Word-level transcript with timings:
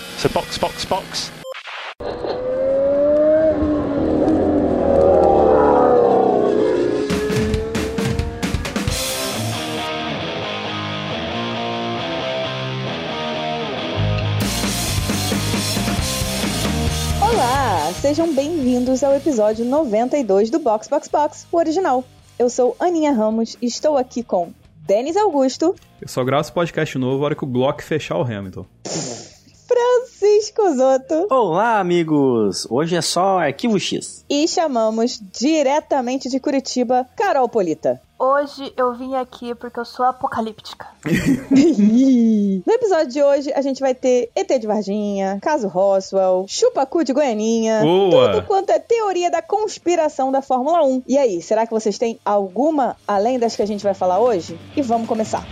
So 0.00 0.28
box, 0.28 0.58
box, 0.58 0.84
box. 0.86 1.30
Olá, 17.20 17.92
sejam 18.00 18.34
bem-vindos 18.34 19.02
ao 19.02 19.14
episódio 19.14 19.64
92 19.64 20.50
do 20.50 20.58
Box 20.58 20.88
Box 20.88 21.08
Box, 21.08 21.46
o 21.50 21.56
original. 21.56 22.04
Eu 22.38 22.48
sou 22.50 22.76
Aninha 22.78 23.12
Ramos 23.12 23.56
e 23.60 23.66
estou 23.66 23.96
aqui 23.96 24.22
com 24.22 24.52
Denis 24.86 25.16
Augusto, 25.16 25.74
Eu 26.00 26.08
só 26.08 26.22
gravo 26.22 26.42
esse 26.42 26.52
podcast 26.52 26.98
novo 26.98 27.18
na 27.18 27.24
hora 27.24 27.34
que 27.34 27.44
o 27.44 27.46
Glock 27.46 27.82
fechar 27.82 28.18
o 28.18 28.22
Hamilton. 28.22 28.66
Olá, 31.30 31.80
amigos! 31.80 32.66
Hoje 32.70 32.94
é 32.94 33.02
só 33.02 33.38
Arquivo 33.40 33.78
X. 33.78 34.24
e 34.30 34.46
chamamos 34.46 35.20
diretamente 35.32 36.28
de 36.28 36.38
Curitiba 36.38 37.06
Carol 37.16 37.48
Polita. 37.48 38.00
Hoje 38.16 38.72
eu 38.76 38.94
vim 38.94 39.16
aqui 39.16 39.52
porque 39.56 39.78
eu 39.80 39.84
sou 39.84 40.06
apocalíptica. 40.06 40.86
no 41.04 42.72
episódio 42.72 43.08
de 43.08 43.22
hoje 43.22 43.52
a 43.52 43.60
gente 43.60 43.80
vai 43.80 43.94
ter 43.94 44.30
ET 44.34 44.48
de 44.48 44.66
Varginha, 44.66 45.40
caso 45.42 45.66
Roswell, 45.66 46.46
chupacu 46.48 47.02
de 47.02 47.12
Goianinha, 47.12 47.80
Boa! 47.82 48.34
tudo 48.34 48.46
quanto 48.46 48.70
é 48.70 48.78
teoria 48.78 49.30
da 49.32 49.42
conspiração 49.42 50.30
da 50.30 50.40
Fórmula 50.40 50.84
1. 50.84 51.02
E 51.08 51.18
aí, 51.18 51.42
será 51.42 51.66
que 51.66 51.72
vocês 51.72 51.98
têm 51.98 52.18
alguma 52.24 52.96
além 53.06 53.38
das 53.38 53.56
que 53.56 53.62
a 53.62 53.66
gente 53.66 53.82
vai 53.82 53.92
falar 53.92 54.20
hoje? 54.20 54.58
E 54.76 54.82
vamos 54.82 55.08
começar. 55.08 55.44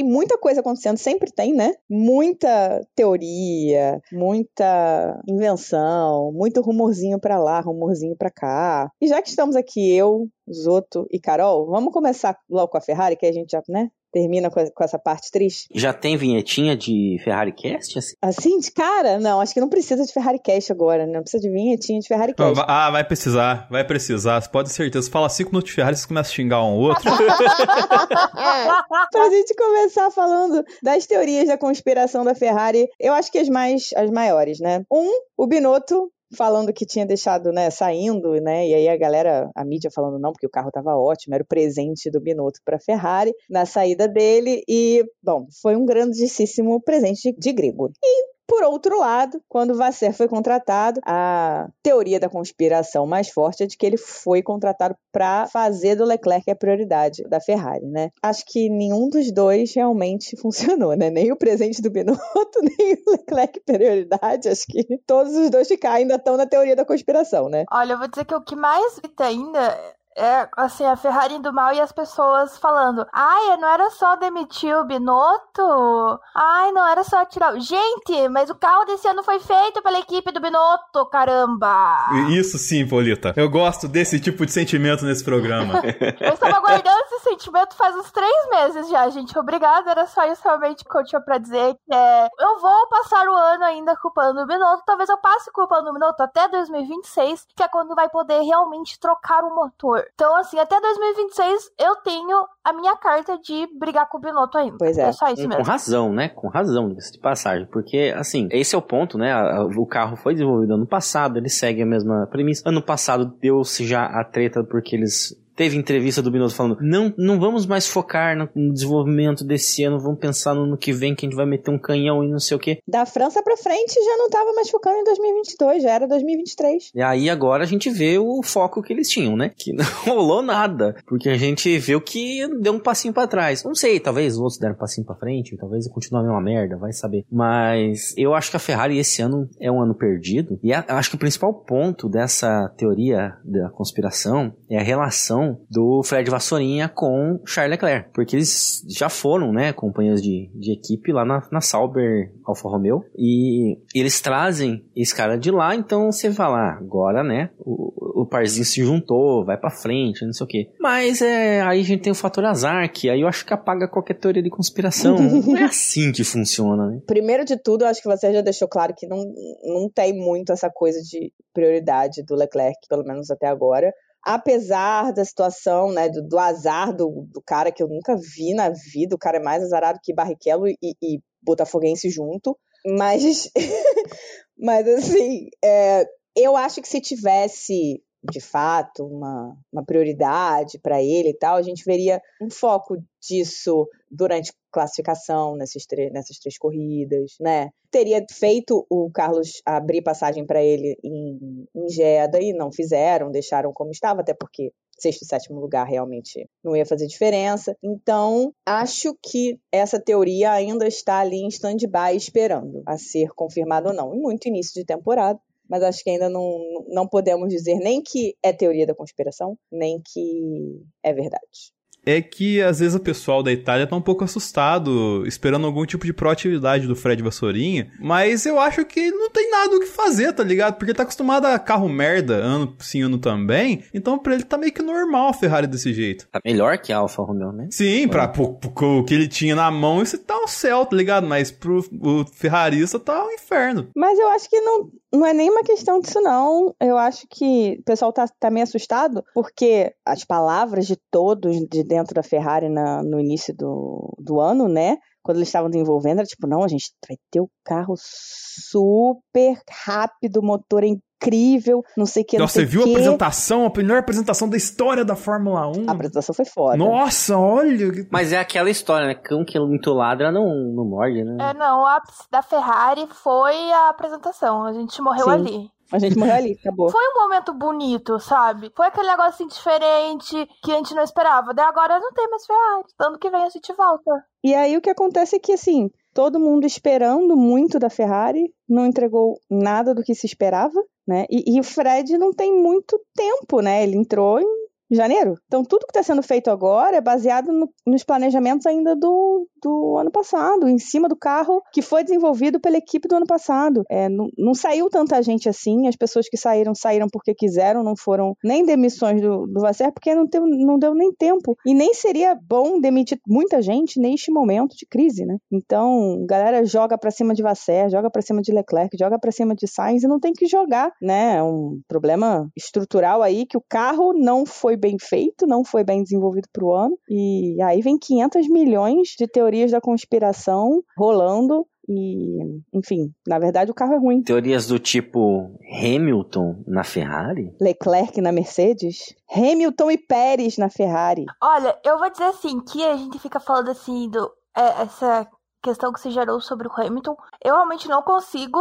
Tem 0.00 0.08
muita 0.08 0.38
coisa 0.38 0.60
acontecendo, 0.60 0.96
sempre 0.96 1.30
tem, 1.30 1.52
né? 1.52 1.74
Muita 1.86 2.80
teoria, 2.94 4.00
muita 4.10 5.20
invenção, 5.28 6.32
muito 6.32 6.62
rumorzinho 6.62 7.20
pra 7.20 7.38
lá, 7.38 7.60
rumorzinho 7.60 8.16
pra 8.16 8.30
cá. 8.30 8.90
E 8.98 9.06
já 9.06 9.20
que 9.20 9.28
estamos 9.28 9.54
aqui, 9.56 9.94
eu, 9.94 10.26
Zoto 10.50 11.06
e 11.10 11.20
Carol, 11.20 11.66
vamos 11.66 11.92
começar 11.92 12.34
logo 12.48 12.68
com 12.68 12.78
a 12.78 12.80
Ferrari, 12.80 13.14
que 13.14 13.26
a 13.26 13.32
gente 13.32 13.50
já, 13.50 13.62
né? 13.68 13.90
Termina 14.12 14.50
com, 14.50 14.64
com 14.74 14.84
essa 14.84 14.98
parte 14.98 15.30
triste. 15.30 15.68
Já 15.74 15.92
tem 15.92 16.16
vinhetinha 16.16 16.76
de 16.76 17.18
Ferrari 17.22 17.52
Cast? 17.52 17.98
Assim? 17.98 18.14
Assim, 18.20 18.58
de 18.58 18.70
cara? 18.72 19.18
Não, 19.20 19.40
acho 19.40 19.54
que 19.54 19.60
não 19.60 19.68
precisa 19.68 20.04
de 20.04 20.12
Ferrari 20.12 20.40
Cash 20.44 20.70
agora, 20.70 21.06
né? 21.06 21.12
Não 21.14 21.22
precisa 21.22 21.42
de 21.42 21.50
vinhetinha 21.50 22.00
de 22.00 22.08
Ferrari 22.08 22.34
Ah, 22.38 22.52
va- 22.52 22.66
Ah, 22.68 22.90
vai 22.90 23.04
precisar, 23.04 23.68
vai 23.70 23.84
precisar. 23.84 24.40
Você 24.40 24.48
pode 24.48 24.68
ter 24.68 24.74
certeza. 24.74 25.04
Você 25.06 25.10
fala 25.10 25.28
cinco 25.28 25.50
minutos 25.50 25.70
de 25.70 25.76
Ferrari, 25.76 25.96
você 25.96 26.06
começa 26.08 26.30
a 26.30 26.34
xingar 26.34 26.64
um 26.64 26.74
outro. 26.74 27.04
pra 29.12 29.30
gente 29.30 29.54
começar 29.54 30.10
falando 30.10 30.64
das 30.82 31.06
teorias 31.06 31.46
da 31.46 31.58
conspiração 31.58 32.24
da 32.24 32.34
Ferrari, 32.34 32.88
eu 32.98 33.12
acho 33.12 33.30
que 33.30 33.38
as 33.38 33.48
mais 33.48 33.90
as 33.96 34.10
maiores, 34.10 34.58
né? 34.60 34.82
Um, 34.92 35.10
o 35.36 35.46
Binotto 35.46 36.10
falando 36.36 36.72
que 36.72 36.86
tinha 36.86 37.06
deixado, 37.06 37.52
né, 37.52 37.70
saindo, 37.70 38.32
né? 38.40 38.68
E 38.68 38.74
aí 38.74 38.88
a 38.88 38.96
galera, 38.96 39.50
a 39.54 39.64
mídia 39.64 39.90
falando 39.90 40.18
não, 40.18 40.32
porque 40.32 40.46
o 40.46 40.50
carro 40.50 40.70
tava 40.70 40.96
ótimo, 40.96 41.34
era 41.34 41.42
o 41.42 41.46
presente 41.46 42.10
do 42.10 42.20
Binotto 42.20 42.60
para 42.64 42.78
Ferrari 42.78 43.32
na 43.48 43.66
saída 43.66 44.06
dele 44.06 44.62
e, 44.68 45.04
bom, 45.22 45.46
foi 45.60 45.76
um 45.76 45.84
grandíssimo 45.84 46.80
presente 46.82 47.32
de, 47.32 47.38
de 47.38 47.52
grego. 47.52 47.90
E 48.02 48.30
por 48.50 48.64
outro 48.64 48.98
lado, 48.98 49.40
quando 49.48 49.76
Vasser 49.76 50.12
foi 50.12 50.26
contratado, 50.26 51.00
a 51.06 51.68
teoria 51.84 52.18
da 52.18 52.28
conspiração 52.28 53.06
mais 53.06 53.28
forte 53.28 53.62
é 53.62 53.66
de 53.66 53.76
que 53.76 53.86
ele 53.86 53.96
foi 53.96 54.42
contratado 54.42 54.96
para 55.12 55.46
fazer 55.46 55.94
do 55.94 56.04
Leclerc 56.04 56.50
a 56.50 56.56
prioridade 56.56 57.22
da 57.28 57.40
Ferrari, 57.40 57.86
né? 57.86 58.10
Acho 58.20 58.44
que 58.44 58.68
nenhum 58.68 59.08
dos 59.08 59.32
dois 59.32 59.72
realmente 59.72 60.34
funcionou, 60.42 60.96
né? 60.96 61.10
Nem 61.10 61.30
o 61.30 61.36
presente 61.36 61.80
do 61.80 61.92
Binotto, 61.92 62.18
nem 62.60 62.94
o 63.06 63.12
Leclerc 63.12 63.60
prioridade. 63.64 64.48
Acho 64.48 64.66
que 64.66 64.84
todos 65.06 65.32
os 65.36 65.48
dois 65.48 65.68
ficar 65.68 65.92
ainda 65.92 66.16
estão 66.16 66.36
na 66.36 66.44
teoria 66.44 66.74
da 66.74 66.84
conspiração, 66.84 67.48
né? 67.48 67.64
Olha, 67.70 67.92
eu 67.92 67.98
vou 67.98 68.08
dizer 68.08 68.24
que 68.24 68.34
o 68.34 68.42
que 68.42 68.56
mais 68.56 68.98
grita 68.98 69.26
ainda 69.26 69.78
é 70.20 70.48
assim, 70.56 70.84
a 70.84 70.96
Ferrari 70.96 71.34
indo 71.34 71.52
mal 71.52 71.72
e 71.72 71.80
as 71.80 71.92
pessoas 71.92 72.58
falando: 72.58 73.06
ai, 73.12 73.56
não 73.56 73.68
era 73.68 73.90
só 73.90 74.16
demitir 74.16 74.76
o 74.76 74.84
Binotto? 74.84 76.20
Ai, 76.34 76.72
não 76.72 76.86
era 76.86 77.02
só 77.02 77.24
tirar. 77.24 77.58
Gente, 77.58 78.28
mas 78.28 78.50
o 78.50 78.54
carro 78.54 78.84
desse 78.84 79.08
ano 79.08 79.22
foi 79.22 79.40
feito 79.40 79.82
pela 79.82 79.98
equipe 79.98 80.30
do 80.30 80.40
Binotto, 80.40 81.06
caramba! 81.06 82.10
Isso 82.30 82.58
sim, 82.58 82.86
Polita. 82.86 83.32
Eu 83.36 83.48
gosto 83.48 83.88
desse 83.88 84.20
tipo 84.20 84.44
de 84.44 84.52
sentimento 84.52 85.04
nesse 85.04 85.24
programa. 85.24 85.80
Eu 86.20 86.34
estava 86.34 86.60
guardando 86.60 87.00
esse 87.06 87.20
sentimento 87.20 87.74
faz 87.74 87.96
uns 87.96 88.10
três 88.10 88.50
meses 88.50 88.88
já, 88.88 89.08
gente. 89.08 89.38
Obrigada, 89.38 89.90
era 89.90 90.06
só 90.06 90.24
isso 90.30 90.42
realmente 90.44 90.84
que 90.84 90.96
eu 90.96 91.04
tinha 91.04 91.20
pra 91.20 91.38
dizer. 91.38 91.74
Que 91.86 91.94
é, 91.94 92.28
eu 92.38 92.58
vou 92.60 92.88
passar 92.88 93.26
o 93.26 93.34
ano 93.34 93.64
ainda 93.64 93.96
culpando 93.96 94.40
o 94.40 94.46
Binotto. 94.46 94.82
Talvez 94.84 95.08
eu 95.08 95.18
passe 95.18 95.50
culpando 95.52 95.90
o 95.90 95.92
Binotto 95.92 96.22
até 96.22 96.48
2026, 96.48 97.46
que 97.56 97.62
é 97.62 97.68
quando 97.68 97.94
vai 97.94 98.08
poder 98.08 98.40
realmente 98.42 98.98
trocar 98.98 99.44
o 99.44 99.54
motor. 99.54 100.04
Então, 100.14 100.36
assim, 100.36 100.58
até 100.58 100.80
2026 100.80 101.70
eu 101.78 101.96
tenho 101.96 102.44
a 102.64 102.72
minha 102.72 102.96
carta 102.96 103.38
de 103.38 103.66
brigar 103.78 104.08
com 104.08 104.18
o 104.18 104.20
Binotto 104.20 104.58
ainda. 104.58 104.76
Pois 104.78 104.98
é. 104.98 105.08
É 105.08 105.12
só 105.12 105.26
isso 105.28 105.42
Com, 105.42 105.48
com 105.48 105.56
mesmo. 105.56 105.64
razão, 105.64 106.12
né? 106.12 106.28
Com 106.28 106.48
razão, 106.48 106.88
de 106.94 107.18
passagem. 107.18 107.66
Porque, 107.66 108.12
assim, 108.16 108.48
esse 108.50 108.74
é 108.74 108.78
o 108.78 108.82
ponto, 108.82 109.16
né? 109.16 109.34
O 109.76 109.86
carro 109.86 110.16
foi 110.16 110.34
desenvolvido 110.34 110.74
ano 110.74 110.86
passado, 110.86 111.38
ele 111.38 111.48
segue 111.48 111.82
a 111.82 111.86
mesma 111.86 112.26
premissa. 112.30 112.68
Ano 112.68 112.82
passado 112.82 113.24
deu-se 113.40 113.86
já 113.86 114.04
a 114.04 114.24
treta 114.24 114.62
porque 114.64 114.96
eles. 114.96 115.34
Teve 115.60 115.76
entrevista 115.76 116.22
do 116.22 116.30
Binotto 116.30 116.54
falando: 116.54 116.78
não, 116.80 117.12
não 117.18 117.38
vamos 117.38 117.66
mais 117.66 117.86
focar 117.86 118.34
no, 118.34 118.48
no 118.56 118.72
desenvolvimento 118.72 119.44
desse 119.44 119.84
ano, 119.84 120.00
vamos 120.00 120.18
pensar 120.18 120.54
no 120.54 120.62
ano 120.62 120.78
que 120.78 120.90
vem 120.90 121.14
que 121.14 121.26
a 121.26 121.28
gente 121.28 121.36
vai 121.36 121.44
meter 121.44 121.70
um 121.70 121.78
canhão 121.78 122.24
e 122.24 122.30
não 122.30 122.38
sei 122.38 122.56
o 122.56 122.58
quê. 122.58 122.78
Da 122.88 123.04
França 123.04 123.42
pra 123.42 123.58
frente 123.58 123.92
já 123.92 124.16
não 124.16 124.30
tava 124.30 124.54
mais 124.54 124.70
focando 124.70 124.96
em 124.96 125.04
2022, 125.04 125.82
já 125.82 125.90
era 125.90 126.08
2023. 126.08 126.92
E 126.94 127.02
aí 127.02 127.28
agora 127.28 127.62
a 127.62 127.66
gente 127.66 127.90
vê 127.90 128.18
o 128.18 128.42
foco 128.42 128.82
que 128.82 128.90
eles 128.90 129.10
tinham, 129.10 129.36
né? 129.36 129.50
Que 129.54 129.74
não 129.74 129.84
rolou 130.06 130.40
nada. 130.40 130.96
Porque 131.06 131.28
a 131.28 131.36
gente 131.36 131.76
viu 131.78 132.00
que 132.00 132.40
deu 132.62 132.72
um 132.72 132.78
passinho 132.80 133.12
pra 133.12 133.26
trás. 133.26 133.62
Não 133.62 133.74
sei, 133.74 134.00
talvez 134.00 134.36
os 134.36 134.40
outros 134.40 134.58
deram 134.58 134.74
um 134.74 134.78
passinho 134.78 135.06
pra 135.06 135.14
frente, 135.16 135.58
talvez 135.58 135.86
continue 135.88 136.20
a 136.20 136.22
mesma 136.22 136.40
merda, 136.40 136.78
vai 136.78 136.94
saber. 136.94 137.26
Mas 137.30 138.14
eu 138.16 138.32
acho 138.32 138.50
que 138.50 138.56
a 138.56 138.60
Ferrari 138.60 138.96
esse 138.98 139.20
ano 139.20 139.46
é 139.60 139.70
um 139.70 139.82
ano 139.82 139.94
perdido. 139.94 140.58
E 140.62 140.72
a- 140.72 140.86
eu 140.88 140.96
acho 140.96 141.10
que 141.10 141.16
o 141.16 141.18
principal 141.18 141.52
ponto 141.52 142.08
dessa 142.08 142.66
teoria 142.78 143.34
da 143.44 143.68
conspiração 143.68 144.54
é 144.70 144.78
a 144.78 144.82
relação 144.82 145.49
do 145.70 146.02
Fred 146.02 146.30
Vassourinha 146.30 146.88
com 146.88 147.40
Charles 147.46 147.72
Leclerc. 147.72 148.10
Porque 148.12 148.36
eles 148.36 148.84
já 148.88 149.08
foram, 149.08 149.52
né, 149.52 149.72
companheiros 149.72 150.22
de, 150.22 150.50
de 150.54 150.72
equipe 150.72 151.12
lá 151.12 151.24
na, 151.24 151.46
na 151.50 151.60
Sauber 151.60 152.32
Alfa 152.44 152.68
Romeo. 152.68 153.04
E 153.16 153.78
eles 153.94 154.20
trazem 154.20 154.84
esse 154.94 155.14
cara 155.14 155.36
de 155.36 155.50
lá, 155.50 155.74
então 155.74 156.10
você 156.10 156.32
fala, 156.32 156.58
ah, 156.58 156.78
agora, 156.78 157.22
né, 157.22 157.50
o, 157.58 158.22
o 158.22 158.26
parzinho 158.26 158.64
se 158.64 158.82
juntou, 158.82 159.44
vai 159.44 159.56
pra 159.56 159.70
frente, 159.70 160.24
não 160.24 160.32
sei 160.32 160.44
o 160.44 160.48
quê. 160.48 160.70
Mas 160.80 161.22
é, 161.22 161.60
aí 161.62 161.80
a 161.80 161.84
gente 161.84 162.02
tem 162.02 162.12
o 162.12 162.16
fator 162.16 162.44
azar, 162.44 162.90
que 162.92 163.08
aí 163.08 163.20
eu 163.20 163.28
acho 163.28 163.44
que 163.44 163.54
apaga 163.54 163.88
qualquer 163.88 164.14
teoria 164.14 164.42
de 164.42 164.50
conspiração. 164.50 165.16
não 165.20 165.56
é 165.56 165.64
assim 165.64 166.12
que 166.12 166.24
funciona, 166.24 166.86
né? 166.86 167.00
Primeiro 167.06 167.44
de 167.44 167.56
tudo, 167.56 167.84
eu 167.84 167.88
acho 167.88 168.02
que 168.02 168.08
você 168.08 168.32
já 168.32 168.40
deixou 168.40 168.68
claro 168.68 168.94
que 168.96 169.06
não, 169.06 169.24
não 169.64 169.88
tem 169.88 170.12
muito 170.14 170.52
essa 170.52 170.70
coisa 170.70 171.00
de 171.00 171.32
prioridade 171.52 172.22
do 172.24 172.34
Leclerc, 172.34 172.78
pelo 172.88 173.04
menos 173.04 173.30
até 173.30 173.46
agora. 173.46 173.92
Apesar 174.22 175.12
da 175.12 175.24
situação, 175.24 175.92
né, 175.92 176.08
do, 176.08 176.22
do 176.22 176.38
azar 176.38 176.94
do, 176.94 177.26
do 177.32 177.42
cara 177.42 177.72
que 177.72 177.82
eu 177.82 177.88
nunca 177.88 178.16
vi 178.16 178.54
na 178.54 178.68
vida, 178.68 179.14
o 179.14 179.18
cara 179.18 179.38
é 179.38 179.42
mais 179.42 179.62
azarado 179.62 180.00
que 180.02 180.14
Barrichello 180.14 180.68
e, 180.68 180.76
e 180.82 181.20
Botafoguense 181.42 182.10
junto. 182.10 182.58
Mas, 182.84 183.50
mas 184.58 184.86
assim, 184.86 185.48
é, 185.64 186.06
eu 186.36 186.56
acho 186.56 186.80
que 186.80 186.88
se 186.88 187.00
tivesse 187.00 188.02
de 188.22 188.40
fato 188.40 189.04
uma, 189.04 189.56
uma 189.72 189.84
prioridade 189.84 190.78
para 190.78 191.02
ele 191.02 191.30
e 191.30 191.36
tal, 191.36 191.56
a 191.56 191.62
gente 191.62 191.84
veria 191.84 192.20
um 192.40 192.50
foco 192.50 192.96
disso 193.20 193.88
durante 194.10 194.52
classificação 194.70 195.56
nessas, 195.56 195.84
nessas 196.12 196.38
três 196.38 196.58
corridas, 196.58 197.34
né? 197.40 197.70
Teria 197.90 198.24
feito 198.30 198.86
o 198.88 199.10
Carlos 199.10 199.60
abrir 199.66 200.02
passagem 200.02 200.46
para 200.46 200.62
ele 200.62 200.96
em, 201.02 201.66
em 201.74 201.88
Jeddah 201.88 202.40
e 202.40 202.52
não 202.52 202.70
fizeram, 202.70 203.30
deixaram 203.30 203.72
como 203.72 203.90
estava, 203.90 204.20
até 204.20 204.32
porque 204.32 204.72
sexto 205.00 205.22
e 205.22 205.26
sétimo 205.26 205.58
lugar 205.58 205.86
realmente 205.86 206.48
não 206.62 206.76
ia 206.76 206.84
fazer 206.84 207.06
diferença. 207.06 207.74
Então, 207.82 208.52
acho 208.66 209.16
que 209.22 209.58
essa 209.72 209.98
teoria 209.98 210.52
ainda 210.52 210.86
está 210.86 211.20
ali 211.20 211.38
em 211.38 211.48
stand-by 211.48 212.14
esperando 212.14 212.82
a 212.86 212.96
ser 212.98 213.30
confirmada 213.30 213.88
ou 213.88 213.94
não. 213.94 214.14
Em 214.14 214.20
muito 214.20 214.46
início 214.46 214.74
de 214.74 214.84
temporada, 214.84 215.40
mas 215.70 215.84
acho 215.84 216.02
que 216.02 216.10
ainda 216.10 216.28
não, 216.28 216.84
não 216.88 217.06
podemos 217.06 217.48
dizer 217.48 217.76
nem 217.76 218.02
que 218.02 218.36
é 218.42 218.52
teoria 218.52 218.86
da 218.86 218.94
conspiração, 218.94 219.56
nem 219.70 220.02
que 220.02 220.82
é 221.02 221.12
verdade. 221.12 221.72
É 222.04 222.20
que 222.20 222.60
às 222.62 222.80
vezes 222.80 222.94
o 222.94 223.00
pessoal 223.00 223.42
da 223.42 223.52
Itália 223.52 223.86
tá 223.86 223.94
um 223.96 224.00
pouco 224.00 224.24
assustado, 224.24 225.24
esperando 225.26 225.66
algum 225.66 225.84
tipo 225.86 226.04
de 226.04 226.12
proatividade 226.12 226.86
do 226.86 226.96
Fred 226.96 227.22
Vassourinha, 227.22 227.90
mas 228.00 228.46
eu 228.46 228.58
acho 228.58 228.84
que 228.84 229.10
não 229.10 229.30
tem 229.30 229.50
nada 229.50 229.76
o 229.76 229.80
que 229.80 229.86
fazer, 229.86 230.32
tá 230.32 230.42
ligado? 230.42 230.74
Porque 230.76 230.90
ele 230.90 230.96
tá 230.96 231.02
acostumado 231.02 231.46
a 231.46 231.58
carro 231.58 231.88
merda, 231.88 232.34
ano 232.36 232.74
sim, 232.78 233.02
ano 233.02 233.18
também, 233.18 233.84
então 233.92 234.18
pra 234.18 234.34
ele 234.34 234.44
tá 234.44 234.56
meio 234.56 234.72
que 234.72 234.82
normal 234.82 235.28
a 235.28 235.32
Ferrari 235.34 235.66
desse 235.66 235.92
jeito. 235.92 236.28
Tá 236.30 236.40
melhor 236.44 236.78
que 236.78 236.92
a 236.92 236.98
Alfa 236.98 237.22
Romeo, 237.22 237.52
né? 237.52 237.68
Sim, 237.70 238.08
pra, 238.08 238.28
pro, 238.28 238.54
pro- 238.54 238.98
o 239.00 239.04
que 239.04 239.14
ele 239.14 239.28
tinha 239.28 239.54
na 239.54 239.70
mão, 239.70 240.02
isso 240.02 240.18
tá 240.18 240.36
um 240.38 240.48
céu, 240.48 240.84
tá 240.86 240.96
ligado? 240.96 241.26
Mas 241.26 241.50
pro 241.50 241.80
o 242.02 242.24
ferrarista 242.32 242.98
tá 242.98 243.24
um 243.24 243.30
inferno. 243.32 243.88
Mas 243.96 244.18
eu 244.18 244.28
acho 244.28 244.48
que 244.48 244.60
não, 244.60 244.88
não 245.12 245.26
é 245.26 245.32
nem 245.32 245.50
uma 245.50 245.62
questão 245.62 246.00
disso, 246.00 246.20
não. 246.20 246.74
Eu 246.80 246.96
acho 246.96 247.26
que 247.28 247.76
o 247.80 247.82
pessoal 247.84 248.12
tá, 248.12 248.26
tá 248.38 248.50
meio 248.50 248.64
assustado, 248.64 249.24
porque 249.34 249.92
as 250.04 250.24
palavras 250.24 250.86
de 250.86 250.96
todos 251.10 251.56
de 251.68 251.84
dentro 251.90 252.14
da 252.14 252.22
Ferrari 252.22 252.68
na- 252.68 253.02
no 253.02 253.18
início 253.18 253.52
do, 253.54 254.14
do 254.18 254.40
ano, 254.40 254.68
né? 254.68 254.96
Quando 255.22 255.36
eles 255.38 255.48
estavam 255.48 255.68
desenvolvendo, 255.68 256.18
era 256.20 256.26
tipo, 256.26 256.46
não, 256.46 256.62
a 256.62 256.68
gente 256.68 256.92
vai 257.06 257.16
ter 257.30 257.40
o 257.40 257.50
carro 257.64 257.94
super 257.96 259.54
rápido, 259.84 260.42
motor 260.42 260.84
é 260.84 260.86
incrível, 260.86 261.82
não 261.96 262.06
sei 262.06 262.22
o 262.22 262.26
que, 262.26 262.38
não 262.38 262.44
Nossa, 262.44 262.54
sei 262.54 262.64
você 262.64 262.70
viu 262.70 262.82
a 262.82 262.84
apresentação, 262.90 263.66
a 263.66 263.72
melhor 263.76 263.98
apresentação 263.98 264.48
da 264.48 264.56
história 264.56 265.04
da 265.04 265.14
Fórmula 265.16 265.66
1? 265.68 265.88
A 265.88 265.92
apresentação 265.92 266.34
foi 266.34 266.46
foda. 266.46 266.76
Nossa, 266.78 267.36
olha. 267.36 267.90
Mas 268.10 268.32
é 268.32 268.38
aquela 268.38 268.70
história, 268.70 269.06
né? 269.08 269.14
Cão 269.14 269.44
que 269.44 269.58
muito 269.60 269.92
ladra 269.92 270.32
não, 270.32 270.46
não 270.74 270.84
morde, 270.86 271.22
né? 271.22 271.50
É, 271.50 271.54
não, 271.54 271.82
o 271.82 271.86
ápice 271.86 272.22
da 272.30 272.40
Ferrari 272.40 273.06
foi 273.22 273.72
a 273.72 273.90
apresentação. 273.90 274.64
A 274.64 274.72
gente 274.72 275.02
morreu 275.02 275.26
Sim. 275.26 275.30
ali. 275.32 275.70
A 275.92 275.98
gente 275.98 276.16
morreu 276.16 276.34
ali, 276.34 276.56
acabou. 276.60 276.90
Foi 276.90 277.02
um 277.08 277.22
momento 277.22 277.52
bonito, 277.52 278.18
sabe? 278.20 278.70
Foi 278.76 278.86
aquele 278.86 279.08
negócio 279.08 279.30
assim 279.30 279.46
diferente 279.46 280.48
que 280.62 280.72
a 280.72 280.76
gente 280.76 280.94
não 280.94 281.02
esperava. 281.02 281.52
Daí 281.52 281.66
agora 281.66 281.98
não 281.98 282.12
tem 282.12 282.28
mais 282.28 282.46
Ferrari. 282.46 282.84
Ano 283.00 283.18
que 283.18 283.30
vem 283.30 283.42
a 283.42 283.48
gente 283.48 283.72
volta. 283.74 284.10
E 284.42 284.54
aí 284.54 284.76
o 284.76 284.80
que 284.80 284.90
acontece 284.90 285.36
é 285.36 285.38
que, 285.38 285.52
assim, 285.52 285.90
todo 286.14 286.40
mundo 286.40 286.66
esperando 286.66 287.36
muito 287.36 287.78
da 287.78 287.90
Ferrari, 287.90 288.52
não 288.68 288.86
entregou 288.86 289.38
nada 289.50 289.94
do 289.94 290.02
que 290.02 290.14
se 290.14 290.26
esperava, 290.26 290.80
né? 291.06 291.26
E, 291.30 291.56
e 291.56 291.60
o 291.60 291.64
Fred 291.64 292.16
não 292.18 292.32
tem 292.32 292.52
muito 292.52 293.00
tempo, 293.14 293.60
né? 293.60 293.82
Ele 293.82 293.96
entrou 293.96 294.40
em 294.40 294.69
janeiro. 294.90 295.34
Então 295.46 295.64
tudo 295.64 295.86
que 295.86 295.90
está 295.98 296.02
sendo 296.02 296.22
feito 296.22 296.50
agora 296.50 296.96
é 296.96 297.00
baseado 297.00 297.52
no- 297.52 297.68
nos 297.86 298.04
planejamentos 298.04 298.66
ainda 298.66 298.94
do, 298.96 299.46
do 299.62 299.96
ano 299.96 300.10
passado, 300.10 300.68
em 300.68 300.78
cima 300.78 301.08
do 301.08 301.16
carro 301.16 301.62
que 301.72 301.82
foi 301.82 302.02
desenvolvido 302.02 302.60
pela 302.60 302.76
equipe 302.76 303.08
do 303.08 303.16
ano 303.16 303.26
passado. 303.26 303.82
É, 303.90 304.08
não, 304.08 304.28
não 304.36 304.54
saiu 304.54 304.88
tanta 304.88 305.22
gente 305.22 305.48
assim, 305.48 305.86
as 305.86 305.96
pessoas 305.96 306.28
que 306.28 306.36
saíram, 306.36 306.74
saíram 306.74 307.06
porque 307.10 307.34
quiseram, 307.34 307.82
não 307.82 307.94
foram 307.96 308.34
nem 308.42 308.64
demissões 308.64 309.20
do, 309.20 309.46
do 309.46 309.60
Vasser, 309.60 309.92
porque 309.92 310.14
não, 310.14 310.26
teve, 310.26 310.46
não 310.64 310.78
deu 310.78 310.94
nem 310.94 311.12
tempo. 311.12 311.56
E 311.66 311.74
nem 311.74 311.94
seria 311.94 312.34
bom 312.34 312.80
demitir 312.80 313.18
muita 313.26 313.60
gente 313.62 314.00
neste 314.00 314.30
momento 314.30 314.76
de 314.76 314.86
crise, 314.86 315.24
né? 315.24 315.36
Então, 315.52 316.24
galera 316.26 316.64
joga 316.64 316.96
pra 316.98 317.10
cima 317.10 317.34
de 317.34 317.42
Vasser, 317.42 317.90
joga 317.90 318.10
pra 318.10 318.22
cima 318.22 318.40
de 318.42 318.52
Leclerc, 318.52 318.96
joga 318.98 319.18
pra 319.18 319.32
cima 319.32 319.54
de 319.54 319.66
Sainz 319.66 320.02
e 320.02 320.08
não 320.08 320.18
tem 320.18 320.32
que 320.32 320.46
jogar, 320.46 320.92
né? 321.00 321.36
É 321.36 321.42
um 321.42 321.80
problema 321.88 322.48
estrutural 322.56 323.22
aí 323.22 323.46
que 323.46 323.56
o 323.56 323.64
carro 323.68 324.12
não 324.12 324.44
foi 324.46 324.76
bem 324.80 324.96
feito, 324.98 325.46
não 325.46 325.64
foi 325.64 325.84
bem 325.84 326.02
desenvolvido 326.02 326.48
pro 326.52 326.72
ano. 326.72 326.98
E 327.08 327.60
aí 327.62 327.80
vem 327.80 327.98
500 327.98 328.48
milhões 328.48 329.08
de 329.18 329.28
teorias 329.28 329.70
da 329.70 329.80
conspiração 329.80 330.82
rolando 330.96 331.66
e, 331.88 332.38
enfim, 332.72 333.12
na 333.26 333.38
verdade 333.38 333.70
o 333.70 333.74
carro 333.74 333.94
é 333.94 333.98
ruim. 333.98 334.22
Teorias 334.22 334.66
do 334.66 334.78
tipo 334.78 335.58
Hamilton 335.82 336.62
na 336.66 336.84
Ferrari? 336.84 337.52
Leclerc 337.60 338.20
na 338.20 338.30
Mercedes, 338.30 339.14
Hamilton 339.28 339.90
e 339.90 339.98
Pérez 339.98 340.56
na 340.56 340.68
Ferrari. 340.68 341.24
Olha, 341.42 341.76
eu 341.84 341.98
vou 341.98 342.08
dizer 342.10 342.24
assim, 342.24 342.60
que 342.60 342.84
a 342.84 342.96
gente 342.96 343.18
fica 343.18 343.40
falando 343.40 343.70
assim 343.70 344.08
do 344.08 344.30
é, 344.56 344.82
essa 344.82 345.28
questão 345.62 345.92
que 345.92 346.00
se 346.00 346.10
gerou 346.10 346.40
sobre 346.40 346.68
o 346.68 346.72
Hamilton. 346.72 347.16
Eu 347.44 347.54
realmente 347.54 347.88
não 347.88 348.02
consigo 348.02 348.60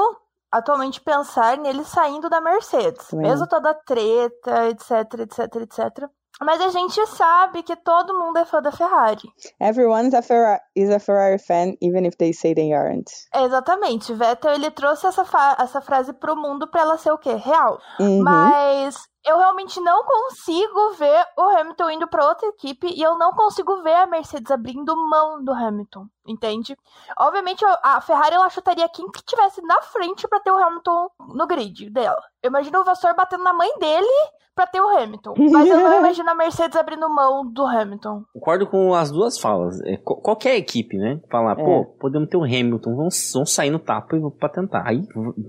atualmente 0.52 1.02
pensar 1.02 1.58
nele 1.58 1.84
saindo 1.84 2.30
da 2.30 2.42
Mercedes. 2.42 3.08
Também 3.08 3.30
Mesmo 3.30 3.48
toda 3.48 3.72
a 3.72 3.74
treta, 3.74 4.70
etc, 4.70 5.20
etc, 5.22 5.56
etc. 5.56 6.10
Mas 6.42 6.62
a 6.62 6.70
gente 6.70 7.06
sabe 7.08 7.64
que 7.64 7.76
todo 7.76 8.18
mundo 8.18 8.38
é 8.38 8.46
fã 8.46 8.62
da 8.62 8.72
Ferrari. 8.72 9.28
Everyone 9.60 10.08
is 10.08 10.14
a, 10.14 10.22
Ferrari, 10.22 10.62
is 10.74 10.90
a 10.90 11.00
Ferrari 11.00 11.38
fan, 11.38 11.76
even 11.82 12.06
if 12.06 12.16
they 12.16 12.32
say 12.32 12.56
they 12.56 12.72
aren't. 12.72 13.12
Exatamente. 13.36 14.14
Vettel, 14.14 14.54
ele 14.54 14.72
trouxe 14.72 15.06
essa, 15.08 15.26
essa 15.60 15.82
frase 15.82 16.14
pro 16.14 16.38
mundo 16.38 16.66
pra 16.68 16.82
ela 16.82 16.98
ser 16.98 17.12
o 17.12 17.18
quê? 17.18 17.34
Real. 17.34 17.78
Uhum. 18.00 18.24
Mas 18.24 18.96
eu 19.30 19.38
realmente 19.38 19.80
não 19.80 20.04
consigo 20.04 20.92
ver 20.98 21.26
o 21.38 21.42
Hamilton 21.58 21.90
indo 21.92 22.08
pra 22.08 22.28
outra 22.28 22.48
equipe 22.50 22.88
e 22.88 23.02
eu 23.02 23.18
não 23.18 23.32
consigo 23.34 23.82
ver 23.82 23.96
a 23.96 24.08
Mercedes 24.08 24.52
abrindo 24.52 24.96
mão 24.96 25.44
do 25.44 25.52
Hamilton, 25.54 26.06
entende? 26.28 26.78
Obviamente 27.18 27.64
a 27.84 28.02
Ferrari 28.02 28.36
ela 28.36 28.50
chutaria 28.50 28.90
quem 28.90 29.10
que 29.10 29.24
tivesse 29.24 29.62
na 29.62 29.82
frente 29.82 30.28
pra 30.28 30.40
ter 30.40 30.52
o 30.52 30.58
Hamilton 30.58 31.10
no 31.34 31.48
grid 31.48 31.90
dela. 31.90 32.22
Eu 32.42 32.50
imagino 32.50 32.80
o 32.80 32.84
Vassour 32.84 33.16
batendo 33.16 33.44
na 33.44 33.54
mãe 33.54 33.70
dele 33.80 34.08
pra 34.56 34.68
ter 34.68 34.82
o 34.82 34.90
Hamilton, 34.90 35.36
mas 35.52 35.70
eu 35.70 35.80
não 35.80 36.00
imagino 36.00 36.30
a 36.30 36.36
Mercedes 36.36 36.76
abrindo 36.78 37.10
mão 37.10 37.46
do 37.50 37.66
Hamilton. 37.66 38.24
Concordo 38.34 38.68
com 38.68 38.94
as 38.94 39.10
duas 39.10 39.40
falas. 39.40 39.80
É, 39.86 39.96
qual- 39.96 40.20
qualquer 40.20 40.58
equipe, 40.58 40.98
né? 40.98 41.18
Falar, 41.32 41.58
É. 41.58 41.64
pô, 41.64 41.86
podemos 41.98 42.28
ter 42.30 42.36
o 42.36 42.44
Hamilton, 42.44 42.94
vamos, 42.94 43.32
vamos 43.34 43.54
sair 43.54 43.70
no 43.70 43.80
tapa 43.80 44.18
e 44.18 44.20
vamos 44.20 44.38
pra 44.38 44.50
tentar. 44.50 44.84
Aí, 44.86 45.02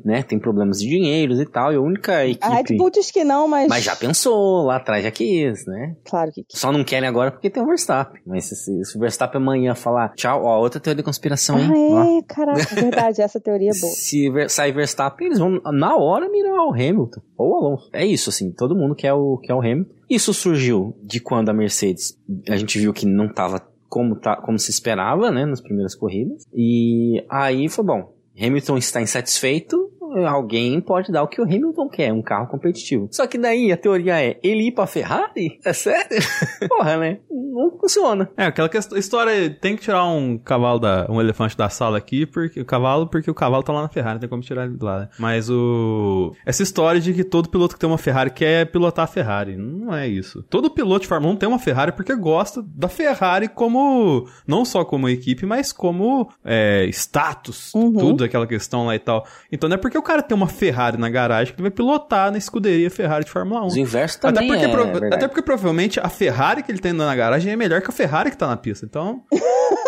né, 0.05 0.23
tem 0.23 0.39
problemas 0.39 0.79
de 0.79 0.89
dinheiros 0.89 1.41
e 1.41 1.47
tal, 1.47 1.73
e 1.73 1.77
a 1.77 1.81
única 1.81 2.25
equipe. 2.25 2.45
A 2.47 2.51
Red 2.51 2.77
Bull 2.77 2.91
diz 2.91 3.11
que 3.11 3.25
não, 3.25 3.49
mas. 3.49 3.67
Mas 3.71 3.85
já 3.85 3.95
pensou, 3.95 4.65
lá 4.65 4.77
atrás 4.77 5.05
já 5.05 5.11
quis, 5.11 5.65
né? 5.65 5.97
Claro 6.05 6.33
que. 6.33 6.45
Só 6.49 6.73
não 6.73 6.83
querem 6.83 7.09
agora 7.09 7.31
porque 7.31 7.49
tem 7.49 7.63
o 7.63 7.67
Verstappen. 7.67 8.21
Mas 8.27 8.47
se, 8.47 8.85
se, 8.85 8.97
o 8.97 9.01
Verstappen 9.01 9.41
amanhã 9.41 9.75
falar, 9.77 10.13
tchau, 10.15 10.45
ó, 10.45 10.59
outra 10.59 10.81
teoria 10.81 11.03
da 11.03 11.07
conspiração, 11.07 11.59
hein? 11.59 11.71
Ah, 11.97 12.19
é, 12.19 12.23
caraca, 12.23 12.75
é 12.75 12.83
verdade, 12.83 13.23
essa 13.23 13.41
teoria 13.41 13.71
é 13.71 13.81
boa. 13.81 13.93
Se 13.95 14.29
ver- 14.29 14.51
sair 14.51 14.73
Verstappen, 14.73 15.29
eles 15.29 15.39
vão 15.39 15.61
na 15.73 15.97
hora 15.97 16.29
mirar 16.29 16.67
o 16.67 16.73
Hamilton 16.73 17.21
ou 17.39 17.51
o 17.53 17.57
Alonso. 17.57 17.89
É 17.93 18.05
isso, 18.05 18.29
assim, 18.31 18.51
todo 18.51 18.75
mundo 18.75 18.95
quer 18.95 19.13
o, 19.13 19.39
quer 19.39 19.55
o 19.55 19.61
Hamilton. 19.61 19.95
Isso 20.09 20.35
surgiu 20.35 20.97
de 21.03 21.21
quando 21.21 21.49
a 21.51 21.53
Mercedes, 21.53 22.19
a 22.49 22.57
gente 22.57 22.77
viu 22.79 22.93
que 22.93 23.07
não 23.07 23.33
tava 23.33 23.63
como, 23.89 24.17
tá, 24.17 24.37
como 24.37 24.59
se 24.59 24.71
esperava, 24.71 25.31
né, 25.31 25.47
nas 25.47 25.61
primeiras 25.61 25.95
corridas. 25.95 26.45
E 26.53 27.25
aí 27.31 27.69
foi 27.69 27.85
bom. 27.85 28.15
Hamilton 28.41 28.79
está 28.79 29.03
insatisfeito, 29.03 29.90
alguém 30.27 30.81
pode 30.81 31.11
dar 31.13 31.23
o 31.23 31.29
que 31.29 31.41
o 31.41 31.45
Hamilton 31.45 31.89
quer, 31.89 32.13
um 32.13 32.23
carro 32.23 32.49
competitivo. 32.49 33.09
Só 33.11 33.27
que 33.27 33.39
daí 33.39 33.71
a 33.73 33.77
teoria 33.77 34.21
é, 34.23 34.39
ele 34.43 34.69
ir 34.69 34.73
pra 34.73 34.87
Ferrari? 34.87 35.59
É 35.65 35.73
sério? 35.73 36.19
Porra, 36.69 36.97
né? 36.97 37.19
Não 37.31 37.71
funciona. 37.79 38.31
É, 38.37 38.47
aquela 38.47 38.69
questão, 38.69 38.97
história, 38.97 39.51
tem 39.51 39.77
que 39.77 39.83
tirar 39.83 40.05
um 40.07 40.39
cavalo 40.39 40.79
da, 40.79 41.07
um 41.11 41.21
elefante 41.21 41.57
da 41.57 41.69
sala 41.69 41.99
aqui, 41.99 42.25
porque 42.27 42.61
o 42.61 42.65
cavalo, 42.65 43.07
porque 43.09 43.31
o 43.31 43.35
cavalo 43.35 43.63
tá 43.63 43.73
lá 43.73 43.83
na 43.83 43.89
Ferrari, 43.89 44.15
não 44.15 44.21
tem 44.21 44.29
como 44.29 44.43
tirar 44.43 44.67
ele 44.67 44.77
de 44.77 44.85
lá, 44.85 45.01
né? 45.01 45.09
Mas 45.19 45.51
o 45.51 46.33
essa 46.47 46.63
história 46.63 47.01
de 47.01 47.13
que 47.13 47.25
todo 47.25 47.49
piloto 47.49 47.75
que 47.75 47.81
tem 47.81 47.89
uma 47.89 47.99
Ferrari 47.99 48.31
quer 48.31 48.71
pilotar 48.71 49.05
a 49.05 49.09
Ferrari, 49.09 49.57
não 49.57 49.95
é 49.95 50.07
isso. 50.07 50.43
Todo 50.45 50.71
piloto 50.71 51.01
de 51.03 51.09
Fórmula 51.09 51.35
1 51.35 51.37
tem 51.37 51.49
uma 51.49 51.59
Ferrari 51.59 51.93
porque 51.93 52.15
gosta 52.15 52.63
da 52.67 52.89
Ferrari 52.89 53.49
como 53.49 54.27
não 54.47 54.65
só 54.65 54.85
como 54.85 55.09
equipe, 55.09 55.45
mas 55.45 55.73
como 55.73 56.31
é, 56.45 56.87
status, 56.91 57.75
Uhum. 57.75 57.93
tudo 57.93 58.25
aquela 58.25 58.47
questão 58.47 58.87
lá 58.87 58.95
e 58.95 58.99
tal. 58.99 59.27
Então 59.51 59.69
não 59.69 59.75
é 59.75 59.79
porque 59.79 59.99
o 60.01 60.03
cara 60.03 60.23
tem 60.23 60.37
uma 60.37 60.49
Ferrari 60.49 60.97
na 60.97 61.09
garagem 61.09 61.55
que 61.55 61.61
ele 61.61 61.69
vai 61.69 61.71
pilotar 61.71 62.31
na 62.33 62.39
escuderia 62.39 62.91
Ferrari 62.91 63.25
de 63.25 63.31
Fórmula 63.31 63.63
1. 63.63 63.67
Os 63.67 63.77
inversos 63.77 64.17
Até 64.19 64.33
também 64.33 64.49
porque, 64.49 64.65
é 64.65 64.69
pro- 64.69 64.85
verdade. 64.87 65.15
até 65.15 65.29
porque 65.29 65.43
provavelmente 65.43 66.01
a 66.01 66.09
Ferrari 66.09 66.63
que 66.63 66.73
ele 66.73 66.79
tem 66.81 66.93
na 66.93 67.15
garagem 67.15 67.53
é 67.53 67.57
melhor 67.57 67.81
que 67.81 67.89
a 67.91 67.93
Ferrari 67.93 68.31
que 68.31 68.37
tá 68.37 68.47
na 68.47 68.57
pista. 68.57 68.85
Então, 68.87 69.23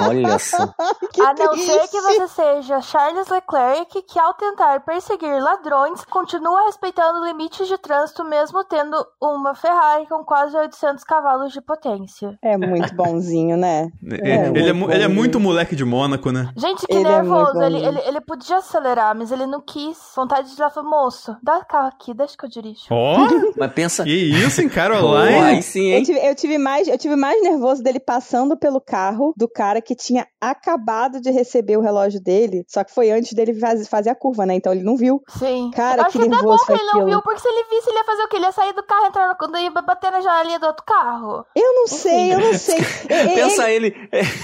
Olha 0.00 0.38
só. 0.38 0.66
Que 1.12 1.20
a 1.22 1.34
não 1.34 1.56
ser 1.56 1.88
que 1.88 2.00
você 2.00 2.28
seja 2.28 2.80
Charles 2.80 3.28
Leclerc, 3.28 4.02
que 4.02 4.18
ao 4.18 4.34
tentar 4.34 4.80
perseguir 4.80 5.40
ladrões, 5.42 6.04
continua 6.04 6.66
respeitando 6.66 7.24
limites 7.24 7.66
de 7.68 7.78
trânsito, 7.78 8.24
mesmo 8.24 8.64
tendo 8.64 8.96
uma 9.20 9.54
Ferrari 9.54 10.06
com 10.06 10.24
quase 10.24 10.56
800 10.56 11.04
cavalos 11.04 11.52
de 11.52 11.60
potência. 11.60 12.38
É 12.42 12.56
muito 12.56 12.94
bonzinho, 12.94 13.56
né? 13.56 13.88
É, 14.20 14.48
ele, 14.48 14.68
é, 14.68 14.72
muito 14.72 14.74
mu- 14.86 14.90
ele 14.92 15.02
é 15.04 15.08
muito 15.08 15.40
moleque 15.40 15.76
de 15.76 15.84
Mônaco, 15.84 16.30
né? 16.32 16.50
Gente, 16.56 16.86
que 16.86 16.92
Ele 16.92 17.06
é 17.06 17.22
nervoso. 17.22 17.60
ele, 17.62 17.78
ele, 17.84 18.00
ele 18.06 18.20
podia 18.20 18.56
acelerar, 18.56 19.14
mas 19.14 19.30
ele 19.30 19.46
não 19.46 19.60
quis. 19.60 19.96
Vontade 20.16 20.54
de 20.54 20.60
lá 20.60 20.70
falou, 20.70 20.88
moço, 20.90 21.36
dá 21.42 21.58
o 21.58 21.64
carro 21.64 21.88
aqui, 21.88 22.12
deixa 22.14 22.36
que 22.36 22.44
eu 22.44 22.48
dirijo. 22.48 22.86
Ó, 22.90 23.16
Mas 23.56 23.72
pensa. 23.72 24.04
que 24.04 24.10
isso, 24.10 24.60
hein, 24.60 24.68
Caroline? 24.68 25.62
sim, 25.62 25.88
Eu 25.90 25.98
hein? 25.98 26.02
tive, 26.04 26.18
eu, 26.26 26.34
tive 26.34 26.58
mais, 26.58 26.88
eu 26.88 26.98
tive 26.98 27.16
mais 27.16 27.40
nervoso 27.42 27.82
dele 27.82 28.00
passando 28.00 28.56
pelo 28.56 28.80
carro 28.80 29.32
do 29.36 29.48
cara 29.48 29.77
que 29.80 29.94
tinha 29.94 30.26
acabado 30.40 31.20
de 31.20 31.30
receber 31.30 31.76
o 31.76 31.80
relógio 31.80 32.20
dele, 32.20 32.64
só 32.68 32.82
que 32.84 32.92
foi 32.94 33.10
antes 33.10 33.32
dele 33.32 33.54
faz- 33.58 33.88
fazer 33.88 34.10
a 34.10 34.14
curva, 34.14 34.44
né? 34.46 34.54
Então 34.54 34.72
ele 34.72 34.82
não 34.82 34.96
viu. 34.96 35.22
Sim. 35.38 35.70
Cara, 35.74 36.02
eu 36.02 36.06
acho 36.06 36.18
que 36.18 36.18
que 36.18 36.24
até 36.34 36.42
bom 36.42 36.48
nervoso 36.48 36.66
que 36.66 36.72
ele 36.72 36.82
não 36.94 37.04
viu, 37.06 37.22
porque 37.22 37.40
se 37.40 37.48
ele 37.48 37.64
visse, 37.70 37.88
ele 37.90 37.98
ia 37.98 38.04
fazer 38.04 38.22
o 38.22 38.28
quê? 38.28 38.36
Ele 38.36 38.44
ia 38.46 38.52
sair 38.52 38.72
do 38.72 38.82
carro, 38.82 39.06
entrar 39.06 39.36
no 39.40 39.58
e 39.58 39.62
ia 39.62 39.70
bater 39.70 40.10
na 40.12 40.20
janelinha 40.20 40.58
do 40.58 40.66
outro 40.66 40.84
carro. 40.84 41.44
Eu 41.54 41.74
não 41.74 41.86
sei, 41.86 42.34
eu 42.34 42.40
não 42.40 42.52
sei. 42.58 42.78
Ele, 43.08 43.34
Pensa 43.34 43.70
ele. 43.70 43.94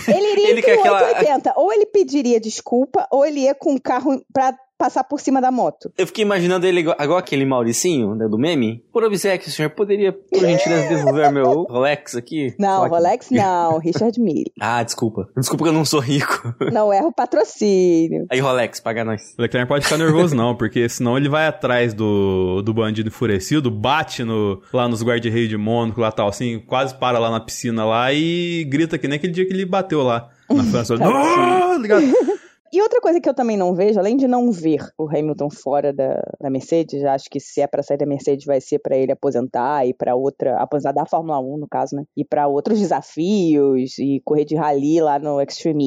ele 0.09 0.33
iria 0.33 0.51
ele 0.51 0.61
entre 0.61 0.75
com 0.75 0.81
aquela- 0.81 0.99
880. 1.09 1.53
Ou 1.57 1.73
ele 1.73 1.87
pediria 1.87 2.41
desculpa, 2.41 3.07
ou 3.11 3.25
ele 3.25 3.41
ia 3.41 3.55
com 3.55 3.75
o 3.75 3.81
carro 3.81 4.23
pra 4.33 4.55
passar 4.79 5.05
por 5.05 5.21
cima 5.21 5.41
da 5.41 5.51
moto. 5.51 5.93
Eu 5.97 6.07
fiquei 6.07 6.25
imaginando 6.25 6.67
ele 6.67 6.81
igual, 6.81 6.97
igual 7.01 7.19
aquele 7.19 7.45
Mauricinho, 7.45 8.15
né, 8.15 8.27
do 8.29 8.39
meme. 8.39 8.83
Por 8.93 9.05
obséquio, 9.05 9.51
senhor, 9.51 9.71
poderia, 9.71 10.13
por 10.13 10.41
gentileza, 10.41 10.89
devolver 10.89 11.33
meu 11.33 11.63
Rolex 11.65 12.15
aqui? 12.17 12.55
Não, 12.59 12.85
que- 12.85 12.89
Rolex 12.91 13.31
não, 13.31 13.79
Richard 13.81 14.21
Mille. 14.21 14.53
Ah, 14.61 14.83
desculpa. 14.83 15.29
Desculpa 15.37 15.65
que 15.65 15.71
eu 15.71 15.75
não 15.75 15.85
sou 15.85 16.01
rico. 16.01 16.55
Não 16.73 16.93
erra 16.93 17.07
o 17.07 17.13
patrocínio. 17.13 18.27
Aí, 18.31 18.41
Rolex, 18.41 18.81
paga 18.81 19.05
nós. 19.05 19.35
O 19.39 19.43
Leclerc 19.43 19.65
não 19.69 19.75
pode 19.75 19.85
ficar 19.85 19.99
nervoso, 19.99 20.35
não, 20.35 20.55
porque 20.57 20.89
senão 20.89 21.17
ele 21.17 21.29
vai 21.29 21.47
atrás 21.47 21.95
do, 21.95 22.63
do 22.63 22.75
bandido 22.75 23.09
enfurecido, 23.09 23.71
bate 23.71 24.25
no, 24.25 24.61
lá 24.73 24.89
nos 24.89 25.03
guarda-reio 25.03 25.49
de 25.49 25.57
Mônaco, 25.57 26.01
lá 26.01 26.11
tal, 26.13 26.29
assim, 26.29 26.59
quase 26.61 26.95
para 26.95 27.19
lá 27.19 27.31
na 27.31 27.41
piscina 27.41 27.85
lá 27.85 28.13
e 28.13 28.65
grita 28.69 28.99
que 28.99 29.07
nem 29.09 29.17
aquele 29.17 29.33
dia 29.33 29.47
que 29.47 29.53
ele 29.53 29.65
bateu 29.65 30.03
lá 30.03 30.29
na 30.51 30.65
França. 30.65 30.95
Ah, 31.05 31.77
ligado? 31.79 32.03
E 32.75 32.83
outra 32.83 33.01
coisa 33.01 33.21
que 33.21 33.29
eu 33.29 33.35
também 33.35 33.57
não 33.57 33.73
vejo, 33.75 33.99
além 34.01 34.17
de 34.17 34.27
não 34.27 34.51
ver 34.51 34.81
o 34.99 35.09
Hamilton 35.09 35.49
fora 35.51 35.93
da, 35.93 36.21
da 36.41 36.51
Mercedes, 36.51 37.05
acho 37.05 37.31
que 37.31 37.39
se 37.39 37.61
é 37.61 37.67
pra 37.67 37.83
sair 37.83 37.99
da 37.99 38.07
Mercedes 38.07 38.45
vai 38.45 38.61
ser 38.61 38.81
pra 38.81 38.97
ele 38.97 39.13
aposentar 39.13 39.87
e 39.87 39.95
pra 39.95 40.17
outra, 40.17 40.57
aposentar 40.61 40.93
da 40.93 41.07
Fórmula 41.07 41.39
1 41.41 41.57
no 41.59 41.69
caso, 41.69 41.95
né? 41.95 42.05
E 42.17 42.25
pra 42.25 42.49
outros 42.49 42.81
desafios 43.19 43.99
e 43.99 44.21
correr 44.25 44.45
de 44.45 44.55
rally 44.57 45.01
lá 45.01 45.19
no 45.19 45.41
Extreme 45.41 45.85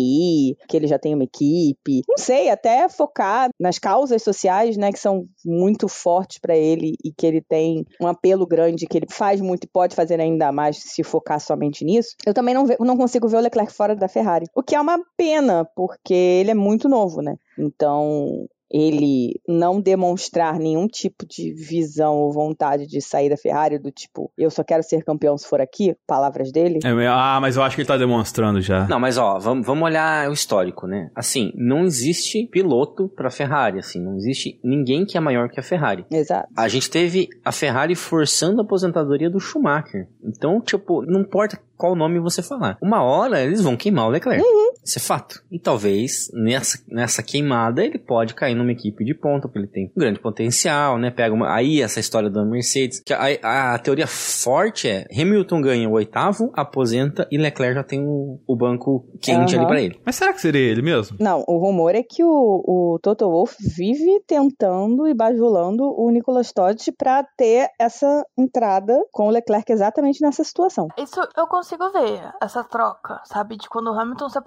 E, 0.52 0.56
que 0.68 0.78
ele 0.78 0.88
já 0.88 0.98
tem 0.98 1.14
uma 1.14 1.24
equipe. 1.24 2.02
Não 2.08 2.18
sei, 2.18 2.50
até 2.50 2.88
focar 2.88 3.50
nas 3.60 3.78
causas 3.80 4.22
sociais, 4.24 4.78
né, 4.78 4.92
que 4.92 5.00
são 5.00 5.26
muito 5.46 5.88
fortes 5.88 6.40
pra 6.40 6.56
ele 6.56 6.94
e 7.04 7.12
que 7.12 7.26
ele 7.26 7.42
tem 7.42 7.86
um 8.02 8.08
apelo 8.08 8.46
grande 8.46 8.86
que 8.88 8.98
ele 8.98 9.08
faz 9.10 9.42
muito 9.42 9.66
e 9.66 9.68
pode 9.68 9.96
fazer 9.96 10.20
ainda 10.20 10.52
mais 10.52 10.78
se 10.78 11.04
focar 11.04 11.40
somente 11.40 11.84
nisso. 11.84 12.16
Eu 12.26 12.34
também 12.34 12.54
não, 12.54 12.66
ve- 12.66 12.78
não 12.80 12.96
consigo 12.98 13.28
ver 13.28 13.38
o 13.38 13.42
Leclerc 13.42 13.72
fora 13.74 13.96
da 13.96 14.08
Ferrari, 14.08 14.46
o 14.56 14.64
que 14.64 14.76
é 14.76 14.80
uma 14.82 15.00
pena, 15.18 15.66
porque 15.76 16.14
ele 16.14 16.52
é 16.52 16.54
muito 16.54 16.77
novo, 16.86 17.22
né? 17.22 17.38
Então, 17.58 18.48
ele 18.70 19.40
não 19.48 19.80
demonstrar 19.80 20.60
nenhum 20.60 20.88
tipo 20.88 21.26
de 21.26 21.54
visão 21.54 22.16
ou 22.16 22.32
vontade 22.32 22.86
de 22.86 23.02
sair 23.02 23.30
da 23.30 23.38
Ferrari, 23.38 23.80
do 23.80 23.92
tipo, 23.92 24.32
eu 24.38 24.50
só 24.50 24.64
quero 24.64 24.84
ser 24.84 25.04
campeão 25.04 25.38
se 25.38 25.48
for 25.48 25.62
aqui, 25.62 25.96
palavras 26.06 26.52
dele. 26.52 26.80
É, 26.84 27.08
ah, 27.08 27.40
mas 27.42 27.56
eu 27.56 27.64
acho 27.64 27.76
que 27.76 27.82
ele 27.82 27.88
tá 27.88 27.98
demonstrando 27.98 28.62
já. 28.62 28.86
Não, 28.88 29.00
mas 29.00 29.18
ó, 29.18 29.40
vamos, 29.40 29.66
vamos 29.66 29.84
olhar 29.84 30.30
o 30.30 30.34
histórico, 30.34 30.86
né? 30.86 31.10
Assim, 31.16 31.52
não 31.56 31.86
existe 31.86 32.46
piloto 32.48 33.10
pra 33.10 33.32
Ferrari, 33.32 33.80
assim, 33.80 34.02
não 34.02 34.16
existe 34.16 34.60
ninguém 34.64 35.06
que 35.06 35.18
é 35.18 35.22
maior 35.22 35.50
que 35.50 35.60
a 35.60 35.64
Ferrari. 35.64 36.06
Exato. 36.12 36.50
A 36.56 36.68
gente 36.68 36.90
teve 36.90 37.30
a 37.44 37.52
Ferrari 37.52 37.96
forçando 37.96 38.62
a 38.62 38.64
aposentadoria 38.64 39.30
do 39.30 39.40
Schumacher. 39.40 40.08
Então, 40.24 40.60
tipo, 40.60 41.02
não 41.06 41.22
importa 41.22 41.60
qual 41.78 41.96
nome 41.96 42.20
você 42.20 42.42
falar. 42.42 42.78
Uma 42.82 43.04
hora 43.04 43.42
eles 43.42 43.62
vão 43.62 43.78
queimar 43.78 44.08
o 44.08 44.10
Leclerc. 44.10 44.44
Isso 44.88 45.00
é 45.00 45.02
fato. 45.02 45.44
E 45.52 45.60
talvez 45.60 46.32
nessa, 46.34 46.80
nessa 46.88 47.22
queimada 47.22 47.84
ele 47.84 48.00
pode 48.00 48.34
cair 48.34 48.56
numa 48.56 48.72
equipe 48.72 49.04
de 49.04 49.14
ponta, 49.14 49.48
porque 49.48 49.60
ele 49.60 49.68
tem 49.68 49.92
um 49.96 50.00
grande 50.00 50.20
potencial, 50.20 50.98
né? 50.98 51.12
Pega 51.12 51.36
uma, 51.36 51.54
aí 51.54 51.82
essa 51.82 52.00
história 52.00 52.30
da 52.30 52.46
Mercedes. 52.46 53.02
Que 53.06 53.14
a, 53.14 53.74
a 53.74 53.80
teoria 53.80 54.08
forte 54.08 54.88
é 54.88 55.06
Hamilton 55.12 55.62
ganha 55.62 55.90
o 55.90 55.94
oitavo, 55.94 56.52
aposenta 56.54 57.28
e 57.30 57.38
Leclerc 57.38 57.76
já 57.76 57.84
tem 57.84 58.00
o, 58.06 58.40
o 58.48 58.56
banco 58.56 59.06
quente 59.22 59.56
Aham. 59.56 59.66
ali 59.66 59.68
pra 59.68 59.82
ele. 59.82 60.02
Mas 60.06 60.16
será 60.16 60.32
que 60.32 60.40
seria 60.40 60.72
ele 60.72 60.82
mesmo? 60.82 61.18
Não, 61.20 61.44
o 61.48 61.58
rumor 61.58 61.94
é 61.94 62.02
que 62.02 62.24
o, 62.24 62.64
o 62.66 63.00
Toto 63.00 63.30
Wolff 63.30 63.58
vive 63.76 64.24
tentando 64.26 65.06
e 65.06 65.14
bajulando 65.14 65.84
o 65.84 66.10
Nicolas 66.10 66.54
Todt 66.54 66.92
pra 66.94 67.24
ter 67.36 67.70
essa 67.78 68.26
entrada 68.38 68.98
com 69.12 69.28
o 69.28 69.32
Leclerc 69.32 69.70
exatamente 69.70 70.22
nessa 70.22 70.44
situação. 70.46 70.88
Isso 70.98 71.20
eu 71.36 71.48
consigo 71.48 71.92
ver, 71.92 72.32
essa 72.42 72.64
troca, 72.64 73.20
sabe? 73.26 73.58
De 73.58 73.68
quando 73.68 73.88
o 73.88 74.00
Hamilton 74.00 74.30
se 74.30 74.38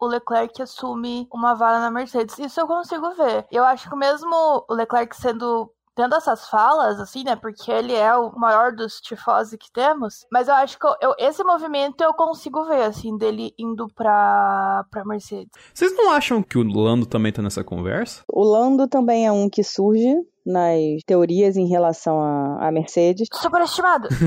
o 0.00 0.06
Leclerc 0.06 0.60
assume 0.62 1.28
uma 1.32 1.54
vaga 1.54 1.78
na 1.80 1.90
Mercedes. 1.90 2.38
Isso 2.38 2.60
eu 2.60 2.66
consigo 2.66 3.10
ver. 3.14 3.46
Eu 3.50 3.64
acho 3.64 3.88
que 3.88 3.96
mesmo 3.96 4.64
o 4.68 4.74
Leclerc 4.74 5.16
sendo. 5.16 5.70
Tendo 5.94 6.14
essas 6.14 6.48
falas, 6.48 7.00
assim, 7.00 7.24
né? 7.24 7.34
Porque 7.34 7.72
ele 7.72 7.92
é 7.92 8.14
o 8.14 8.30
maior 8.38 8.70
dos 8.70 9.00
tifosi 9.00 9.58
que 9.58 9.68
temos. 9.72 10.24
Mas 10.30 10.46
eu 10.46 10.54
acho 10.54 10.78
que 10.78 10.86
eu- 10.86 11.12
esse 11.18 11.42
movimento 11.42 12.00
eu 12.02 12.14
consigo 12.14 12.62
ver, 12.66 12.82
assim, 12.84 13.16
dele 13.18 13.52
indo 13.58 13.88
pra, 13.96 14.84
pra 14.92 15.04
Mercedes. 15.04 15.50
Vocês 15.74 15.92
não 15.96 16.12
acham 16.12 16.40
que 16.40 16.56
o 16.56 16.62
Lando 16.62 17.04
também 17.04 17.32
tá 17.32 17.42
nessa 17.42 17.64
conversa? 17.64 18.22
O 18.32 18.44
Lando 18.44 18.86
também 18.86 19.26
é 19.26 19.32
um 19.32 19.50
que 19.50 19.64
surge 19.64 20.14
nas 20.48 20.78
teorias 21.06 21.56
em 21.56 21.68
relação 21.68 22.18
à 22.20 22.48
à 22.68 22.72
Mercedes. 22.72 23.28
Superestimado. 23.32 24.08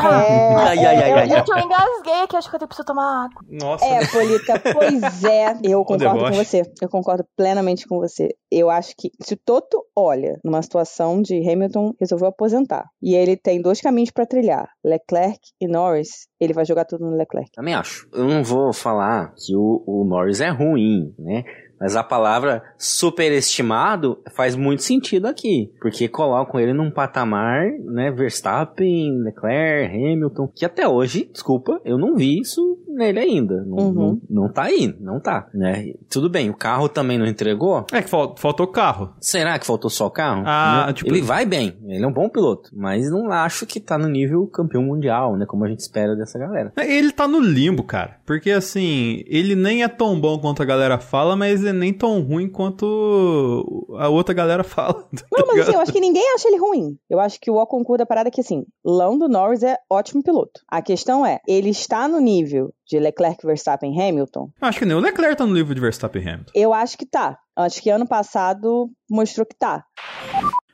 É, 0.00 0.54
Ai, 0.54 0.78
ai, 0.78 0.86
ai, 0.86 1.10
eu- 1.10 1.14
ai, 1.16 1.20
ai. 1.22 1.28
Gente, 1.28 1.48
eu 1.50 1.58
engasguei 1.58 2.22
aqui, 2.22 2.36
acho 2.36 2.48
que 2.50 2.54
eu 2.56 2.58
tenho 2.60 2.68
que 2.68 2.84
tomar 2.84 3.24
água. 3.24 3.42
Nossa. 3.48 3.84
É, 3.84 4.06
Polita, 4.06 4.60
pois 4.72 5.24
é. 5.24 5.54
Eu 5.64 5.84
concordo 5.84 6.18
com 6.20 6.32
você. 6.32 6.62
Eu 6.80 6.88
concordo 6.88 7.24
plenamente 7.36 7.86
com 7.86 7.98
você. 7.98 8.28
Eu 8.50 8.68
acho 8.70 8.94
que 8.96 9.10
se 9.22 9.34
o 9.34 9.38
Toto 9.44 9.82
olha 9.96 10.38
numa 10.44 10.62
situação 10.62 11.20
de 11.22 11.36
Hamilton 11.48 11.92
resolveu 12.00 12.28
aposentar 12.28 12.84
e 13.02 13.14
ele 13.14 13.36
tem 13.36 13.60
dois 13.62 13.80
caminhos 13.80 14.10
pra 14.10 14.26
trilhar, 14.26 14.68
Leclerc 14.84 15.38
e 15.60 15.66
Norris, 15.68 16.26
ele 16.40 16.52
vai 16.52 16.64
jogar 16.64 16.84
tudo 16.84 17.04
no 17.06 17.16
Leclerc. 17.16 17.50
Também 17.52 17.74
acho. 17.74 18.08
Eu 18.12 18.24
não 18.26 18.42
vou 18.42 18.72
falar 18.72 19.32
que 19.36 19.54
o, 19.56 19.82
o 19.86 20.04
Norris 20.04 20.40
é 20.40 20.48
ruim, 20.50 21.14
né? 21.18 21.44
Mas 21.80 21.96
a 21.96 22.02
palavra 22.04 22.62
superestimado 22.78 24.18
faz 24.32 24.54
muito 24.56 24.82
sentido 24.82 25.26
aqui. 25.26 25.72
Porque 25.80 26.08
colocam 26.08 26.60
ele 26.60 26.72
num 26.72 26.90
patamar, 26.90 27.64
né? 27.84 28.10
Verstappen, 28.10 29.22
Leclerc, 29.22 29.94
Hamilton. 29.94 30.48
Que 30.54 30.64
até 30.64 30.86
hoje, 30.86 31.30
desculpa, 31.32 31.80
eu 31.84 31.98
não 31.98 32.16
vi 32.16 32.40
isso 32.40 32.78
nele 32.88 33.18
ainda. 33.20 33.62
Não, 33.64 33.76
Uhum. 33.78 33.92
não, 33.92 34.20
não 34.44 34.52
tá 34.52 34.64
aí, 34.64 34.94
não 35.00 35.20
tá, 35.20 35.48
né? 35.54 35.92
Tudo 36.10 36.28
bem, 36.28 36.50
o 36.50 36.54
carro 36.56 36.88
também 36.88 37.16
não 37.18 37.26
entregou. 37.26 37.86
É 37.92 38.02
que 38.02 38.10
fal- 38.10 38.34
faltou 38.36 38.66
carro. 38.66 39.14
Será 39.20 39.58
que 39.58 39.66
faltou 39.66 39.88
só 39.90 40.06
o 40.06 40.10
carro? 40.10 40.42
Ah, 40.44 40.84
Né? 40.88 40.92
tipo- 40.92 41.10
Ele 41.10 41.22
vai 41.22 41.46
bem, 41.46 41.78
ele 41.86 42.04
é 42.04 42.06
um 42.06 42.12
bom 42.12 42.28
piloto. 42.28 42.70
Mas 42.74 43.10
não 43.10 43.30
acho 43.30 43.64
que 43.64 43.80
tá 43.80 43.96
no 43.96 44.08
nível 44.08 44.46
campeão 44.48 44.82
mundial, 44.82 45.36
né? 45.36 45.46
Como 45.46 45.64
a 45.64 45.68
gente 45.68 45.80
espera 45.80 46.14
dessa 46.16 46.38
galera. 46.38 46.72
Ele 46.78 47.12
tá 47.12 47.26
no 47.26 47.40
limbo, 47.40 47.82
cara. 47.84 48.18
Porque 48.26 48.50
assim, 48.50 49.22
ele 49.26 49.54
nem 49.54 49.82
é 49.82 49.88
tão 49.88 50.20
bom 50.20 50.38
quanto 50.38 50.62
a 50.62 50.66
galera 50.66 50.98
fala, 50.98 51.36
mas 51.36 51.64
é 51.70 51.72
nem 51.72 51.92
tão 51.92 52.20
ruim 52.20 52.48
quanto 52.48 53.86
a 53.98 54.08
outra 54.08 54.34
galera 54.34 54.62
fala. 54.64 54.94
tá 55.14 55.24
Não, 55.32 55.46
mas 55.46 55.60
assim, 55.60 55.74
eu 55.74 55.80
acho 55.80 55.92
que 55.92 56.00
ninguém 56.00 56.34
acha 56.34 56.48
ele 56.48 56.58
ruim. 56.58 56.96
Eu 57.08 57.18
acho 57.20 57.40
que 57.40 57.50
o 57.50 57.66
concurso 57.66 57.98
da 57.98 58.06
parada 58.06 58.28
é 58.28 58.30
que, 58.30 58.40
assim, 58.40 58.64
Lando 58.84 59.28
Norris 59.28 59.62
é 59.62 59.76
ótimo 59.88 60.22
piloto. 60.22 60.60
A 60.68 60.82
questão 60.82 61.24
é, 61.24 61.40
ele 61.46 61.70
está 61.70 62.06
no 62.08 62.20
nível 62.20 62.72
de 62.86 62.98
Leclerc, 62.98 63.46
Verstappen 63.46 63.94
e 63.96 64.02
Hamilton? 64.02 64.50
Eu 64.60 64.68
acho 64.68 64.78
que 64.78 64.84
nem 64.84 64.96
o 64.96 65.00
Leclerc 65.00 65.36
tá 65.36 65.46
no 65.46 65.54
livro 65.54 65.74
de 65.74 65.80
Verstappen 65.80 66.22
e 66.22 66.28
Hamilton. 66.28 66.52
Eu 66.54 66.74
acho 66.74 66.98
que 66.98 67.06
tá. 67.06 67.38
Acho 67.56 67.80
que 67.82 67.90
ano 67.90 68.06
passado 68.06 68.90
mostrou 69.08 69.46
que 69.46 69.56
tá. 69.56 69.84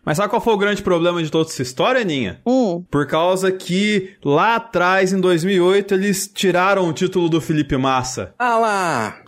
Mas 0.04 0.18
sabe 0.18 0.30
qual 0.30 0.40
foi 0.40 0.54
o 0.54 0.58
grande 0.58 0.84
problema 0.84 1.20
de 1.20 1.28
toda 1.30 1.50
essa 1.50 1.62
história, 1.62 2.00
Aninha? 2.00 2.40
Hum, 2.46 2.84
Por 2.88 3.08
causa 3.08 3.50
que 3.50 4.16
lá 4.24 4.54
atrás, 4.54 5.12
em 5.12 5.20
2008, 5.20 5.94
eles 5.94 6.30
tiraram 6.32 6.88
o 6.88 6.92
título 6.92 7.28
do 7.28 7.40
Felipe 7.40 7.76
Massa. 7.76 8.32
Ah 8.38 8.56
lá! 8.56 9.22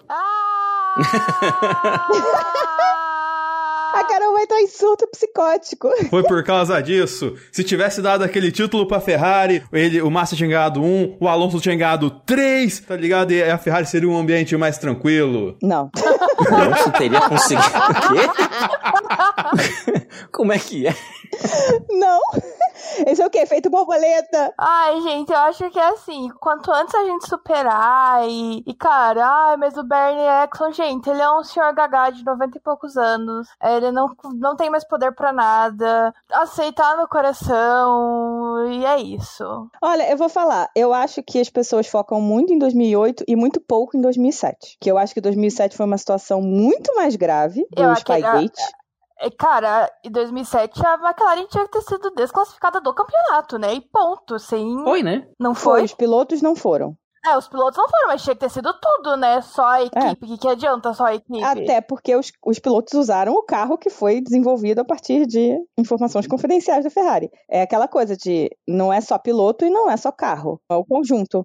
A 3.94 4.04
Carol 4.04 4.32
vai 4.34 4.44
estar 4.44 4.60
em 4.60 4.66
surto 4.68 5.06
psicótico. 5.08 5.90
Foi 6.10 6.22
por 6.22 6.42
causa 6.44 6.80
disso. 6.80 7.34
Se 7.50 7.64
tivesse 7.64 8.00
dado 8.02 8.22
aquele 8.24 8.50
título 8.52 8.86
pra 8.86 9.00
Ferrari, 9.00 9.62
ele, 9.72 10.00
o 10.02 10.10
Massa 10.10 10.36
tinha 10.36 10.48
ganhado 10.48 10.82
um, 10.82 11.16
o 11.20 11.28
Alonso 11.28 11.60
tinha 11.60 11.74
ganhado 11.76 12.10
três, 12.10 12.80
tá 12.80 12.96
ligado? 12.96 13.32
E 13.32 13.42
a 13.42 13.58
Ferrari 13.58 13.86
seria 13.86 14.08
um 14.08 14.18
ambiente 14.18 14.56
mais 14.56 14.78
tranquilo. 14.78 15.56
Não. 15.62 15.90
O 16.50 16.54
Alonso 16.54 16.90
teria 16.92 17.20
conseguido. 17.22 17.66
O 17.66 17.94
quê? 18.14 20.06
Como 20.32 20.52
é 20.52 20.58
que 20.58 20.86
é? 20.86 20.94
Não. 21.90 22.20
Esse 23.06 23.22
é 23.22 23.26
o 23.26 23.30
quê? 23.30 23.44
Feito 23.46 23.70
borboleta. 23.70 24.52
Ai, 24.58 25.00
gente, 25.02 25.32
eu 25.32 25.38
acho 25.38 25.70
que 25.70 25.78
é 25.78 25.88
assim, 25.88 26.28
quanto 26.40 26.70
antes 26.72 26.94
a 26.94 27.04
gente 27.04 27.28
superar 27.28 28.28
e, 28.28 28.62
e 28.66 28.74
cara, 28.74 29.26
ai, 29.26 29.56
mas 29.56 29.76
o 29.76 29.82
Bernie 29.82 30.24
Eccleston, 30.44 30.72
gente, 30.72 31.08
ele 31.08 31.22
é 31.22 31.30
um 31.30 31.42
senhor 31.42 31.72
gagá 31.72 32.10
de 32.10 32.24
90 32.24 32.58
e 32.58 32.60
poucos 32.60 32.96
anos, 32.96 33.48
é, 33.62 33.76
ele 33.76 33.90
não, 33.92 34.08
não 34.34 34.56
tem 34.56 34.70
mais 34.70 34.86
poder 34.86 35.12
pra 35.12 35.32
nada, 35.32 36.12
aceitar 36.32 36.96
no 36.96 37.08
coração, 37.08 38.70
e 38.70 38.84
é 38.84 39.00
isso. 39.00 39.44
Olha, 39.82 40.10
eu 40.10 40.16
vou 40.16 40.28
falar. 40.28 40.68
Eu 40.74 40.92
acho 40.92 41.22
que 41.22 41.40
as 41.40 41.48
pessoas 41.48 41.86
focam 41.86 42.20
muito 42.20 42.52
em 42.52 42.58
2008 42.58 43.24
e 43.26 43.36
muito 43.36 43.60
pouco 43.60 43.96
em 43.96 44.00
2007. 44.00 44.76
Que 44.80 44.90
eu 44.90 44.98
acho 44.98 45.14
que 45.14 45.20
2007 45.20 45.76
foi 45.76 45.86
uma 45.86 45.98
situação 45.98 46.40
muito 46.40 46.94
mais 46.94 47.16
grave 47.16 47.66
do 47.70 47.82
Eu 47.82 47.94
Spygate. 47.96 48.62
E, 49.20 49.30
cara, 49.30 49.90
em 50.04 50.10
2007 50.10 50.80
a 50.86 50.94
McLaren 50.94 51.46
tinha 51.46 51.64
que 51.64 51.72
ter 51.72 51.82
sido 51.82 52.10
desclassificada 52.10 52.80
do 52.80 52.94
campeonato, 52.94 53.58
né? 53.58 53.74
E 53.74 53.80
ponto, 53.80 54.38
sem... 54.38 54.82
Foi, 54.84 55.02
né? 55.02 55.26
Não 55.38 55.54
Foi, 55.54 55.78
foi? 55.78 55.84
os 55.84 55.94
pilotos 55.94 56.40
não 56.40 56.54
foram. 56.54 56.96
É, 57.26 57.36
os 57.36 57.48
pilotos 57.48 57.76
não 57.76 57.88
foram, 57.88 58.08
mas 58.08 58.22
tinha 58.22 58.34
que 58.34 58.40
ter 58.40 58.50
sido 58.50 58.72
tudo, 58.72 59.16
né? 59.16 59.40
Só 59.42 59.66
a 59.66 59.82
equipe, 59.82 60.26
que, 60.26 60.38
que 60.38 60.48
adianta 60.48 60.94
só 60.94 61.06
a 61.06 61.14
equipe? 61.14 61.42
Até 61.42 61.80
porque 61.80 62.14
os, 62.14 62.30
os 62.46 62.58
pilotos 62.58 62.94
usaram 62.94 63.34
o 63.34 63.42
carro 63.42 63.76
que 63.76 63.90
foi 63.90 64.20
desenvolvido 64.20 64.80
a 64.80 64.84
partir 64.84 65.26
de 65.26 65.58
informações 65.76 66.26
confidenciais 66.26 66.84
da 66.84 66.90
Ferrari. 66.90 67.28
É 67.50 67.62
aquela 67.62 67.88
coisa 67.88 68.16
de 68.16 68.48
não 68.66 68.92
é 68.92 69.00
só 69.00 69.18
piloto 69.18 69.64
e 69.64 69.70
não 69.70 69.90
é 69.90 69.96
só 69.96 70.12
carro, 70.12 70.60
é 70.70 70.74
o 70.74 70.84
conjunto. 70.84 71.44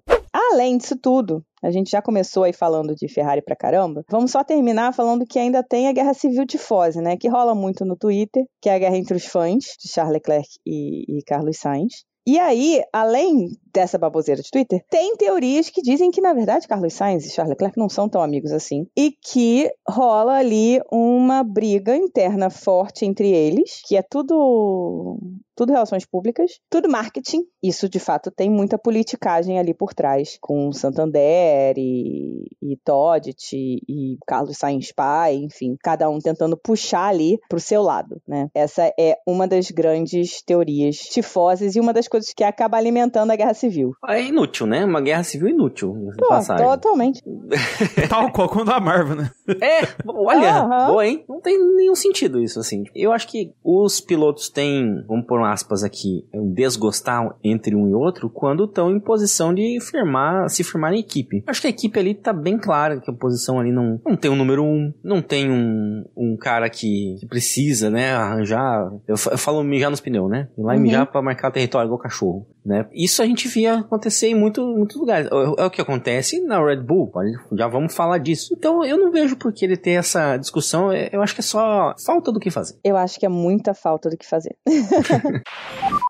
Além 0.52 0.76
disso 0.76 0.96
tudo, 0.96 1.44
a 1.62 1.70
gente 1.70 1.90
já 1.90 2.02
começou 2.02 2.44
aí 2.44 2.52
falando 2.52 2.94
de 2.94 3.08
Ferrari 3.08 3.42
pra 3.42 3.56
caramba. 3.56 4.04
Vamos 4.08 4.30
só 4.30 4.44
terminar 4.44 4.92
falando 4.92 5.26
que 5.26 5.38
ainda 5.38 5.62
tem 5.62 5.88
a 5.88 5.92
guerra 5.92 6.14
civil 6.14 6.46
tifose, 6.46 7.00
né? 7.00 7.16
Que 7.16 7.28
rola 7.28 7.54
muito 7.54 7.84
no 7.84 7.96
Twitter, 7.96 8.44
que 8.60 8.68
é 8.68 8.74
a 8.74 8.78
guerra 8.78 8.96
entre 8.96 9.16
os 9.16 9.24
fãs 9.24 9.64
de 9.80 9.88
Charles 9.88 10.14
Leclerc 10.14 10.48
e, 10.66 11.18
e 11.18 11.22
Carlos 11.24 11.58
Sainz. 11.58 12.04
E 12.26 12.38
aí, 12.38 12.82
além 12.92 13.48
dessa 13.74 13.98
baboseira 13.98 14.40
de 14.40 14.50
Twitter, 14.50 14.82
tem 14.88 15.16
teorias 15.16 15.68
que 15.68 15.82
dizem 15.82 16.10
que, 16.10 16.20
na 16.20 16.32
verdade, 16.32 16.68
Carlos 16.68 16.94
Sainz 16.94 17.26
e 17.26 17.30
Charles 17.30 17.50
Leclerc 17.50 17.76
não 17.76 17.88
são 17.88 18.08
tão 18.08 18.22
amigos 18.22 18.52
assim. 18.52 18.86
E 18.96 19.10
que 19.10 19.70
rola 19.88 20.34
ali 20.34 20.80
uma 20.90 21.42
briga 21.42 21.96
interna 21.96 22.48
forte 22.48 23.04
entre 23.04 23.28
eles, 23.28 23.82
que 23.84 23.96
é 23.96 24.02
tudo 24.02 25.18
tudo 25.56 25.72
relações 25.72 26.04
públicas, 26.04 26.58
tudo 26.68 26.88
marketing. 26.88 27.44
Isso, 27.62 27.88
de 27.88 27.98
fato, 27.98 28.30
tem 28.30 28.50
muita 28.50 28.78
politicagem 28.78 29.58
ali 29.58 29.72
por 29.72 29.94
trás, 29.94 30.36
com 30.40 30.72
Santander 30.72 31.74
e, 31.76 32.44
e 32.60 32.76
Todit 32.84 33.56
e, 33.56 33.80
e 33.88 34.18
Carlos 34.26 34.58
Sainz 34.58 34.92
Pai, 34.92 35.36
enfim, 35.36 35.76
cada 35.82 36.10
um 36.10 36.18
tentando 36.18 36.56
puxar 36.56 37.06
ali 37.06 37.38
pro 37.48 37.60
seu 37.60 37.82
lado, 37.82 38.20
né? 38.26 38.48
Essa 38.54 38.92
é 38.98 39.16
uma 39.26 39.46
das 39.46 39.70
grandes 39.70 40.42
teorias 40.42 40.96
tifoses 40.96 41.76
e 41.76 41.80
uma 41.80 41.92
das 41.92 42.08
coisas 42.08 42.32
que 42.34 42.44
acaba 42.44 42.76
alimentando 42.76 43.30
a 43.30 43.36
guerra 43.36 43.54
civil. 43.70 43.92
É 44.08 44.22
inútil, 44.22 44.66
né? 44.66 44.84
Uma 44.84 45.00
guerra 45.00 45.22
civil 45.22 45.48
inútil. 45.48 45.94
Pô, 46.18 46.28
passagem. 46.28 46.64
totalmente. 46.66 47.22
Tal 48.08 48.30
qual 48.32 48.48
quando 48.48 48.70
a 48.70 48.80
Marvel, 48.80 49.16
né? 49.16 49.30
É, 49.60 49.80
olha, 50.06 50.50
Aham. 50.62 50.86
boa, 50.88 51.06
hein? 51.06 51.24
Não 51.28 51.40
tem 51.40 51.58
nenhum 51.76 51.94
sentido 51.94 52.40
isso, 52.40 52.58
assim. 52.58 52.84
Eu 52.94 53.12
acho 53.12 53.28
que 53.28 53.52
os 53.62 54.00
pilotos 54.00 54.48
têm, 54.48 55.04
vamos 55.06 55.26
pôr 55.26 55.42
aspas 55.44 55.82
aqui, 55.82 56.24
um 56.34 56.52
desgostar 56.52 57.28
entre 57.42 57.74
um 57.74 57.88
e 57.88 57.94
outro 57.94 58.28
quando 58.30 58.64
estão 58.64 58.90
em 58.90 59.00
posição 59.00 59.52
de 59.54 59.78
firmar, 59.80 60.48
se 60.48 60.64
firmar 60.64 60.92
em 60.92 61.00
equipe. 61.00 61.42
Acho 61.46 61.60
que 61.60 61.66
a 61.66 61.70
equipe 61.70 61.98
ali 61.98 62.14
tá 62.14 62.32
bem 62.32 62.58
clara 62.58 63.00
que 63.00 63.10
a 63.10 63.14
posição 63.14 63.58
ali 63.60 63.70
não, 63.72 64.00
não 64.04 64.16
tem 64.16 64.30
um 64.30 64.36
número 64.36 64.62
um, 64.64 64.92
não 65.02 65.20
tem 65.22 65.50
um, 65.50 66.04
um 66.16 66.36
cara 66.36 66.68
que, 66.70 67.16
que 67.20 67.26
precisa, 67.26 67.90
né, 67.90 68.12
arranjar. 68.12 68.90
Eu, 69.06 69.14
eu 69.30 69.38
falo 69.38 69.62
mijar 69.62 69.90
nos 69.90 70.00
pneus, 70.00 70.30
né? 70.30 70.48
Ir 70.58 70.62
lá 70.62 70.74
e 70.74 70.76
Uhum. 70.76 70.82
mijar 70.82 71.06
pra 71.06 71.22
marcar 71.22 71.50
território 71.50 71.86
igual 71.86 71.98
cachorro. 72.00 72.46
Né? 72.64 72.86
Isso 72.94 73.22
a 73.22 73.26
gente 73.26 73.46
via 73.54 73.74
acontecer 73.78 74.28
em 74.28 74.34
muito, 74.34 74.66
muitos 74.66 74.96
lugares. 74.96 75.28
É, 75.30 75.62
é 75.62 75.66
o 75.66 75.70
que 75.70 75.80
acontece 75.80 76.40
na 76.40 76.62
Red 76.64 76.82
Bull. 76.82 77.10
Já 77.52 77.68
vamos 77.68 77.94
falar 77.94 78.18
disso. 78.18 78.54
Então 78.56 78.84
eu 78.84 78.98
não 78.98 79.10
vejo 79.10 79.36
por 79.36 79.52
que 79.52 79.64
ele 79.64 79.76
ter 79.76 79.92
essa 79.92 80.36
discussão. 80.36 80.90
É- 80.92 81.08
Eu 81.12 81.22
acho 81.22 81.34
que 81.34 81.40
é 81.40 81.44
só 81.44 81.94
falta 82.04 82.32
do 82.32 82.40
que 82.40 82.50
fazer. 82.50 82.74
Eu 82.82 82.96
acho 82.96 83.18
que 83.18 83.26
é 83.26 83.28
muita 83.28 83.72
falta 83.74 84.10
do 84.10 84.16
que 84.16 84.26
fazer. 84.26 84.56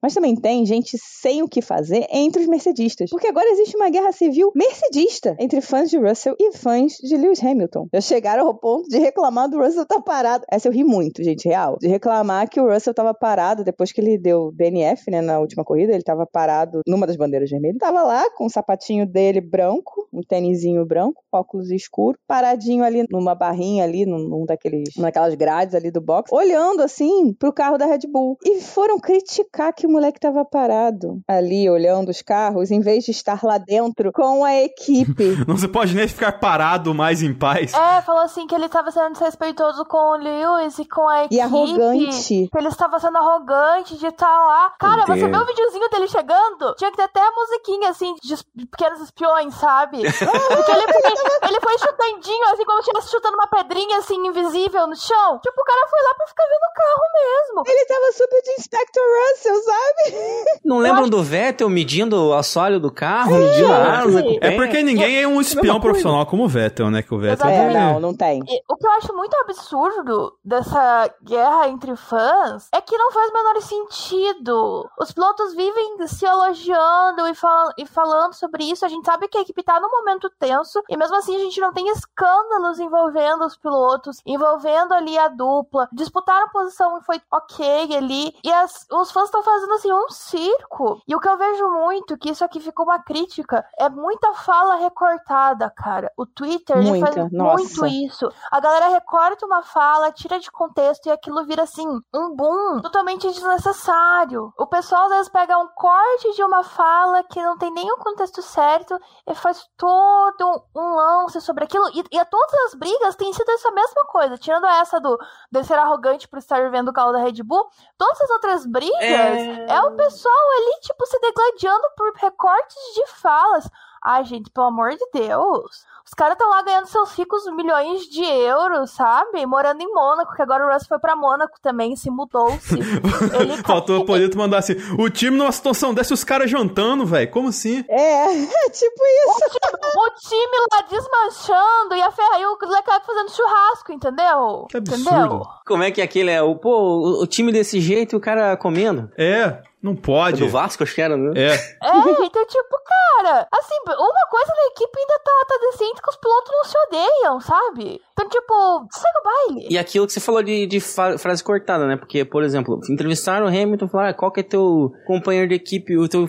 Mas 0.03 0.15
também 0.15 0.35
tem 0.37 0.65
gente 0.67 0.97
sem 0.99 1.43
o 1.43 1.49
que 1.49 1.63
fazer 1.63 2.07
entre 2.11 2.43
os 2.43 2.49
mercedistas. 2.49 3.11
Porque 3.11 3.27
agora 3.27 3.49
existe 3.51 3.77
uma 3.77 3.91
guerra 3.91 4.13
civil 4.13 4.51
mercedista 4.55 5.37
entre 5.39 5.61
fãs 5.61 5.91
de 5.91 5.99
Russell 5.99 6.35
e 6.39 6.53
fãs 6.57 6.93
de 7.03 7.17
Lewis 7.17 7.43
Hamilton. 7.43 7.89
Já 7.93 8.01
chegaram 8.01 8.47
ao 8.47 8.55
ponto 8.55 8.89
de 8.89 8.99
reclamar 8.99 9.49
do 9.49 9.59
Russell 9.59 9.83
estar 9.83 10.01
parado. 10.03 10.45
Essa 10.51 10.69
eu 10.69 10.73
ri 10.73 10.85
muito, 10.85 11.23
gente, 11.23 11.49
real. 11.49 11.77
De 11.81 11.89
reclamar 11.89 12.49
que 12.49 12.61
o 12.61 12.71
Russell 12.71 12.93
estava 12.93 13.15
parado 13.15 13.65
depois 13.65 13.93
que 13.93 14.01
ele 14.01 14.19
deu 14.19 14.53
DNF, 14.53 15.11
né, 15.11 15.21
na 15.21 15.39
última 15.39 15.65
corrida. 15.65 15.93
Ele 15.93 16.01
estava 16.01 16.27
parado 16.27 16.81
numa 16.87 17.07
das 17.07 17.17
bandeiras 17.17 17.34
vermelhas. 17.51 17.79
Tava 17.79 18.03
lá 18.03 18.29
com 18.31 18.47
o 18.47 18.51
sapatinho 18.51 19.07
dele 19.07 19.41
branco, 19.41 20.09
um 20.13 20.21
tênisinho 20.23 20.85
branco, 20.85 21.23
óculos 21.33 21.71
escuro, 21.71 22.19
paradinho 22.27 22.85
ali 22.85 23.05
numa 23.11 23.35
barrinha 23.35 23.85
ali, 23.85 24.07
num, 24.07 24.29
num 24.29 24.45
daqueles, 24.45 24.91
naquelas 24.97 25.35
grades 25.35 25.75
ali 25.75 25.91
do 25.91 26.01
box, 26.01 26.33
olhando 26.33 26.83
assim 26.83 27.33
pro 27.35 27.53
carro 27.53 27.79
da 27.79 27.87
Red 27.87 28.07
Bull. 28.11 28.37
E 28.45 28.61
foram 28.61 28.99
criticar 28.99 29.73
que 29.73 29.87
o 29.87 29.91
moleque 29.91 30.21
tava 30.21 30.45
parado 30.45 31.21
ali, 31.29 31.69
olhando 31.69 32.11
os 32.11 32.23
carros, 32.23 32.71
em 32.71 32.81
vez 32.81 33.05
de 33.05 33.11
estar 33.11 33.43
lá 33.43 33.59
dentro 33.59 34.13
com 34.13 34.45
a 34.45 34.55
equipe. 34.55 35.37
Não 35.47 35.57
se 35.57 35.69
pode 35.69 35.95
nem 35.95 36.07
ficar 36.09 36.33
parado 36.33 36.95
mais 36.95 37.23
em 37.23 37.35
paz. 37.35 37.73
É, 37.73 38.01
falou 38.03 38.23
assim 38.23 38.47
que 38.47 38.55
ele 38.55 38.69
tava 38.69 38.91
sendo 38.91 39.13
desrespeitoso 39.13 39.85
com 39.85 39.97
o 39.97 40.17
Lewis 40.17 40.79
e 40.79 40.85
com 40.85 41.09
a 41.09 41.25
equipe. 41.25 41.37
E 41.37 41.41
arrogante. 41.41 42.49
Que 42.51 42.59
ele 42.59 42.69
estava 42.69 42.99
sendo 42.99 43.19
arrogante 43.19 43.97
de 43.97 44.07
estar 44.07 44.27
lá. 44.27 44.73
Cara, 44.79 45.07
Meu 45.07 45.17
você 45.17 45.29
viu 45.29 45.41
o 45.41 45.47
videozinho 45.47 45.91
dele 45.91 46.09
chegando? 46.09 46.75
Tinha 46.77 46.91
que 46.91 46.97
ter 46.97 47.03
até 47.05 47.24
a 47.25 47.33
musiquinha, 47.33 47.91
assim, 47.91 48.15
de 48.23 48.67
pequenos 48.67 49.01
espiões, 49.01 49.55
sabe? 49.55 49.99
Porque 50.03 50.71
ele 50.71 50.93
foi, 50.93 51.49
ele 51.49 51.61
foi 51.61 51.79
chutandinho, 51.79 52.45
assim, 52.53 52.65
como 52.65 52.83
se 52.83 52.91
estivesse 52.91 53.11
chutando 53.11 53.35
uma 53.37 53.47
pedrinha, 53.47 53.99
assim, 53.99 54.17
invisível 54.17 54.87
no 54.87 54.97
chão. 54.97 55.39
Tipo, 55.41 55.61
o 55.61 55.65
cara 55.65 55.89
foi 55.89 56.03
lá 56.03 56.15
pra 56.15 56.27
ficar 56.27 56.45
vendo 56.45 56.65
o 56.65 56.75
carro 56.75 57.05
mesmo. 57.15 57.63
Ele 57.67 57.87
tava 57.87 58.13
super 58.13 58.43
de 58.43 58.51
Inspector 58.61 59.03
Russell, 59.15 59.63
sabe? 59.63 60.55
Não 60.65 60.79
lembram 60.79 61.09
do 61.09 61.23
Vettel 61.23 61.69
medindo 61.69 62.29
o 62.29 62.35
assoalho 62.35 62.81
do 62.81 62.91
carro, 62.91 63.33
medindo 63.37 63.73
a 63.73 63.99
asa 64.01 64.23
o 64.23 64.39
É 64.41 64.57
porque 64.57 64.83
ninguém 64.83 65.23
é 65.23 65.27
um 65.27 65.41
espião 65.41 65.81
profissional 65.81 66.27
como 66.27 66.45
o 66.45 66.49
Vettel, 66.49 66.91
né? 66.91 67.03
Que 67.03 67.15
o 67.15 67.19
Vettel 67.19 67.49
É, 67.49 67.73
não, 67.73 68.01
não 68.01 68.15
tem. 68.15 68.41
E 68.47 68.63
o 68.69 68.77
que 68.77 68.87
eu 68.87 68.91
acho 68.93 69.15
muito 69.15 69.35
absurdo 69.37 70.37
dessa 70.45 71.11
guerra 71.23 71.69
entre 71.69 71.97
fãs 71.97 72.69
é 72.73 72.81
que 72.81 72.97
não 72.97 73.11
faz 73.13 73.31
o 73.31 73.35
menor 73.35 73.61
sentido. 73.63 74.89
Os 74.99 75.13
pilotos 75.13 75.55
vivem 75.55 75.97
se 76.07 76.25
elogiando 76.25 77.04
e, 77.29 77.35
fal 77.35 77.71
e 77.79 77.87
falando 77.87 78.35
sobre 78.35 78.65
isso. 78.65 78.85
A 78.85 78.89
gente 78.89 79.05
sabe 79.05 79.29
que 79.29 79.39
a 79.39 79.41
equipe 79.43 79.63
tá 79.63 79.79
num 79.81 79.91
momento 79.91 80.31
tenso 80.39 80.83
e 80.89 80.97
mesmo 80.97 81.17
assim 81.17 81.35
a 81.37 81.39
gente 81.39 81.61
não 81.61 81.73
tem 81.73 81.89
escândalos 81.89 82.79
envolvendo 82.81 83.45
os 83.45 83.57
pilotos, 83.57 84.21
envolvendo 84.27 84.93
ali 84.95 85.19
a 85.19 85.29
dupla. 85.29 85.89
Disputaram 85.93 86.49
posição 86.51 86.99
e 86.99 87.03
foi 87.03 87.21
ok 87.31 87.97
ali. 87.97 88.35
E 88.43 88.53
as- 88.53 88.87
os 88.91 89.11
fãs 89.11 89.25
estão 89.27 89.43
fazendo 89.43 89.73
assim 89.75 89.93
um 89.93 90.09
circo. 90.09 91.01
E 91.07 91.15
o 91.15 91.21
que 91.21 91.29
eu 91.29 91.37
vejo 91.37 91.69
muito, 91.71 92.17
que 92.19 92.31
isso 92.31 92.45
aqui 92.45 92.61
ficou 92.61 92.85
uma 92.87 93.03
crítica, 93.03 93.65
é 93.79 93.89
muita 93.89 94.33
fala 94.35 94.75
recortada, 94.77 95.71
cara. 95.71 96.11
O 96.17 96.27
Twitter 96.27 96.77
Muita, 96.83 97.13
faz 97.13 97.33
nossa. 97.33 97.57
muito 97.81 97.87
isso. 97.87 98.29
A 98.51 98.61
galera 98.61 98.89
recorta 98.89 99.47
uma 99.47 99.63
fala, 99.63 100.13
tira 100.13 100.39
de 100.39 100.51
contexto 100.51 101.07
e 101.07 101.11
aquilo 101.11 101.45
vira 101.45 101.63
assim, 101.65 101.87
um 102.15 102.35
boom 102.35 102.81
totalmente 102.81 103.27
desnecessário. 103.31 104.53
O 104.59 104.67
pessoal 104.67 105.05
às 105.05 105.11
vezes 105.11 105.29
pega 105.29 105.59
um 105.59 105.69
corte 105.69 106.33
de 106.35 106.43
uma 106.43 106.63
fala 106.63 106.94
que 107.31 107.43
não 107.43 107.57
tem 107.59 107.71
nenhum 107.73 107.97
contexto 107.99 108.43
certo 108.43 108.99
e 109.27 109.35
faz 109.35 109.67
todo 109.77 110.65
um, 110.75 110.95
lance 110.95 111.41
sobre 111.41 111.65
aquilo. 111.65 111.89
E, 111.95 112.05
e 112.13 112.19
a 112.19 112.25
todas 112.25 112.55
as 112.67 112.75
brigas 112.75 113.17
tem 113.17 113.33
sido 113.33 113.51
essa 113.51 113.71
mesma 113.71 114.05
coisa. 114.07 114.39
Tirando 114.39 114.67
essa 114.67 115.01
do 115.01 115.19
de 115.51 115.65
ser 115.65 115.75
arrogante 115.79 116.29
por 116.29 116.39
estar 116.39 116.63
vivendo 116.63 116.89
o 116.89 116.93
carro 116.93 117.13
da 117.13 117.19
Red 117.19 117.43
Bull, 117.43 117.69
todas 117.97 118.21
as 118.21 118.31
outras 118.31 118.67
brigas 118.67 119.01
É. 119.01 119.67
é 119.69 119.81
o 119.83 119.97
pessoal 119.97 120.51
ali, 120.57 120.81
tipo, 120.81 121.07
se 121.07 121.19
degladiando 121.21 121.89
por 121.97 122.13
recortes 122.17 122.77
de 122.95 123.07
falas. 123.07 123.69
Ai, 124.05 124.25
gente, 124.25 124.51
pelo 124.51 124.67
amor 124.67 124.91
de 124.91 125.07
Deus. 125.15 125.85
Os 126.07 126.13
caras 126.13 126.35
estão 126.35 126.51
lá 126.51 126.61
ganhando 126.61 126.87
seus 126.87 127.11
ricos 127.15 127.47
milhões 127.57 128.03
de 128.03 128.23
euros, 128.23 128.91
sabe? 128.91 129.47
Morando 129.47 129.81
em 129.81 129.91
Mônaco, 129.91 130.35
que 130.35 130.43
agora 130.43 130.67
o 130.67 130.71
Russ 130.71 130.87
foi 130.87 130.99
pra 130.99 131.17
Mônaco 131.17 131.59
também, 131.63 131.97
se 131.97 132.11
mudou-se. 132.11 132.75
Ele- 133.41 133.63
Faltou 133.63 134.01
o 134.01 134.05
Polito 134.05 134.37
mandar 134.37 134.59
assim: 134.59 134.75
o 134.99 135.09
time 135.09 135.39
numa 135.39 135.51
situação 135.51 135.95
dessa, 135.95 136.13
os 136.13 136.23
caras 136.23 136.51
jantando, 136.51 137.07
velho. 137.07 137.31
Como 137.31 137.49
assim? 137.49 137.83
É, 137.89 138.27
tipo 138.71 139.03
isso. 139.03 139.59
o 139.97 140.11
time 140.29 140.57
lá 140.71 140.83
desmanchando 140.83 141.95
e 141.95 142.03
a 142.03 142.11
Ferrari 142.11 142.43
e 142.43 142.47
o 142.47 142.59
Leclerc 142.61 143.07
fazendo 143.07 143.31
churrasco, 143.31 143.91
entendeu? 143.93 144.67
Que 144.69 144.77
absurdo. 144.77 145.09
Entendeu? 145.11 145.43
Como 145.67 145.83
é 145.83 145.91
que 145.91 146.03
aquele 146.03 146.31
é? 146.31 146.43
O, 146.43 146.55
pô, 146.57 146.71
o, 146.71 147.23
o 147.23 147.27
time 147.27 147.51
desse 147.51 147.81
jeito 147.81 148.15
e 148.15 148.17
o 148.17 148.21
cara 148.21 148.55
comendo? 148.59 149.11
É, 149.17 149.63
não 149.85 149.93
É 149.93 149.97
pode. 149.97 150.41
do 150.41 150.49
Vasco, 150.49 150.83
acho 150.83 150.95
que 150.95 151.03
era, 151.03 151.15
né? 151.17 151.33
É. 151.37 151.49
É, 151.55 152.25
então, 152.25 152.47
tipo, 152.47 152.77
cara, 152.87 153.47
assim, 153.53 153.75
uma 153.87 154.27
coisa 154.31 154.53
na 154.57 154.67
equipe 154.73 154.99
ainda 154.99 155.19
tá, 155.23 155.45
tá 155.47 155.59
decente 155.71 156.01
que 156.03 156.11
os 156.11 156.17
pilotos 156.17 156.51
não 156.53 156.65
se 156.65 156.77
odeiam, 156.89 157.41
sabe? 157.41 158.01
Então, 158.15 158.29
tipo, 158.29 158.89
segue 158.91 159.19
o 159.19 159.23
baile. 159.23 159.67
E 159.71 159.77
aquilo 159.77 160.07
que 160.07 160.13
você 160.15 160.21
falou 160.21 160.43
de, 160.43 160.67
de 160.67 160.81
frase 160.81 161.45
cortada, 161.45 161.87
né? 161.87 161.97
Porque, 161.97 162.25
por 162.25 162.43
exemplo, 162.43 162.81
entrevistaram 162.89 163.45
o 163.47 163.49
Hamilton 163.49 163.85
e 163.85 163.89
falaram, 163.91 164.11
ah, 164.11 164.15
qual 164.15 164.33
que 164.33 164.41
é 164.41 164.43
teu 164.43 164.93
companheiro 165.07 165.49
de 165.49 165.55
equipe, 165.55 165.99
o 165.99 166.09
teu 166.09 166.29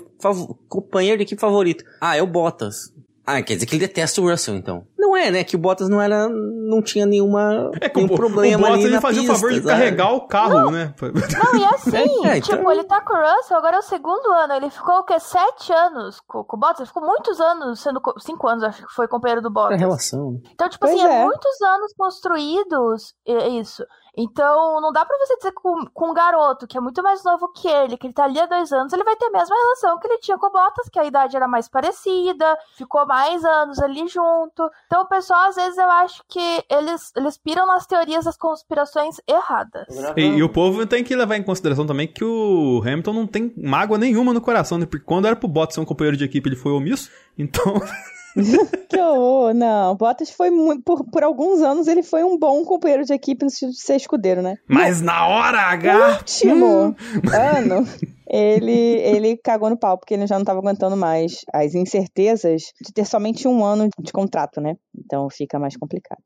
companheiro 0.68 1.18
de 1.18 1.24
equipe 1.24 1.40
favorito? 1.40 1.84
Ah, 2.02 2.18
é 2.18 2.22
o 2.22 2.28
Bottas. 2.28 2.94
Ah, 3.26 3.42
quer 3.42 3.56
dizer 3.56 3.66
que 3.66 3.76
ele 3.76 3.88
detesta 3.88 4.22
o 4.22 4.30
Russell, 4.30 4.56
então. 4.56 4.86
Não 4.98 5.16
é, 5.18 5.32
né? 5.32 5.44
Que 5.44 5.56
o 5.56 5.60
Bottas 5.60 5.88
não 5.90 6.02
era, 6.02 6.28
não 6.30 6.82
tinha 6.82 7.06
nenhuma, 7.06 7.72
É 7.82 7.88
como 7.90 8.06
nenhum 8.06 8.18
problema 8.18 8.58
o 8.58 8.60
Bottas 8.62 8.76
ali 8.76 8.84
ele 8.86 8.96
na 8.96 9.02
fazia 9.02 9.22
pista, 9.22 9.34
o 9.34 9.36
favor 9.36 9.50
de 9.52 9.56
sabe? 9.58 9.68
carregar 9.70 10.12
o 10.14 10.28
carro, 10.28 10.72
né? 10.72 10.94
Não, 11.02 11.60
e 11.60 11.66
assim, 11.66 11.96
É, 12.28 12.38
então- 12.38 12.58
tipo, 12.58 12.72
ele 12.72 12.84
tá 12.84 13.02
com 13.02 13.14
o 13.14 13.18
Russell, 13.22 13.58
agora 13.58 13.78
é 13.78 13.80
o 13.80 13.84
segundo 13.84 14.32
ano. 14.32 14.54
Ele 14.54 14.70
ficou, 14.70 14.96
o 15.00 15.04
quê? 15.04 15.20
Sete 15.20 15.72
anos 15.74 16.20
com, 16.28 16.44
com 16.44 16.58
o 16.58 16.60
Bottas? 16.60 16.80
Ele 16.82 16.88
ficou 16.88 17.04
muitos 17.06 17.40
anos 17.40 17.80
sendo. 17.80 18.00
co- 18.02 18.20
Cinco 18.20 18.48
anos, 18.48 18.64
acho 18.64 18.86
que 18.86 18.94
foi 18.94 19.08
companheiro 19.08 19.42
do 19.42 19.48
É 19.50 19.52
Bottas. 19.52 19.80
relação. 19.80 20.40
Então, 20.54 20.68
tipo 20.70 20.86
Pois 20.86 21.00
assim, 21.00 21.08
é. 21.10 21.22
é. 21.22 21.24
muitos 21.26 21.62
anos 21.62 21.94
construídos 21.98 23.14
é 23.28 23.50
isso. 23.50 23.84
Então, 24.18 24.80
não 24.80 24.92
dá 24.92 25.06
pra 25.06 25.18
você 25.18 25.36
dizer 25.38 25.52
com, 25.52 25.86
com 25.94 26.12
um 26.12 26.14
garoto 26.14 26.68
que 26.68 26.78
é 26.78 26.82
muito 26.82 27.04
mais 27.04 27.24
novo 27.24 27.50
que 27.50 27.68
ele, 27.68 27.98
que 27.98 28.08
ele 28.08 28.14
tá 28.14 28.24
ali 28.24 28.40
há 28.40 28.46
dois 28.46 28.72
anos, 28.72 28.94
ele 28.94 29.04
vai 29.04 29.16
ter 29.16 29.26
a 29.26 29.32
mesma 29.32 29.56
relação 29.56 30.00
que 30.00 30.08
ele 30.08 30.20
tinha 30.20 30.38
com 30.38 30.48
o 30.48 30.52
Bottas, 30.52 30.90
que 30.90 31.00
a 31.00 31.06
idade 31.06 31.36
era 31.36 31.48
mais 31.48 31.68
parecida, 31.68 32.58
ficou 32.78 33.06
mais 33.06 33.44
anos 33.44 33.80
ali 33.80 34.08
junto. 34.08 34.70
Então, 34.86 35.04
o 35.04 35.08
pessoal, 35.08 35.50
às 35.50 35.56
vezes, 35.56 35.78
eu 35.78 35.90
acho 35.90 36.24
que 36.28 36.64
eles, 36.70 37.12
eles 37.16 37.38
piram 37.38 37.68
nas 37.68 37.86
teorias 37.86 38.26
das 38.26 38.38
conspirações 38.38 39.18
erradas. 39.28 39.88
E, 40.16 40.22
e 40.22 40.44
o 40.44 40.50
povo 40.50 40.86
tem 40.86 41.04
que 41.04 41.16
levar 41.16 41.36
em 41.36 41.44
consideração 41.44 41.86
também 41.86 42.08
que 42.08 42.24
o 42.24 42.82
Hamilton 42.82 43.14
não 43.14 43.28
tem 43.28 43.54
mágoa 43.58 43.98
nenhuma 43.98 44.34
no 44.34 44.42
coração, 44.42 44.78
né? 44.78 44.86
Porque 44.86 45.06
quando 45.06 45.26
era 45.26 45.36
pro 45.36 45.48
Bottas 45.48 45.76
ser 45.76 45.82
um 45.82 45.86
companheiro 45.86 46.18
de 46.18 46.24
equipe, 46.24 46.48
ele 46.48 46.56
foi 46.56 46.72
omisso. 46.72 47.10
Então. 47.38 47.64
que 48.90 48.98
horror, 48.98 49.54
não. 49.54 49.96
Bottas 49.96 50.30
foi 50.30 50.50
muito. 50.50 50.84
Por, 50.84 51.04
por 51.06 51.24
alguns 51.24 51.62
anos 51.62 51.88
ele 51.88 52.04
foi 52.04 52.24
um 52.24 52.38
bom 52.38 52.64
companheiro 52.64 53.06
de 53.06 53.14
equipe 53.14 53.44
no 53.44 53.50
sentido 53.50 53.72
de 53.72 53.82
ser 53.82 53.96
escudeiro, 53.96 54.42
né? 54.42 54.58
Mas 54.68 55.02
na 55.02 55.28
hora 55.28 55.60
H. 55.62 56.18
Último 56.20 56.66
hum. 56.66 56.96
ano 57.34 57.88
ele, 58.28 58.72
ele 58.72 59.38
cagou 59.38 59.70
no 59.70 59.78
pau, 59.78 59.98
porque 59.98 60.14
ele 60.14 60.28
já 60.28 60.36
não 60.36 60.44
estava 60.44 60.60
aguentando 60.60 60.98
mais 60.98 61.42
as 61.54 61.76
incertezas 61.76 62.64
de 62.82 62.94
ter 62.94 63.06
somente 63.06 63.48
um 63.48 63.64
ano 63.64 63.90
de 64.00 64.12
contrato, 64.12 64.60
né? 64.60 64.76
Então 64.98 65.30
fica 65.30 65.60
mais 65.60 65.76
complicado. 65.78 66.24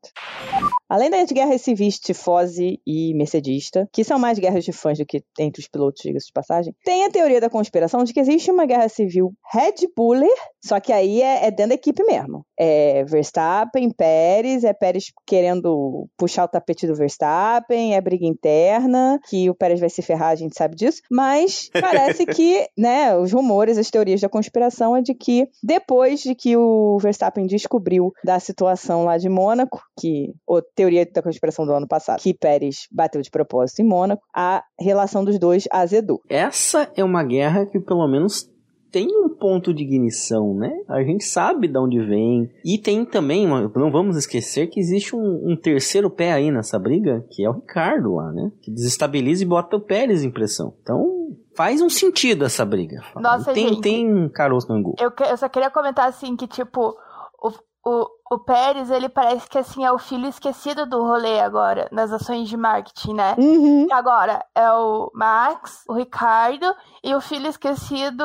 Além 0.88 1.10
das 1.10 1.30
guerras 1.30 1.62
civis 1.62 1.98
tifose 1.98 2.80
e 2.86 3.14
mercedista, 3.14 3.88
que 3.92 4.04
são 4.04 4.18
mais 4.18 4.38
guerras 4.38 4.64
de 4.64 4.72
fãs 4.72 4.98
do 4.98 5.06
que 5.06 5.22
entre 5.38 5.60
os 5.60 5.68
pilotos, 5.68 6.02
diga-se 6.02 6.26
de 6.26 6.32
passagem, 6.32 6.74
tem 6.84 7.04
a 7.04 7.10
teoria 7.10 7.40
da 7.40 7.50
conspiração 7.50 8.04
de 8.04 8.12
que 8.12 8.20
existe 8.20 8.50
uma 8.50 8.66
guerra 8.66 8.88
civil 8.88 9.32
Red 9.52 9.86
Buller, 9.96 10.28
só 10.64 10.80
que 10.80 10.92
aí 10.92 11.22
é, 11.22 11.46
é 11.46 11.50
dentro 11.50 11.70
da 11.70 11.74
equipe 11.74 12.02
mesmo. 12.04 12.44
É 12.58 13.04
Verstappen, 13.04 13.90
Pérez, 13.90 14.64
é 14.64 14.72
Pérez 14.72 15.06
querendo 15.26 16.08
puxar 16.16 16.44
o 16.44 16.48
tapete 16.48 16.86
do 16.86 16.94
Verstappen, 16.94 17.94
é 17.94 18.00
briga 18.00 18.26
interna, 18.26 19.18
que 19.28 19.48
o 19.48 19.54
Pérez 19.54 19.80
vai 19.80 19.90
se 19.90 20.02
ferrar, 20.02 20.30
a 20.30 20.36
gente 20.36 20.56
sabe 20.56 20.76
disso, 20.76 21.00
mas 21.10 21.68
parece 21.90 22.26
que, 22.26 22.66
né, 22.76 23.16
os 23.16 23.32
rumores, 23.32 23.78
as 23.78 23.90
teorias 23.90 24.20
da 24.20 24.28
conspiração 24.28 24.96
é 24.96 25.02
de 25.02 25.14
que 25.14 25.48
depois 25.62 26.20
de 26.20 26.34
que 26.34 26.56
o 26.56 26.98
Verstappen 27.00 27.46
descobriu 27.46 28.12
da 28.24 28.38
situação 28.38 29.04
lá 29.04 29.18
de 29.18 29.28
Mônaco, 29.28 29.82
que 29.98 30.32
a 30.48 30.62
teoria 30.74 31.06
da 31.06 31.22
conspiração 31.22 31.66
do 31.66 31.72
ano 31.72 31.88
passado, 31.88 32.20
que 32.20 32.34
Pérez 32.34 32.86
bateu 32.90 33.20
de 33.20 33.30
propósito 33.30 33.80
em 33.80 33.86
Mônaco, 33.86 34.22
a 34.34 34.62
relação 34.78 35.24
dos 35.24 35.38
dois 35.38 35.64
azedou. 35.70 36.20
Essa 36.28 36.90
é 36.96 37.04
uma 37.04 37.22
guerra 37.22 37.66
que 37.66 37.80
pelo 37.80 38.06
menos 38.06 38.50
tem 38.90 39.08
um 39.16 39.28
ponto 39.28 39.72
de 39.72 39.82
ignição, 39.82 40.54
né? 40.54 40.70
A 40.88 41.02
gente 41.02 41.24
sabe 41.24 41.68
de 41.68 41.78
onde 41.78 42.00
vem. 42.00 42.50
E 42.64 42.76
tem 42.76 43.04
também, 43.04 43.46
não 43.46 43.90
vamos 43.90 44.16
esquecer 44.16 44.66
que 44.66 44.80
existe 44.80 45.14
um, 45.14 45.52
um, 45.52 45.56
terceiro 45.56 46.10
pé 46.10 46.32
aí 46.32 46.50
nessa 46.50 46.78
briga, 46.78 47.24
que 47.30 47.44
é 47.44 47.48
o 47.48 47.54
Ricardo 47.54 48.14
lá, 48.14 48.32
né? 48.32 48.50
Que 48.60 48.70
desestabiliza 48.70 49.42
e 49.42 49.46
bota 49.46 49.76
o 49.76 49.80
Pérez 49.80 50.24
em 50.24 50.30
pressão. 50.30 50.74
Então, 50.82 51.36
faz 51.56 51.80
um 51.80 51.88
sentido 51.88 52.44
essa 52.44 52.64
briga. 52.64 53.02
Nossa, 53.16 53.52
tem, 53.52 53.68
gente, 53.68 53.80
tem 53.80 54.28
caroço 54.28 54.68
no 54.68 54.76
angu. 54.76 54.94
Eu, 54.98 55.12
eu 55.26 55.36
só 55.36 55.48
queria 55.48 55.70
comentar 55.70 56.08
assim 56.08 56.36
que, 56.36 56.46
tipo, 56.46 56.96
o, 57.42 57.52
o, 57.84 58.06
o 58.30 58.38
Pérez, 58.38 58.92
ele 58.92 59.08
parece 59.08 59.48
que 59.48 59.58
assim 59.58 59.84
é 59.84 59.90
o 59.90 59.98
filho 59.98 60.28
esquecido 60.28 60.86
do 60.86 61.02
rolê 61.02 61.40
agora, 61.40 61.88
nas 61.90 62.12
ações 62.12 62.48
de 62.48 62.56
marketing, 62.56 63.14
né? 63.14 63.34
Uhum. 63.36 63.88
Agora 63.90 64.46
é 64.54 64.70
o 64.70 65.10
Max, 65.12 65.82
o 65.88 65.94
Ricardo 65.94 66.72
e 67.02 67.12
o 67.12 67.20
filho 67.20 67.48
esquecido 67.48 68.22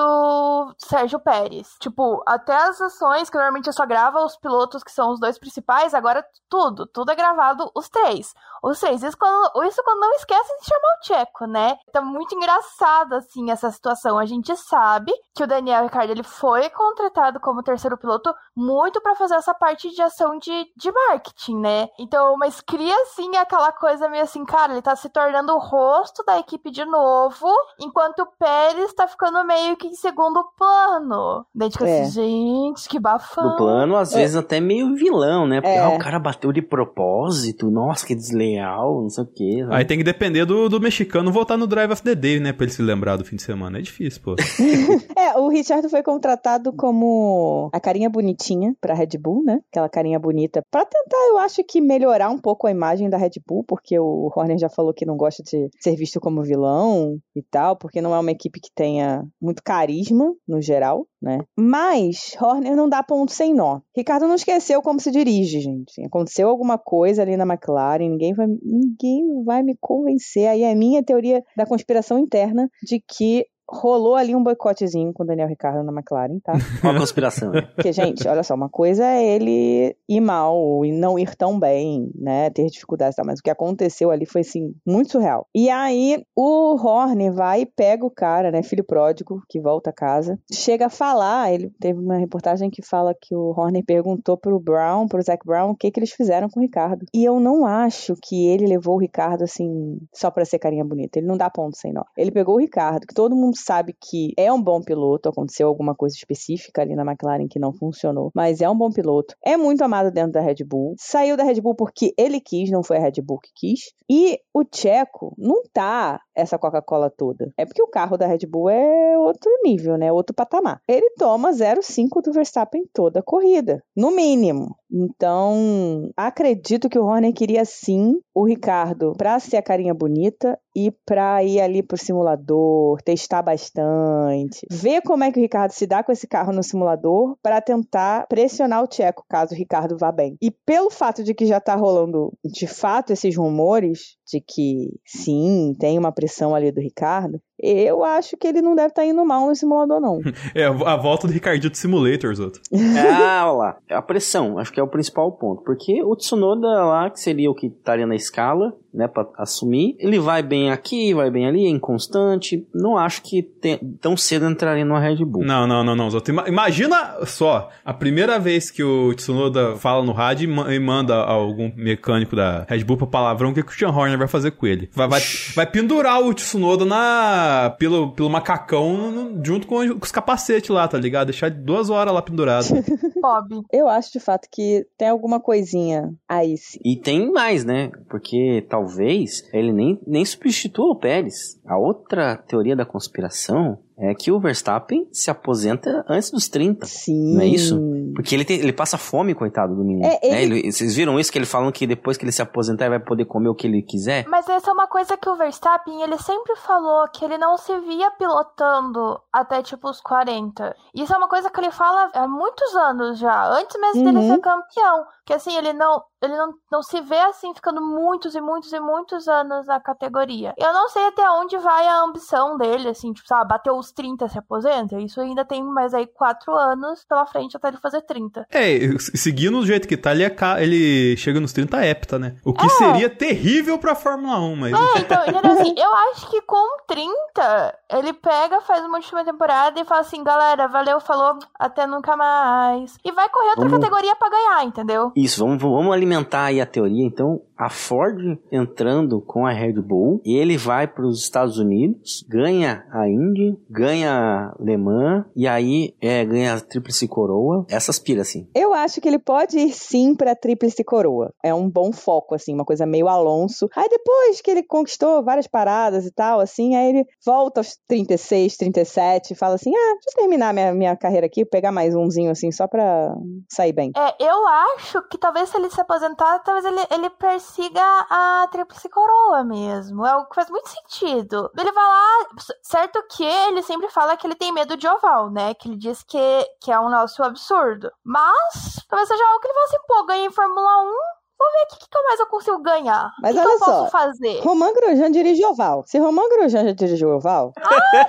Sérgio 0.77 1.19
Pérez. 1.19 1.75
Tipo, 1.79 2.21
até 2.27 2.55
as 2.55 2.79
ações 2.79 3.31
que 3.31 3.35
normalmente 3.35 3.65
eu 3.65 3.73
só 3.73 3.83
grava 3.83 4.23
os 4.23 4.37
pilotos 4.37 4.83
que 4.83 4.91
são 4.91 5.11
os 5.11 5.19
dois 5.19 5.39
principais, 5.39 5.95
agora 5.95 6.23
tudo, 6.47 6.85
tudo 6.85 7.11
é 7.11 7.15
gravado 7.15 7.71
os 7.75 7.89
três. 7.89 8.31
Os 8.61 8.79
três. 8.79 9.01
Isso 9.01 9.17
quando, 9.17 9.63
isso 9.63 9.81
quando 9.83 10.01
não 10.01 10.11
esquece 10.13 10.55
de 10.59 10.65
chamar 10.65 10.93
o 10.93 11.01
Tcheco, 11.01 11.45
né? 11.45 11.77
Tá 11.91 12.01
muito 12.01 12.35
engraçado 12.35 13.13
assim 13.13 13.49
essa 13.49 13.71
situação. 13.71 14.19
A 14.19 14.25
gente 14.25 14.55
sabe 14.55 15.11
que 15.33 15.43
o 15.43 15.47
Daniel 15.47 15.83
Ricardo 15.83 16.11
ele 16.11 16.23
foi 16.23 16.69
contratado 16.69 17.39
como 17.39 17.63
terceiro 17.63 17.97
piloto 17.97 18.33
muito 18.55 19.01
para 19.01 19.15
fazer 19.15 19.35
essa 19.35 19.53
parte 19.53 19.94
de 19.95 20.01
ação 20.01 20.37
de, 20.37 20.51
de 20.75 20.91
marketing, 20.91 21.59
né? 21.59 21.87
Então, 21.99 22.35
mas 22.37 22.61
cria 22.61 22.95
assim 23.03 23.35
aquela 23.37 23.71
coisa 23.71 24.09
meio 24.09 24.23
assim, 24.23 24.45
cara, 24.45 24.73
ele 24.73 24.81
tá 24.81 24.95
se 24.95 25.09
tornando 25.09 25.53
o 25.53 25.59
rosto 25.59 26.23
da 26.25 26.37
equipe 26.39 26.69
de 26.69 26.85
novo, 26.85 27.47
enquanto 27.79 28.19
o 28.19 28.27
Pérez 28.37 28.93
tá 28.93 29.07
ficando 29.07 29.43
meio 29.45 29.75
que 29.77 29.87
em 29.87 29.95
segundo 29.95 30.43
plano. 30.57 31.45
Daí 31.53 31.71
fica 31.71 31.87
é. 31.87 32.01
assim, 32.01 32.11
gente, 32.11 32.89
que 32.89 32.99
bafão. 32.99 33.51
No 33.51 33.57
plano, 33.57 33.95
às 33.95 34.13
é. 34.13 34.17
vezes 34.17 34.35
até 34.35 34.59
meio 34.59 34.95
vilão, 34.95 35.47
né? 35.47 35.61
Porque 35.61 35.75
é. 35.75 35.79
ah, 35.79 35.89
o 35.89 35.99
cara 35.99 36.19
bateu 36.19 36.51
de 36.51 36.61
propósito, 36.61 37.71
nossa, 37.71 38.05
que 38.05 38.15
desleal, 38.15 39.01
não 39.01 39.09
sei 39.09 39.23
o 39.23 39.27
quê. 39.27 39.63
Né? 39.63 39.69
Aí 39.71 39.85
tem 39.85 39.97
que 39.97 40.03
depender 40.03 40.45
do, 40.45 40.69
do 40.69 40.79
mexicano 40.79 41.31
voltar 41.31 41.57
no 41.57 41.67
Drive 41.67 41.91
of 41.91 42.03
the 42.03 42.15
Day, 42.15 42.39
né? 42.39 42.51
Pra 42.51 42.65
ele 42.65 42.73
se 42.73 42.81
lembrar 42.81 43.17
do 43.17 43.25
fim 43.25 43.35
de 43.35 43.43
semana. 43.43 43.79
É 43.79 43.81
difícil, 43.81 44.21
pô. 44.21 44.35
é, 45.15 45.37
o 45.37 45.47
Richard 45.49 45.87
foi 45.89 46.03
contratado 46.03 46.73
como 46.73 47.69
a 47.73 47.79
carinha 47.79 48.09
bonitinha 48.09 48.75
pra 48.81 48.93
Red 48.93 49.17
Bull, 49.19 49.43
né? 49.43 49.59
Aquela 49.85 49.89
carinha 49.89 50.19
bonita, 50.19 50.61
para 50.71 50.85
tentar, 50.85 51.17
eu 51.29 51.37
acho 51.37 51.63
que 51.63 51.79
melhorar 51.81 52.29
um 52.29 52.37
pouco 52.37 52.67
a 52.67 52.71
imagem 52.71 53.09
da 53.09 53.17
Red 53.17 53.41
Bull, 53.47 53.63
porque 53.67 53.97
o 53.97 54.31
Horner 54.35 54.57
já 54.57 54.69
falou 54.69 54.93
que 54.93 55.05
não 55.05 55.15
gosta 55.15 55.43
de 55.43 55.69
ser 55.79 55.95
visto 55.95 56.19
como 56.19 56.43
vilão 56.43 57.17
e 57.35 57.41
tal, 57.41 57.77
porque 57.77 58.01
não 58.01 58.13
é 58.13 58.19
uma 58.19 58.31
equipe 58.31 58.59
que 58.59 58.69
tenha 58.73 59.23
muito 59.41 59.61
carisma 59.63 60.33
no 60.47 60.61
geral, 60.61 61.07
né? 61.21 61.39
Mas 61.57 62.35
Horner 62.39 62.75
não 62.75 62.89
dá 62.89 63.03
ponto 63.03 63.31
sem 63.31 63.53
nó. 63.53 63.79
Ricardo 63.95 64.27
não 64.27 64.35
esqueceu 64.35 64.81
como 64.81 64.99
se 64.99 65.11
dirige, 65.11 65.59
gente. 65.59 66.03
Aconteceu 66.03 66.49
alguma 66.49 66.77
coisa 66.77 67.21
ali 67.21 67.37
na 67.37 67.45
McLaren, 67.45 68.09
ninguém 68.09 68.33
vai, 68.33 68.47
ninguém 68.47 69.43
vai 69.43 69.63
me 69.63 69.75
convencer. 69.79 70.47
Aí 70.47 70.63
é 70.63 70.71
a 70.71 70.75
minha 70.75 71.03
teoria 71.03 71.43
da 71.55 71.65
conspiração 71.65 72.19
interna 72.19 72.69
de 72.83 72.99
que 72.99 73.45
rolou 73.69 74.15
ali 74.15 74.35
um 74.35 74.43
boicotezinho 74.43 75.11
com 75.13 75.23
o 75.23 75.25
Daniel 75.25 75.47
Ricardo 75.47 75.83
na 75.83 75.91
McLaren, 75.91 76.39
tá? 76.39 76.53
Uma 76.83 76.99
conspiração. 76.99 77.51
Porque, 77.73 77.91
gente, 77.91 78.27
olha 78.27 78.43
só, 78.43 78.53
uma 78.53 78.69
coisa 78.69 79.05
é 79.05 79.23
ele 79.23 79.95
ir 80.07 80.21
mal 80.21 80.85
e 80.85 80.91
não 80.91 81.17
ir 81.17 81.35
tão 81.35 81.59
bem, 81.59 82.11
né? 82.15 82.49
Ter 82.49 82.67
dificuldades, 82.67 83.15
tá? 83.15 83.23
Mas 83.23 83.39
o 83.39 83.43
que 83.43 83.49
aconteceu 83.49 84.11
ali 84.11 84.25
foi, 84.25 84.41
assim, 84.41 84.73
muito 84.85 85.11
surreal. 85.11 85.47
E 85.53 85.69
aí, 85.69 86.23
o 86.35 86.75
Horner 86.75 87.33
vai 87.33 87.61
e 87.61 87.65
pega 87.65 88.05
o 88.05 88.11
cara, 88.11 88.51
né? 88.51 88.61
Filho 88.61 88.83
pródigo, 88.83 89.41
que 89.49 89.59
volta 89.59 89.89
a 89.89 89.93
casa. 89.93 90.39
Chega 90.51 90.87
a 90.87 90.89
falar, 90.89 91.53
ele 91.53 91.71
teve 91.79 91.99
uma 91.99 92.17
reportagem 92.17 92.69
que 92.69 92.81
fala 92.81 93.15
que 93.19 93.35
o 93.35 93.53
Horner 93.57 93.83
perguntou 93.85 94.37
pro 94.37 94.59
Brown, 94.59 95.07
pro 95.07 95.21
Zac 95.21 95.45
Brown, 95.45 95.71
o 95.71 95.75
que 95.75 95.91
que 95.91 95.99
eles 95.99 96.11
fizeram 96.11 96.49
com 96.49 96.59
o 96.59 96.63
Ricardo. 96.63 97.05
E 97.13 97.23
eu 97.23 97.39
não 97.39 97.65
acho 97.65 98.15
que 98.21 98.45
ele 98.47 98.67
levou 98.67 98.95
o 98.95 98.99
Ricardo, 98.99 99.43
assim, 99.43 99.97
só 100.13 100.29
pra 100.29 100.45
ser 100.45 100.59
carinha 100.59 100.85
bonita. 100.85 101.19
Ele 101.19 101.27
não 101.27 101.37
dá 101.37 101.49
ponto 101.49 101.77
sem 101.77 101.91
nó. 101.91 102.03
Ele 102.17 102.31
pegou 102.31 102.55
o 102.55 102.59
Ricardo, 102.59 103.05
que 103.07 103.13
todo 103.13 103.35
mundo 103.35 103.54
sabe 103.55 103.95
que 103.99 104.33
é 104.37 104.51
um 104.51 104.61
bom 104.61 104.81
piloto, 104.81 105.29
aconteceu 105.29 105.67
alguma 105.67 105.95
coisa 105.95 106.15
específica 106.15 106.81
ali 106.81 106.95
na 106.95 107.03
McLaren 107.03 107.47
que 107.47 107.59
não 107.59 107.73
funcionou, 107.73 108.31
mas 108.33 108.61
é 108.61 108.69
um 108.69 108.77
bom 108.77 108.89
piloto, 108.89 109.35
é 109.43 109.57
muito 109.57 109.83
amado 109.83 110.11
dentro 110.11 110.33
da 110.33 110.41
Red 110.41 110.63
Bull, 110.65 110.95
saiu 110.97 111.37
da 111.37 111.43
Red 111.43 111.61
Bull 111.61 111.75
porque 111.75 112.13
ele 112.17 112.39
quis, 112.39 112.69
não 112.69 112.83
foi 112.83 112.97
a 112.97 113.01
Red 113.01 113.21
Bull 113.23 113.39
que 113.39 113.49
quis, 113.55 113.93
e 114.09 114.39
o 114.53 114.63
Checo 114.73 115.33
não 115.37 115.63
tá 115.73 116.19
essa 116.35 116.59
Coca-Cola 116.59 117.09
toda. 117.09 117.51
É 117.57 117.65
porque 117.65 117.81
o 117.81 117.87
carro 117.87 118.17
da 118.17 118.27
Red 118.27 118.45
Bull 118.47 118.69
é 118.69 119.17
outro 119.17 119.49
nível, 119.63 119.97
né? 119.97 120.11
Outro 120.11 120.35
patamar. 120.35 120.81
Ele 120.87 121.09
toma 121.17 121.51
0,5 121.51 122.21
do 122.21 122.33
Verstappen 122.33 122.83
toda 122.93 123.19
a 123.19 123.23
corrida, 123.23 123.81
no 123.95 124.11
mínimo. 124.11 124.75
Então, 124.91 126.11
acredito 126.15 126.89
que 126.89 126.99
o 126.99 127.05
Horner 127.05 127.33
queria 127.33 127.65
sim 127.65 128.19
o 128.33 128.45
Ricardo 128.45 129.13
para 129.17 129.39
ser 129.39 129.57
a 129.57 129.63
carinha 129.63 129.93
bonita 129.93 130.57
e 130.75 130.91
para 131.05 131.41
ir 131.43 131.61
ali 131.61 131.81
pro 131.81 131.97
simulador, 131.97 133.01
testar 133.01 133.41
bastante, 133.41 134.67
ver 134.69 135.01
como 135.01 135.23
é 135.23 135.31
que 135.31 135.39
o 135.39 135.41
Ricardo 135.41 135.71
se 135.71 135.87
dá 135.87 136.03
com 136.03 136.11
esse 136.11 136.27
carro 136.27 136.51
no 136.51 136.61
simulador 136.61 137.37
para 137.41 137.61
tentar 137.61 138.27
pressionar 138.27 138.83
o 138.83 138.87
Tcheco 138.87 139.23
caso 139.29 139.53
o 139.53 139.57
Ricardo 139.57 139.97
vá 139.97 140.11
bem. 140.11 140.37
E 140.41 140.51
pelo 140.51 140.89
fato 140.89 141.23
de 141.23 141.33
que 141.33 141.45
já 141.45 141.61
tá 141.61 141.75
rolando 141.75 142.33
de 142.43 142.67
fato 142.67 143.13
esses 143.13 143.35
rumores 143.35 144.17
de 144.27 144.41
que 144.41 144.89
sim, 145.05 145.73
tem 145.79 145.97
uma 145.97 146.11
pressão 146.11 146.53
ali 146.53 146.71
do 146.71 146.81
Ricardo, 146.81 147.39
eu 147.65 148.03
acho 148.03 148.37
que 148.37 148.47
ele 148.47 148.61
não 148.61 148.75
deve 148.75 148.89
estar 148.89 149.01
tá 149.01 149.07
indo 149.07 149.23
mal 149.25 149.47
no 149.47 149.55
simulador, 149.55 149.99
não. 149.99 150.21
é 150.53 150.65
a 150.65 150.95
volta 150.95 151.27
do 151.27 151.33
Ricardinho 151.33 151.71
de 151.71 151.77
Simulators, 151.77 152.39
outro. 152.39 152.61
ah, 152.73 153.47
olha 153.47 153.57
lá. 153.57 153.77
A 153.89 154.01
pressão, 154.01 154.57
acho 154.57 154.71
que 154.71 154.79
é 154.79 154.83
o 154.83 154.87
principal 154.87 155.31
ponto. 155.31 155.63
Porque 155.63 156.03
o 156.03 156.15
Tsunoda 156.15 156.67
lá, 156.67 157.09
que 157.09 157.19
seria 157.19 157.49
o 157.49 157.55
que 157.55 157.67
estaria 157.67 158.05
na 158.05 158.15
escala, 158.15 158.73
né, 158.95 159.07
para 159.07 159.27
assumir. 159.37 159.95
Ele 159.99 160.19
vai 160.19 160.41
bem 160.41 160.71
aqui, 160.71 161.13
vai 161.13 161.29
bem 161.29 161.45
ali, 161.45 161.65
é 161.65 161.69
inconstante. 161.69 162.65
Não 162.73 162.97
acho 162.97 163.21
que 163.21 163.43
tem, 163.43 163.77
tão 163.99 164.15
cedo 164.15 164.49
entraria 164.49 164.85
no 164.85 164.97
Red 164.97 165.23
Bull. 165.25 165.43
Não, 165.43 165.67
não, 165.67 165.83
não, 165.83 165.95
não. 165.95 166.07
Imagina 166.47 167.17
só, 167.25 167.69
a 167.83 167.93
primeira 167.93 168.39
vez 168.39 168.71
que 168.71 168.83
o 168.83 169.13
Tsunoda 169.13 169.75
fala 169.75 170.03
no 170.03 170.13
rádio 170.13 170.49
e 170.71 170.79
manda 170.79 171.15
algum 171.15 171.71
mecânico 171.75 172.35
da 172.35 172.65
Red 172.69 172.83
Bull 172.83 172.97
pra 172.97 173.07
palavrão, 173.07 173.49
o 173.49 173.53
que, 173.53 173.63
que 173.63 173.71
o 173.71 173.75
Sean 173.75 173.89
Horner 173.89 174.17
vai 174.17 174.27
fazer 174.27 174.51
com 174.51 174.65
ele? 174.65 174.89
Vai, 174.93 175.07
vai, 175.07 175.21
vai 175.55 175.65
pendurar 175.65 176.21
o 176.21 176.33
Tsunoda 176.33 176.85
na, 176.85 177.54
pelo, 177.77 178.11
pelo 178.13 178.29
macacão 178.29 179.39
junto 179.43 179.67
com 179.67 179.77
os 180.01 180.11
capacetes 180.11 180.69
lá, 180.69 180.87
tá 180.87 180.97
ligado? 180.97 181.27
Deixar 181.27 181.49
duas 181.51 181.89
horas 181.89 182.13
lá 182.13 182.21
pendurado. 182.21 182.67
Bob. 183.21 183.63
Eu 183.71 183.87
acho 183.87 184.11
de 184.11 184.19
fato 184.19 184.47
que 184.51 184.85
tem 184.97 185.09
alguma 185.09 185.39
coisinha 185.39 186.13
aí. 186.27 186.55
E 186.83 186.95
tem 186.95 187.31
mais, 187.31 187.65
né? 187.65 187.91
Porque 188.09 188.65
talvez 188.69 188.85
talvez 189.05 189.47
ele 189.53 189.71
nem, 189.71 189.99
nem 190.05 190.25
substitua 190.25 190.91
o 190.91 190.95
Pérez. 190.95 191.59
A 191.65 191.77
outra 191.77 192.37
teoria 192.37 192.75
da 192.75 192.85
conspiração 192.85 193.79
é 193.97 194.13
que 194.13 194.31
o 194.31 194.39
Verstappen 194.39 195.07
se 195.11 195.31
aposenta 195.31 196.03
antes 196.09 196.29
dos 196.31 196.47
30. 196.49 196.85
Sim. 196.85 197.33
Não 197.35 197.41
é 197.41 197.45
isso? 197.47 197.79
Porque 198.13 198.33
ele, 198.35 198.43
tem, 198.45 198.59
ele 198.59 198.73
passa 198.73 198.97
fome, 198.97 199.33
coitado 199.35 199.75
do 199.75 199.83
menino. 199.83 200.05
É, 200.05 200.09
né? 200.29 200.43
ele- 200.43 200.59
Ele- 200.59 200.71
vocês 200.71 200.95
viram 200.95 201.19
isso? 201.19 201.31
Que 201.31 201.37
ele 201.37 201.45
falando 201.45 201.71
que 201.71 201.85
depois 201.87 202.17
que 202.17 202.23
ele 202.25 202.31
se 202.31 202.41
aposentar, 202.41 202.85
ele 202.85 202.97
vai 202.97 203.05
poder 203.05 203.25
comer 203.25 203.49
o 203.49 203.55
que 203.55 203.67
ele 203.67 203.81
quiser? 203.81 204.25
Mas 204.27 204.47
essa 204.49 204.69
é 204.69 204.73
uma 204.73 204.87
coisa 204.87 205.15
que 205.17 205.29
o 205.29 205.35
Verstappen, 205.35 206.01
ele 206.01 206.17
sempre 206.17 206.55
falou 206.57 207.07
que 207.09 207.23
ele 207.23 207.37
não 207.37 207.57
se 207.57 207.77
via 207.81 208.11
pilotando 208.11 209.19
até 209.31 209.61
tipo 209.61 209.89
os 209.89 209.99
40. 210.01 210.75
Isso 210.93 211.13
é 211.13 211.17
uma 211.17 211.27
coisa 211.27 211.49
que 211.49 211.59
ele 211.59 211.71
fala 211.71 212.09
há 212.13 212.27
muitos 212.27 212.75
anos 212.75 213.17
já, 213.19 213.47
antes 213.57 213.79
mesmo 213.79 214.03
dele 214.03 214.17
Uhum. 214.17 214.33
ser 214.35 214.39
campeão. 214.39 215.05
Que 215.25 215.33
assim, 215.33 215.55
ele 215.57 215.73
não, 215.73 216.03
ele 216.21 216.35
não, 216.37 216.53
não 216.71 216.83
se 216.83 217.01
vê 217.01 217.19
assim 217.21 217.53
ficando 217.53 217.81
muitos 217.81 218.35
e 218.35 218.41
muitos 218.41 218.71
e 218.71 218.79
muitos 218.79 219.27
anos 219.27 219.65
na 219.65 219.79
categoria. 219.79 220.53
Eu 220.57 220.71
não 220.71 220.87
sei 220.89 221.05
até 221.07 221.27
onde 221.31 221.57
vai 221.57 221.87
a 221.87 222.03
ambição 222.03 222.57
dele, 222.57 222.89
assim, 222.89 223.11
tipo, 223.11 223.27
sabe, 223.27 223.49
bateu 223.49 223.75
os 223.75 223.91
30 223.91 224.27
se 224.29 224.37
aposenta. 224.37 224.99
Isso 224.99 225.19
ainda 225.19 225.43
tem 225.43 225.63
mais 225.63 225.93
aí 225.93 226.05
4 226.05 226.53
anos 226.55 227.03
pela 227.05 227.25
frente 227.25 227.57
até 227.57 227.69
ele 227.69 227.77
fazer 227.77 228.01
30. 228.01 228.45
É, 228.51 228.77
seguindo 228.99 229.59
do 229.59 229.65
jeito 229.65 229.87
que 229.87 229.97
tá, 229.97 230.11
ele, 230.11 230.23
é 230.23 230.35
ele 230.61 231.17
chega 231.17 231.39
nos 231.39 231.53
30 231.53 231.83
hepta, 231.85 232.19
né? 232.19 232.35
O 232.45 232.53
que 232.53 232.65
É. 232.65 232.69
seria 232.69 233.09
terrível 233.09 233.77
pra 233.79 233.95
Fórmula 233.95 234.39
1, 234.39 234.55
mas... 234.55 234.73
É, 234.73 234.99
então, 234.99 235.21
entendeu? 235.25 235.51
Assim, 235.53 235.73
eu 235.77 235.93
acho 236.11 236.29
que 236.29 236.41
com 236.41 236.77
30, 236.87 237.79
ele 237.89 238.13
pega, 238.13 238.61
faz 238.61 238.85
uma 238.85 238.97
última 238.97 239.23
temporada 239.23 239.79
e 239.79 239.85
fala 239.85 240.01
assim, 240.01 240.23
galera, 240.23 240.67
valeu, 240.67 240.99
falou, 240.99 241.39
até 241.59 241.87
nunca 241.87 242.15
mais. 242.15 242.95
E 243.03 243.11
vai 243.11 243.27
correr 243.29 243.49
outra 243.49 243.69
categoria 243.69 244.15
pra 244.15 244.29
ganhar, 244.29 244.63
entendeu? 244.63 245.11
Isso, 245.15 245.45
vamos, 245.45 245.61
vamos 245.61 245.93
alimentar 245.93 246.45
aí 246.45 246.59
a 246.59 246.65
teoria. 246.65 247.05
Então, 247.05 247.41
a 247.57 247.69
Ford 247.69 248.37
entrando 248.51 249.21
com 249.21 249.45
a 249.45 249.51
Red 249.51 249.81
Bull, 249.81 250.21
ele 250.25 250.57
vai 250.57 250.87
para 250.87 251.05
os 251.05 251.21
Estados 251.21 251.57
Unidos, 251.57 252.25
ganha 252.27 252.85
a 252.91 253.07
Indy, 253.07 253.57
ganha 253.69 254.53
Le 254.59 254.77
Mans, 254.77 255.25
e 255.35 255.47
aí 255.47 255.95
é, 256.01 256.23
ganha 256.25 256.55
a 256.55 256.61
Tríplice 256.61 257.07
Coroa. 257.07 257.65
Essas 257.69 257.99
piras, 257.99 258.27
assim. 258.27 258.47
Eu 258.53 258.73
acho 258.73 259.01
que 259.01 259.07
ele 259.07 259.19
pode 259.19 259.57
ir 259.57 259.71
sim 259.73 260.15
pra 260.15 260.35
tríplice 260.35 260.83
coroa. 260.83 261.33
É 261.43 261.53
um 261.53 261.69
bom 261.69 261.91
foco, 261.91 262.35
assim, 262.35 262.53
uma 262.53 262.65
coisa 262.65 262.85
meio 262.85 263.07
Alonso. 263.07 263.67
Aí 263.75 263.87
depois 263.89 264.41
que 264.41 264.51
ele 264.51 264.63
conquistou 264.63 265.23
várias 265.23 265.47
paradas 265.47 266.05
e 266.05 266.11
tal, 266.11 266.39
assim, 266.39 266.75
aí 266.75 266.89
ele 266.89 267.05
volta 267.25 267.59
aos 267.59 267.77
36, 267.87 268.57
37 268.57 269.31
e 269.31 269.35
fala 269.35 269.55
assim: 269.55 269.71
ah, 269.75 269.93
deixa 269.93 270.09
eu 270.17 270.21
terminar 270.21 270.53
minha, 270.53 270.73
minha 270.73 270.95
carreira 270.95 271.25
aqui, 271.25 271.45
pegar 271.45 271.71
mais 271.71 271.95
umzinho, 271.95 272.31
assim, 272.31 272.51
só 272.51 272.67
pra 272.67 273.13
sair 273.49 273.73
bem. 273.73 273.91
É, 273.95 274.23
eu 274.23 274.47
acho 274.47 275.01
que 275.09 275.17
talvez 275.17 275.49
se 275.49 275.57
ele 275.57 275.69
se 275.69 275.81
aposentar, 275.81 276.39
talvez 276.39 276.65
ele, 276.65 276.81
ele 276.91 277.09
persiga 277.45 277.81
a 278.09 278.47
tríplice 278.51 278.89
coroa 278.89 279.43
mesmo. 279.43 280.05
É 280.05 280.15
o 280.15 280.25
que 280.25 280.35
faz 280.35 280.49
muito 280.49 280.69
sentido. 280.69 281.51
Ele 281.57 281.71
vai 281.71 281.85
lá, 281.85 282.27
certo 282.61 283.03
que 283.09 283.23
ele 283.23 283.61
sempre 283.61 283.89
fala 283.89 284.17
que 284.17 284.25
ele 284.25 284.35
tem 284.35 284.51
medo 284.51 284.75
de 284.75 284.87
oval, 284.87 285.29
né? 285.29 285.53
Que 285.53 285.69
ele 285.69 285.77
diz 285.77 286.01
que, 286.03 286.17
que 286.61 286.71
é 286.71 286.79
um 286.79 286.89
nosso 286.89 287.23
absurdo. 287.23 287.91
Mas, 288.03 288.83
talvez 288.89 289.07
seja 289.07 289.23
algo 289.27 289.39
que 289.39 289.47
ele 289.47 289.53
fala 289.53 289.65
assim, 289.65 289.77
pô, 289.87 290.05
ganhei 290.05 290.31
Fórmula 290.31 290.83
1, 290.83 290.93
vou 291.37 291.47
ver 291.51 291.63
o 291.63 291.79
que, 291.79 291.89
que 291.89 292.03
mais 292.03 292.19
eu 292.19 292.27
consigo 292.27 292.61
ganhar. 292.61 293.11
Mas 293.21 293.35
o 293.35 293.39
que, 293.39 293.41
que 293.41 293.47
olha 293.47 293.55
eu 293.55 293.59
posso 293.59 293.71
só, 293.71 293.87
fazer? 293.89 294.39
Romain 294.41 294.73
Grosjean 294.73 295.11
dirige 295.11 295.45
oval. 295.45 295.83
Se 295.85 295.97
Romain 295.99 296.29
Grosjean 296.29 296.65
já 296.65 296.71
dirigiu 296.71 297.09
oval, 297.09 297.53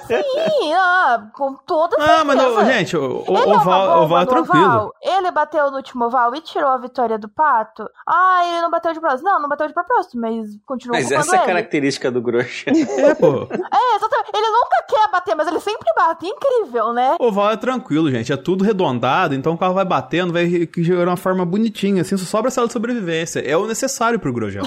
Sim, 0.06 0.72
ah, 0.74 1.28
com 1.34 1.54
toda 1.66 1.96
Ah, 1.98 2.24
mas, 2.24 2.40
certeza. 2.40 2.64
gente, 2.72 2.96
o, 2.96 3.24
o 3.28 3.36
é 3.36 3.46
oval, 3.46 3.64
bomba 3.64 3.96
oval 4.02 4.18
é 4.18 4.24
no 4.24 4.26
tranquilo. 4.30 4.64
oval. 4.66 4.92
Ele 5.02 5.30
bateu 5.30 5.70
no 5.70 5.76
último 5.76 6.04
oval 6.06 6.34
e 6.34 6.40
tirou 6.40 6.68
a 6.70 6.78
vitória 6.78 7.18
do 7.18 7.28
Pato. 7.28 7.88
Ah, 8.06 8.40
ele 8.46 8.60
não 8.62 8.70
bateu 8.70 8.92
de 8.92 9.00
propósito. 9.00 9.24
Não, 9.24 9.40
não 9.40 9.48
bateu 9.48 9.66
de 9.66 9.74
propósito, 9.74 10.18
mas 10.18 10.46
continuou 10.66 11.00
Mas 11.00 11.10
essa 11.10 11.36
é 11.36 11.38
a 11.38 11.42
ele. 11.42 11.46
característica 11.52 12.10
do 12.10 12.20
Grosjean. 12.22 12.72
É, 12.96 13.14
pô. 13.14 13.26
É, 13.52 13.96
exatamente. 13.96 14.30
Ele 14.34 14.48
nunca 14.48 14.82
quer 14.88 15.10
bater, 15.10 15.34
mas 15.34 15.46
ele 15.48 15.60
sempre 15.60 15.86
bate. 15.96 16.26
Incrível, 16.26 16.92
né? 16.92 17.16
Oval 17.20 17.50
é 17.50 17.56
tranquilo, 17.56 18.10
gente. 18.10 18.32
É 18.32 18.36
tudo 18.36 18.64
redondado, 18.64 19.34
então 19.34 19.52
o 19.54 19.58
carro 19.58 19.74
vai 19.74 19.84
batendo, 19.84 20.32
vai 20.32 20.46
gerar 20.78 21.10
uma 21.10 21.16
forma 21.16 21.44
bonitinha, 21.44 22.02
assim, 22.02 22.16
só 22.16 22.24
sobra 22.24 22.48
a 22.48 22.50
sala 22.50 22.66
de 22.66 22.72
sobrevivência. 23.16 23.40
É 23.40 23.56
o 23.56 23.66
necessário 23.66 24.18
pro 24.18 24.32
Grosjean. 24.32 24.62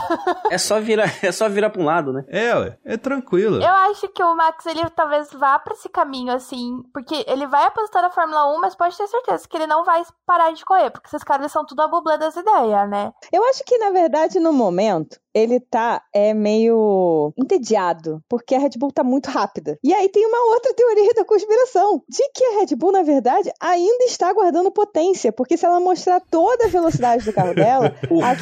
é, 0.50 0.58
só 0.58 0.80
virar, 0.80 1.14
é 1.24 1.32
só 1.32 1.48
virar 1.48 1.70
pra 1.70 1.82
um 1.82 1.86
lado, 1.86 2.14
né? 2.14 2.24
é, 2.28 2.56
ué. 2.56 2.78
É 2.84 2.98
tranquilo. 2.98 3.62
Eu 3.62 3.74
acho 3.74 4.08
que 4.10 4.24
o 4.24 4.36
Max, 4.36 4.66
ele 4.66 4.88
talvez 4.92 5.32
vá 5.34 5.60
pra 5.60 5.74
esse 5.74 5.90
caminho, 5.90 6.34
assim, 6.34 6.82
porque 6.94 7.24
ele 7.28 7.46
vai 7.48 7.66
aposentar 7.66 8.02
na 8.02 8.10
Fórmula 8.10 8.52
1, 8.56 8.62
mas 8.62 8.76
pode 8.76 8.98
ter 8.98 9.08
certeza 9.08 9.48
que 9.48 9.58
ele 9.58 9.68
não 9.68 9.84
vai 9.84 10.02
parar 10.26 10.52
de 10.52 10.66
correr, 10.66 10.90
porque 10.90 11.08
esses 11.08 11.24
caras 11.24 11.52
são 11.52 11.66
tudo 11.66 11.82
a 11.82 11.88
bublé 11.88 12.18
das 12.18 12.36
ideias, 12.36 12.90
né? 12.90 13.12
Eu 13.32 13.44
acho 13.50 13.64
que, 13.66 13.78
na 13.78 13.92
verdade, 13.92 14.40
no 14.40 14.54
momento, 14.54 15.20
ele 15.40 15.60
tá 15.60 16.02
é, 16.14 16.34
meio 16.34 17.34
entediado, 17.38 18.22
porque 18.30 18.56
a 18.56 18.60
Red 18.60 18.72
Bull 18.78 18.92
tá 18.92 19.04
muito 19.04 19.30
rápida. 19.30 19.78
E 19.84 19.94
aí 19.94 20.10
tem 20.10 20.26
uma 20.26 20.54
outra 20.54 20.74
teoria 20.74 21.14
da 21.16 21.26
conspiração, 21.26 22.02
de 22.08 22.24
que 22.34 22.44
a 22.44 22.60
Red 22.60 22.76
Bull, 22.76 22.92
na 22.92 23.04
verdade, 23.04 23.52
ainda 23.60 24.06
está 24.06 24.32
guardando 24.34 24.72
potência, 24.72 25.32
porque 25.32 25.58
se 25.58 25.66
ela 25.66 25.80
mostrar 25.80 26.22
toda 26.30 26.66
a 26.66 26.70
velocidade 26.70 27.24
do 27.26 27.34
carro 27.34 27.54
dela, 27.56 27.94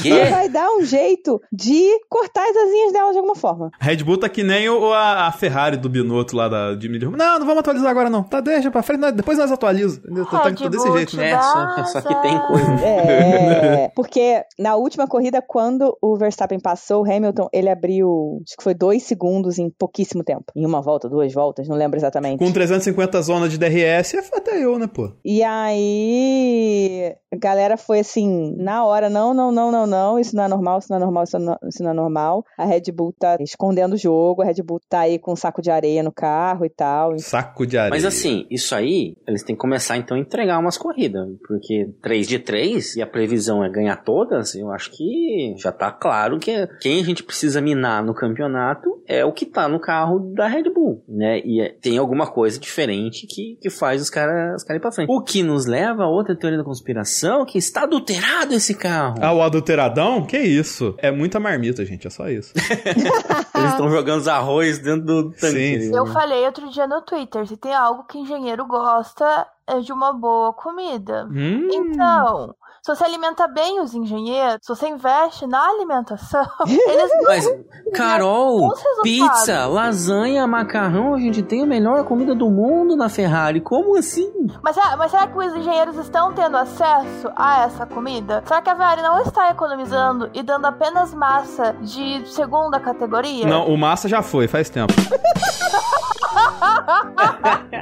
quê? 0.01 0.25
vai 0.29 0.49
dar 0.49 0.69
um 0.71 0.83
jeito 0.83 1.41
de 1.51 1.89
cortar 2.09 2.43
as 2.49 2.55
asinhas 2.55 2.91
dela 2.93 3.11
de 3.11 3.17
alguma 3.17 3.35
forma. 3.35 3.71
Red 3.79 3.97
Bull 4.03 4.17
tá 4.19 4.29
que 4.29 4.43
nem 4.43 4.69
o, 4.69 4.91
a, 4.93 5.27
a 5.27 5.31
Ferrari 5.31 5.77
do 5.77 5.89
Binotto 5.89 6.35
lá 6.35 6.47
da 6.47 6.75
de 6.75 6.89
Mid- 6.89 7.03
Não, 7.03 7.39
não 7.39 7.45
vamos 7.45 7.59
atualizar 7.59 7.89
agora 7.89 8.09
não. 8.09 8.23
Tá, 8.23 8.39
deixa 8.41 8.69
pra 8.71 8.81
frente, 8.83 9.11
depois 9.11 9.37
nós 9.37 9.51
atualizamos. 9.51 10.29
Tá, 10.29 10.39
tá, 10.39 10.49
desse 10.49 10.91
jeito, 10.91 11.17
né? 11.17 11.31
É, 11.31 11.39
só, 11.41 11.85
só 11.85 12.01
que 12.01 12.15
tem 12.21 12.39
coisa. 12.47 12.71
É, 12.85 13.91
porque 13.95 14.43
na 14.57 14.75
última 14.75 15.07
corrida, 15.07 15.41
quando 15.41 15.97
o 16.01 16.15
Verstappen 16.17 16.59
passou 16.87 17.03
o 17.03 17.11
Hamilton, 17.11 17.49
ele 17.51 17.69
abriu, 17.69 18.41
acho 18.45 18.55
que 18.57 18.63
foi 18.63 18.73
dois 18.73 19.03
segundos 19.03 19.59
em 19.59 19.69
pouquíssimo 19.69 20.23
tempo. 20.23 20.45
Em 20.55 20.65
uma 20.65 20.81
volta, 20.81 21.09
duas 21.09 21.33
voltas, 21.33 21.67
não 21.67 21.75
lembro 21.75 21.99
exatamente. 21.99 22.39
Com 22.39 22.51
350 22.51 23.21
zonas 23.21 23.51
de 23.51 23.57
DRS, 23.57 24.13
é 24.13 24.19
até 24.33 24.63
eu, 24.63 24.79
né, 24.79 24.87
pô? 24.87 25.11
E 25.25 25.43
aí, 25.43 27.13
a 27.31 27.35
galera 27.35 27.75
foi 27.75 27.99
assim, 27.99 28.55
na 28.57 28.85
hora, 28.85 29.09
não, 29.09 29.33
não, 29.33 29.51
não, 29.51 29.71
não, 29.71 29.85
não, 29.85 30.19
isso 30.19 30.35
não 30.35 30.45
é 30.45 30.47
normal, 30.47 30.79
isso 30.79 30.87
não 30.89 30.97
é 30.97 30.99
normal, 30.99 31.23
isso 31.23 31.39
não, 31.39 31.57
isso 31.67 31.83
não 31.83 31.91
é 31.91 31.93
normal. 31.93 32.45
A 32.57 32.65
Red 32.65 32.91
Bull 32.93 33.13
tá 33.17 33.37
escondendo 33.41 33.93
o 33.93 33.97
jogo, 33.97 34.41
a 34.41 34.45
Red 34.45 34.63
Bull 34.63 34.79
tá 34.89 35.01
aí 35.01 35.19
com 35.19 35.33
um 35.33 35.35
saco 35.35 35.61
de 35.61 35.69
areia 35.69 36.01
no 36.01 36.11
carro 36.11 36.65
e 36.65 36.69
tal. 36.69 37.17
Saco 37.19 37.65
de 37.65 37.77
areia. 37.77 37.91
Mas 37.91 38.05
assim, 38.05 38.45
isso 38.49 38.73
aí, 38.73 39.15
eles 39.27 39.43
têm 39.43 39.55
que 39.55 39.61
começar 39.61 39.97
então 39.97 40.15
a 40.15 40.19
entregar 40.19 40.59
umas 40.59 40.77
corridas. 40.77 41.27
Porque 41.47 41.89
3 42.01 42.27
de 42.27 42.39
3 42.39 42.95
e 42.95 43.01
a 43.01 43.07
previsão 43.07 43.63
é 43.63 43.69
ganhar 43.69 43.97
todas, 43.97 44.55
eu 44.55 44.71
acho 44.71 44.91
que 44.91 45.53
já 45.57 45.71
tá 45.71 45.91
claro 45.91 46.39
que 46.39 46.66
quem 46.81 46.99
a 46.99 47.03
gente 47.03 47.23
precisa 47.23 47.61
minar 47.61 48.03
no 48.03 48.13
campeonato 48.13 49.01
é 49.07 49.23
o 49.25 49.31
que 49.31 49.45
tá 49.45 49.67
no 49.67 49.79
carro 49.79 50.19
da 50.33 50.47
Red 50.47 50.69
Bull, 50.73 51.03
né? 51.07 51.39
E 51.45 51.61
é- 51.61 51.69
tem 51.81 51.97
alguma 51.97 52.27
coisa 52.27 52.59
diferente 52.59 53.25
que, 53.27 53.57
que 53.61 53.69
faz 53.69 54.01
os 54.01 54.09
caras 54.09 54.55
os 54.57 54.63
cara 54.63 54.77
ir 54.77 54.81
pra 54.81 54.91
frente. 54.91 55.09
O 55.11 55.21
que 55.21 55.43
nos 55.43 55.65
leva 55.65 56.03
a 56.03 56.07
outra 56.09 56.35
teoria 56.35 56.57
da 56.57 56.63
conspiração, 56.63 57.45
que 57.45 57.57
está 57.57 57.83
adulterado 57.83 58.53
esse 58.53 58.73
carro. 58.73 59.15
Ah, 59.21 59.33
o 59.33 59.41
adulteradão? 59.41 60.25
Que 60.25 60.37
isso? 60.37 60.95
É 60.97 61.11
muita 61.11 61.39
marmita, 61.39 61.85
gente, 61.85 62.07
é 62.07 62.09
só 62.09 62.27
isso. 62.29 62.53
Eles 63.55 63.71
estão 63.71 63.89
jogando 63.89 64.19
os 64.21 64.27
arroz 64.27 64.79
dentro 64.79 65.05
do 65.05 65.31
tanque. 65.31 65.79
Sim. 65.81 65.89
né? 65.91 65.97
Eu 65.97 66.05
falei 66.07 66.45
outro 66.45 66.69
dia 66.69 66.87
no 66.87 67.01
Twitter, 67.01 67.45
se 67.47 67.57
tem 67.57 67.73
algo 67.73 68.03
que 68.05 68.17
engenheiro 68.17 68.65
gosta, 68.67 69.47
é 69.67 69.79
de 69.79 69.91
uma 69.91 70.13
boa 70.13 70.53
comida. 70.53 71.27
hum. 71.31 71.67
Então, 71.71 72.53
se 72.87 72.95
você 72.95 73.03
alimenta 73.03 73.49
bem 73.49 73.81
os 73.81 73.93
engenheiros, 73.93 74.59
se 74.61 74.69
você 74.69 74.87
investe 74.87 75.45
na 75.45 75.61
alimentação, 75.61 76.45
eles 76.65 77.11
Mas, 77.25 77.45
Carol, 77.93 78.73
pizza, 79.03 79.65
lasanha, 79.65 80.47
macarrão, 80.47 81.13
a 81.13 81.19
gente 81.19 81.43
tem 81.43 81.63
a 81.63 81.65
melhor 81.65 82.05
comida 82.05 82.33
do 82.33 82.49
mundo 82.49 82.95
na 82.95 83.09
Ferrari. 83.09 83.59
Como 83.59 83.97
assim? 83.97 84.31
Mas, 84.61 84.75
será- 84.75 84.95
mas 84.95 85.11
será 85.11 85.27
que 85.27 85.37
os 85.37 85.53
engenheiros 85.53 85.97
estão 85.97 86.31
tendo 86.33 86.55
acesso 86.55 87.29
a 87.35 87.63
essa 87.63 87.85
comida? 87.85 88.41
Será 88.45 88.61
que 88.61 88.69
a 88.69 88.75
Ferrari 88.77 89.01
não 89.01 89.19
está 89.19 89.51
economizando 89.51 90.29
e 90.33 90.41
dando 90.41 90.65
apenas 90.65 91.13
massa 91.13 91.73
de 91.81 92.25
segunda 92.27 92.79
categoria? 92.79 93.45
Não, 93.45 93.67
o 93.67 93.77
massa 93.77 94.07
já 94.07 94.21
foi, 94.21 94.47
faz 94.47 94.69
tempo. 94.69 94.93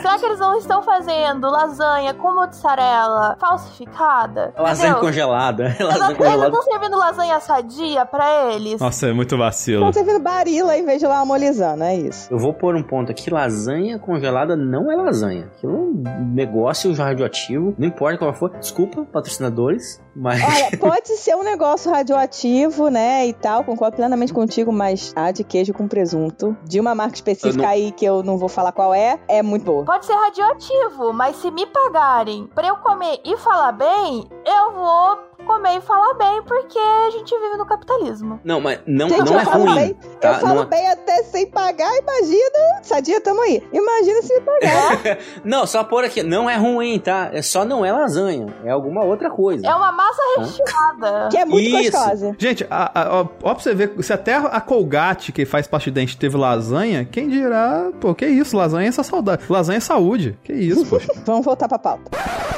Será 0.01 0.17
que 0.19 0.25
eles 0.25 0.39
não 0.39 0.57
estão 0.57 0.81
fazendo 0.81 1.49
lasanha 1.49 2.13
com 2.13 2.33
mozzarella 2.33 3.37
falsificada? 3.39 4.53
Lasanha 4.57 4.91
Entendeu? 4.91 5.07
congelada. 5.07 5.63
Eles 5.65 5.79
Lasanha 5.85 5.99
não- 5.99 6.07
eles 6.09 6.17
congelada. 6.17 6.47
estão 6.47 6.61
servindo 6.63 6.97
lasanha 6.97 7.39
sadia 7.39 8.05
pra 8.05 8.53
eles? 8.53 8.79
Nossa, 8.81 9.07
é 9.07 9.13
muito 9.13 9.37
vacilo. 9.37 9.87
Estão 9.89 10.03
servindo 10.05 10.23
barila 10.23 10.75
em 10.77 10.85
vez 10.85 10.99
de 10.99 11.07
lá 11.07 11.19
amolizando, 11.19 11.83
é 11.83 11.95
isso. 11.95 12.31
Eu 12.31 12.37
vou 12.39 12.53
pôr 12.53 12.75
um 12.75 12.83
ponto 12.83 13.11
aqui: 13.11 13.29
lasanha 13.29 13.99
congelada 13.99 14.55
não 14.55 14.91
é 14.91 14.95
lasanha. 14.95 15.45
Aquilo 15.55 15.75
é 15.75 15.79
um 15.79 16.33
negócio 16.33 16.93
radioativo. 16.93 17.75
Não 17.77 17.87
importa 17.87 18.17
qual 18.17 18.33
for. 18.33 18.49
Desculpa, 18.57 19.05
patrocinadores, 19.11 20.01
mas. 20.15 20.41
Olha, 20.43 20.77
pode 20.79 21.07
ser 21.17 21.35
um 21.35 21.43
negócio 21.43 21.91
radioativo, 21.91 22.89
né, 22.89 23.27
e 23.27 23.33
tal, 23.33 23.63
concordo 23.63 23.95
plenamente 23.97 24.33
contigo, 24.33 24.71
mas 24.71 25.13
a 25.15 25.31
de 25.31 25.43
queijo 25.43 25.73
com 25.73 25.87
presunto, 25.87 26.55
de 26.63 26.79
uma 26.79 26.95
marca 26.95 27.15
específica 27.15 27.63
não- 27.63 27.69
aí 27.69 27.91
que 27.91 28.05
eu 28.05 28.23
não 28.23 28.37
vou 28.37 28.49
falar 28.49 28.71
qual 28.71 28.93
é, 28.93 29.19
é 29.27 29.41
muito 29.41 29.63
boa. 29.65 29.83
Pode 29.85 30.05
ser 30.05 30.13
radioativo, 30.13 31.11
mas 31.13 31.35
se 31.37 31.51
me 31.51 31.65
pagarem 31.65 32.47
pra 32.53 32.67
eu 32.67 32.77
comer 32.77 33.19
e 33.25 33.35
falar 33.37 33.71
bem, 33.71 34.27
eu 34.45 34.71
vou 34.73 35.19
comer 35.45 35.77
e 35.77 35.81
falar 35.81 36.13
bem, 36.15 36.41
porque 36.43 36.77
a 36.77 37.09
gente 37.11 37.33
vive 37.39 37.57
no 37.57 37.65
capitalismo. 37.65 38.39
Não, 38.43 38.59
mas 38.59 38.79
não, 38.85 39.07
Gente, 39.09 39.25
não 39.31 39.39
é 39.39 39.45
falo 39.45 39.63
ruim. 39.65 39.75
bem, 39.75 39.93
tá? 40.19 40.27
eu 40.29 40.39
falo 40.39 40.55
Não 40.55 40.61
é- 40.63 40.65
bem 40.65 40.87
até 40.89 41.23
sem 41.23 41.47
pagar, 41.47 41.89
imagina. 41.97 42.81
Sadia, 42.83 43.21
tamo 43.21 43.41
aí. 43.41 43.63
Imagina 43.71 44.21
se 44.21 44.33
me 44.33 44.41
pagar. 44.41 45.17
Não, 45.45 45.65
só 45.65 45.83
por 45.83 46.03
aqui. 46.03 46.23
Não 46.23 46.49
é 46.49 46.55
ruim, 46.57 46.99
tá? 46.99 47.29
É 47.31 47.41
só 47.41 47.63
não 47.65 47.85
é 47.85 47.91
lasanha. 47.91 48.47
É 48.63 48.69
alguma 48.71 49.03
outra 49.03 49.29
coisa. 49.29 49.65
É 49.65 49.73
uma 49.73 49.91
massa 49.91 50.21
recheada. 50.37 51.29
que 51.29 51.37
é 51.37 51.45
muito 51.45 51.67
Isso. 51.77 51.91
gostosa. 51.91 52.35
Gente, 52.37 52.65
a, 52.69 53.01
a, 53.01 53.21
ó, 53.21 53.27
ó 53.43 53.53
pra 53.53 53.63
você 53.63 53.73
ver, 53.73 53.93
se 54.01 54.11
até 54.13 54.35
a 54.35 54.59
Colgate, 54.61 55.31
que 55.31 55.45
faz 55.45 55.67
pasta 55.67 55.89
de 55.89 55.95
dente, 55.95 56.17
teve 56.17 56.37
lasanha, 56.37 57.05
quem 57.05 57.27
dirá, 57.29 57.91
pô, 57.99 58.13
que 58.15 58.25
isso, 58.25 58.55
lasanha 58.57 58.85
é 58.85 58.89
essa 58.89 59.03
saudade. 59.03 59.43
Lasanha 59.49 59.77
é 59.77 59.81
saúde. 59.81 60.37
Que 60.43 60.53
isso, 60.53 60.85
poxa. 60.85 61.11
Vamos 61.25 61.45
voltar 61.45 61.67
pra 61.67 61.77
pauta. 61.79 62.11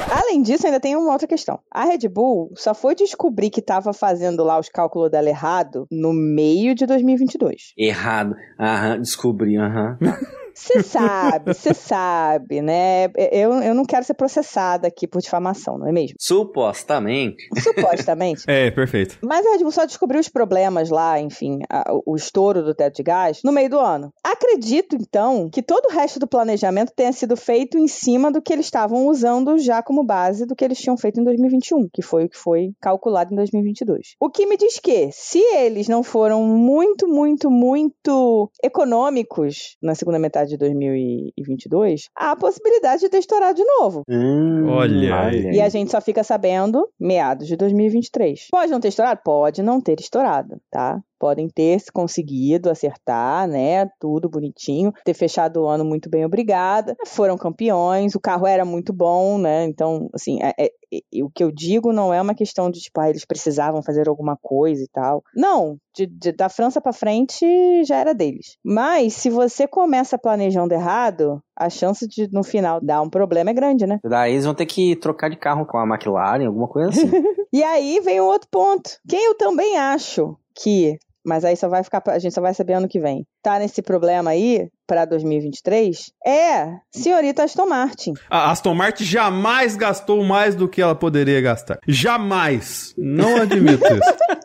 Além 0.10 0.42
disso, 0.42 0.66
ainda 0.66 0.80
tem 0.80 0.96
uma 0.96 1.12
outra 1.12 1.28
questão. 1.28 1.60
A 1.72 1.84
Red 1.84 2.08
Bull 2.08 2.52
só 2.56 2.74
foi 2.74 2.96
descobrir 2.96 3.50
que 3.50 3.62
tava 3.62 3.92
fazendo 3.94 4.44
lá 4.44 4.58
os 4.58 4.70
cálculos 4.70 5.12
dela 5.12 5.28
errado 5.30 5.86
no 5.92 6.14
meio 6.14 6.74
de 6.74 6.86
2022. 6.86 7.74
Errado. 7.78 8.36
Aham, 8.60 9.00
descobri, 9.00 9.58
aham. 9.58 9.98
Você 10.58 10.82
sabe, 10.84 11.54
você 11.54 11.74
sabe, 11.74 12.62
né? 12.62 13.06
Eu, 13.32 13.54
eu 13.62 13.74
não 13.76 13.86
quero 13.86 14.04
ser 14.04 14.16
processada 14.16 14.88
aqui 14.88 15.08
por 15.08 15.22
difamação, 15.22 15.78
não 15.78 15.88
é 15.88 15.92
mesmo? 15.92 16.16
Supostamente. 16.20 17.48
Supostamente. 17.62 18.44
É, 18.48 18.72
perfeito. 18.72 19.18
Mas 19.24 19.46
a 19.46 19.52
Red 19.52 19.60
Bull 19.60 19.72
só 19.72 19.86
descobriu 19.86 20.20
os 20.20 20.30
problemas 20.30 20.90
lá, 20.90 21.20
enfim, 21.20 21.60
a- 21.70 21.92
o 22.06 22.16
estouro 22.16 22.64
do 22.64 22.74
teto 22.74 22.96
de 22.96 23.04
gás 23.04 23.40
no 23.44 23.52
meio 23.52 23.70
do 23.70 23.80
ano. 23.80 24.12
Acredito, 24.24 24.96
então, 24.96 25.50
que 25.50 25.62
todo 25.62 25.86
o 25.88 25.94
resto 25.94 26.20
do 26.20 26.28
planejamento 26.28 26.92
tenha 26.96 27.12
sido 27.14 27.36
feito 27.38 27.78
em 27.78 27.88
cima 27.88 28.32
do 28.32 28.42
que 28.42 28.52
eles 28.54 28.66
estavam 28.66 29.06
usando 29.08 29.58
já 29.60 29.84
como 29.84 30.04
base 30.04 30.46
do 30.46 30.56
que 30.56 30.64
eles 30.66 30.80
tinham 30.80 30.98
feito 30.98 31.20
em 31.20 31.24
2021, 31.24 31.88
que 31.94 32.02
foi 32.02 32.26
o 32.26 32.30
que 32.30 32.38
foi 32.38 32.72
calculado 32.82 33.32
em 33.34 33.36
2022. 33.36 34.16
O 34.20 34.30
que 34.30 34.46
me 34.46 34.58
diz 34.58 34.80
que, 34.80 35.10
se 35.12 35.40
eles 35.40 35.88
não 35.88 36.02
foram 36.04 36.44
muito, 36.44 37.08
muito, 37.08 37.50
muito 37.52 38.50
econômicos 38.64 39.78
na 39.82 39.94
segunda 39.96 40.18
metade 40.20 40.47
de 40.48 40.58
2022, 40.58 42.10
há 42.16 42.32
a 42.32 42.36
possibilidade 42.36 43.02
de 43.02 43.10
ter 43.10 43.20
estourado 43.20 43.56
de 43.56 43.64
novo. 43.64 44.04
Hum, 44.10 44.68
Olha 44.70 45.22
aí. 45.22 45.52
E 45.52 45.62
a 45.62 45.70
gente 45.70 45.92
só 45.92 46.02
fica 46.02 46.24
sabendo 46.24 46.88
meados 47.00 47.48
de 47.48 47.56
2023. 47.56 48.48
Pode 48.52 48.72
não 48.72 48.80
ter 48.80 48.90
estourado? 48.90 49.22
Pode 49.24 49.62
não 49.62 49.82
ter 49.82 50.00
estourado, 50.00 50.58
tá? 50.72 51.00
Podem 51.20 51.48
ter 51.50 51.82
conseguido 51.94 52.70
acertar, 52.70 53.48
né? 53.48 53.88
Tudo 54.00 54.30
bonitinho, 54.30 54.92
ter 55.04 55.14
fechado 55.14 55.62
o 55.64 55.68
ano 55.68 55.84
muito 55.86 56.10
bem, 56.10 56.26
obrigada. 56.26 56.96
Foram 57.06 57.38
campeões, 57.38 58.16
o 58.16 58.20
carro 58.20 58.46
era 58.48 58.64
muito 58.66 58.94
bom, 58.94 59.38
né? 59.38 59.66
Então, 59.66 60.10
assim, 60.14 60.40
é- 60.42 60.54
é- 60.60 60.72
é- 60.94 61.24
o 61.24 61.30
que 61.30 61.44
eu 61.44 61.52
digo 61.52 61.92
não 61.92 62.14
é 62.14 62.22
uma 62.22 62.34
questão 62.36 62.70
de, 62.70 62.80
tipo, 62.80 63.00
ah, 63.02 63.10
eles 63.10 63.26
precisavam 63.26 63.82
fazer 63.84 64.08
alguma 64.08 64.38
coisa 64.42 64.82
e 64.84 64.88
tal. 64.88 65.22
Não, 65.36 65.78
de- 65.96 66.06
de- 66.08 66.32
da 66.32 66.48
França 66.50 66.80
pra 66.80 66.94
frente 66.94 67.46
já 67.84 67.98
era 67.98 68.14
deles. 68.14 68.58
Mas, 68.64 69.14
se 69.14 69.30
você 69.30 69.68
começa 69.68 70.18
planejando 70.18 70.74
errado, 70.74 71.42
a 71.56 71.70
chance 71.70 72.08
de 72.08 72.30
no 72.32 72.44
final 72.44 72.80
dar 72.82 73.02
um 73.02 73.10
problema 73.10 73.50
é 73.50 73.54
grande, 73.54 73.86
né? 73.86 74.00
Daí 74.04 74.34
eles 74.34 74.46
vão 74.46 74.54
ter 74.54 74.66
que 74.66 74.96
trocar 74.96 75.30
de 75.30 75.36
carro 75.38 75.66
com 75.66 75.78
a 75.78 75.86
McLaren, 75.86 76.46
alguma 76.46 76.68
coisa 76.68 76.90
assim. 76.90 77.02
E 77.54 77.64
aí 77.64 78.02
vem 78.02 78.20
um 78.20 78.26
outro 78.26 78.48
ponto. 78.52 78.92
Quem 79.08 79.26
eu 79.26 79.34
também 79.36 79.78
acho 79.78 80.36
que, 80.54 80.98
mas 81.28 81.44
aí 81.44 81.58
só 81.58 81.68
vai 81.68 81.84
ficar, 81.84 82.02
a 82.08 82.20
gente 82.20 82.34
só 82.34 82.40
vai 82.40 82.54
saber 82.54 82.74
ano 82.74 82.88
que 82.88 83.02
vem. 83.02 83.26
Tá 83.44 83.60
nesse 83.60 83.82
problema 83.82 84.32
aí 84.32 84.70
pra 84.88 85.04
2023 85.04 86.12
é 86.26 86.78
senhorita 86.90 87.44
Aston 87.44 87.66
Martin. 87.66 88.14
A 88.30 88.50
Aston 88.50 88.74
Martin 88.74 89.04
jamais 89.04 89.76
gastou 89.76 90.24
mais 90.24 90.56
do 90.56 90.70
que 90.70 90.82
ela 90.82 90.96
poderia 90.96 91.42
gastar. 91.42 91.80
Jamais. 91.86 92.94
Não 92.98 93.36
admito 93.36 93.84
isso. 93.84 94.18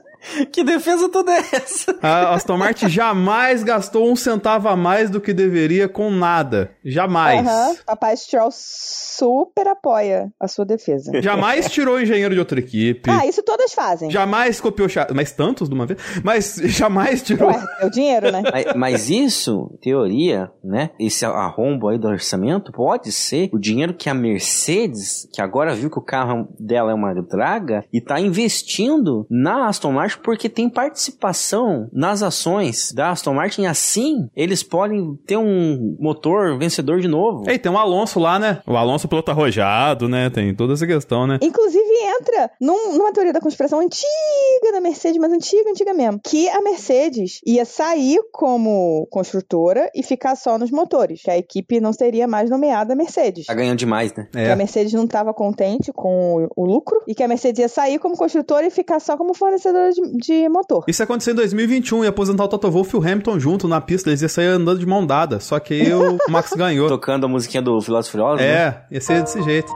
que 0.51 0.65
defesa 0.65 1.09
toda 1.09 1.33
é 1.33 1.39
essa? 1.53 1.99
A 2.03 2.35
Aston 2.35 2.57
Martin 2.57 2.89
jamais 2.89 3.63
gastou 3.63 4.11
um 4.11 4.17
centavo 4.17 4.69
a 4.69 4.77
mais 4.77 5.11
do 5.11 5.21
que 5.21 5.33
deveria 5.33 5.89
com 5.89 6.11
nada. 6.11 6.71
Jamais. 6.85 7.47
Aham. 7.47 7.75
Papai 7.87 8.17
Stroll 8.17 8.51
super 8.53 9.67
apoia 9.67 10.33
a 10.41 10.49
sua 10.49 10.65
defesa. 10.65 11.21
Jamais 11.21 11.71
tirou 11.71 12.01
engenheiro 12.01 12.35
de 12.35 12.41
outra 12.41 12.59
equipe. 12.59 13.11
Ah, 13.11 13.27
isso 13.27 13.43
todas 13.43 13.73
fazem. 13.73 14.11
Jamais 14.11 14.61
copiou 14.61 14.89
chato. 14.89 15.15
Mas 15.15 15.33
tantos 15.33 15.69
de 15.69 15.75
uma 15.75 15.87
vez? 15.87 15.99
Mas 16.23 16.57
jamais 16.65 17.23
tirou. 17.23 17.51
Ué, 17.51 17.65
é 17.81 17.87
o 17.87 17.91
dinheiro, 17.91 18.31
né? 18.31 18.43
Mas, 18.53 18.67
mas 18.75 19.11
isso, 19.11 19.79
teoria, 19.81 20.51
né? 20.63 20.91
Esse 20.99 21.25
arrombo 21.25 21.89
aí 21.89 21.99
do 21.99 22.09
orçamento 22.09 22.73
pode 22.73 23.13
ser 23.13 23.49
o 23.53 23.59
dinheiro 23.59 23.95
que 23.95 24.09
a 24.09 24.15
Mercedes, 24.15 25.29
que 25.33 25.41
agora 25.41 25.75
viu 25.75 25.91
que 25.91 25.99
o 25.99 26.03
carro 26.03 26.49
dela 26.59 26.91
é 26.91 26.95
uma 26.95 27.15
draga, 27.15 27.85
e 27.93 28.01
tá 28.01 28.21
investindo 28.21 29.27
na 29.31 29.69
Aston 29.69 29.93
Martin 29.93 30.12
porque 30.19 30.49
tem 30.49 30.69
participação 30.69 31.89
nas 31.93 32.23
ações 32.23 32.93
da 32.93 33.11
Aston 33.11 33.35
Martin. 33.35 33.63
E 33.63 33.67
assim, 33.67 34.29
eles 34.35 34.63
podem 34.63 35.17
ter 35.27 35.37
um 35.37 35.97
motor 36.01 36.59
vencedor 36.59 37.01
de 37.01 37.09
novo. 37.09 37.49
Ei, 37.49 37.59
tem 37.59 37.71
um 37.71 37.79
Alonso 37.79 38.19
lá, 38.19 38.39
né? 38.39 38.63
O 38.67 38.77
Alonso 38.77 39.09
piloto 39.09 39.31
arrojado, 39.31 40.09
né? 40.09 40.31
Tem 40.31 40.55
toda 40.55 40.73
essa 40.75 40.87
questão, 40.87 41.27
né? 41.27 41.39
Inclusive 41.43 41.85
entra 42.21 42.51
num- 42.61 42.97
numa 42.97 43.13
teoria 43.13 43.33
da 43.33 43.41
conspiração 43.41 43.81
antiga 43.81 44.73
da 44.73 44.81
Mercedes, 44.81 45.19
mas 45.19 45.33
antiga, 45.33 45.71
antiga 45.71 45.93
mesmo, 45.95 46.21
que 46.23 46.49
a 46.49 46.61
Mercedes 46.63 47.41
ia 47.47 47.65
sair 47.65 48.19
como 48.33 49.07
construtora 49.11 49.91
e 49.95 50.03
ficar 50.03 50.37
só 50.37 50.59
nos 50.59 50.71
motores, 50.71 51.23
que 51.23 51.31
a 51.31 51.39
equipe 51.39 51.81
não 51.81 51.93
seria 51.93 52.27
mais 52.27 52.51
nomeada 52.51 52.95
Mercedes. 52.95 53.47
Tá 53.47 53.55
ganhando 53.55 53.79
demais, 53.79 54.13
né? 54.15 54.29
Que 54.33 54.39
a 54.39 54.43
É. 54.43 54.57
Mercedes 54.57 54.93
não 54.93 55.05
estava 55.05 55.33
contente 55.35 55.93
com 55.93 56.49
o, 56.57 56.63
o 56.63 56.67
lucro 56.67 57.01
e 57.07 57.15
que 57.15 57.23
a 57.23 57.29
Mercedes 57.29 57.61
ia 57.61 57.69
sair 57.69 57.99
como 57.99 58.17
construtora 58.17 58.67
e 58.67 58.71
ficar 58.71 59.01
só 59.01 59.17
como 59.17 59.35
fornecedora 59.35 59.91
de, 59.93 60.02
de 60.17 60.49
motor. 60.49 60.85
Isso 60.89 61.03
aconteceu 61.03 61.33
em 61.33 61.37
2021 61.37 62.05
e 62.05 62.07
aposentar 62.07 62.45
o 62.45 62.49
Toto 62.49 62.71
Wolff 62.71 62.95
e 62.95 62.99
o 62.99 63.03
Hamilton 63.03 63.39
junto 63.39 63.69
na 63.69 63.81
pista. 63.81 64.11
Eles 64.11 64.23
iam 64.23 64.29
sair 64.29 64.47
andando 64.47 64.79
de 64.79 64.87
mão 64.87 65.07
dada. 65.07 65.41
Só 65.41 65.59
que 65.61 65.75
aí 65.75 65.95
o 65.95 66.19
Max 66.29 66.53
ganhou. 66.53 66.89
Tocando 66.89 67.27
a 67.27 67.29
musiquinha 67.29 67.63
do 67.63 67.81
Velozes 67.81 68.09
e 68.09 68.13
Furiosos, 68.13 68.41
né? 68.41 68.47
É, 68.47 68.85
ia 68.91 69.01
ser 69.01 69.23
desse 69.23 69.43
jeito. 69.43 69.73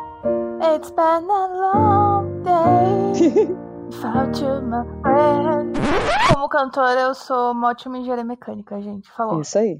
It's 0.74 0.90
been 0.90 1.30
a 1.30 1.46
long 1.46 2.42
day 2.42 3.46
without 3.90 4.42
you, 4.42 4.62
my 4.62 4.84
friend. 5.02 5.78
Como 6.32 6.48
cantora, 6.48 7.00
eu 7.00 7.14
sou 7.14 7.52
uma 7.52 7.68
ótima 7.68 7.98
engenheira 7.98 8.24
mecânica, 8.24 8.80
gente. 8.80 9.10
Falou. 9.12 9.40
Isso 9.40 9.58
aí. 9.58 9.78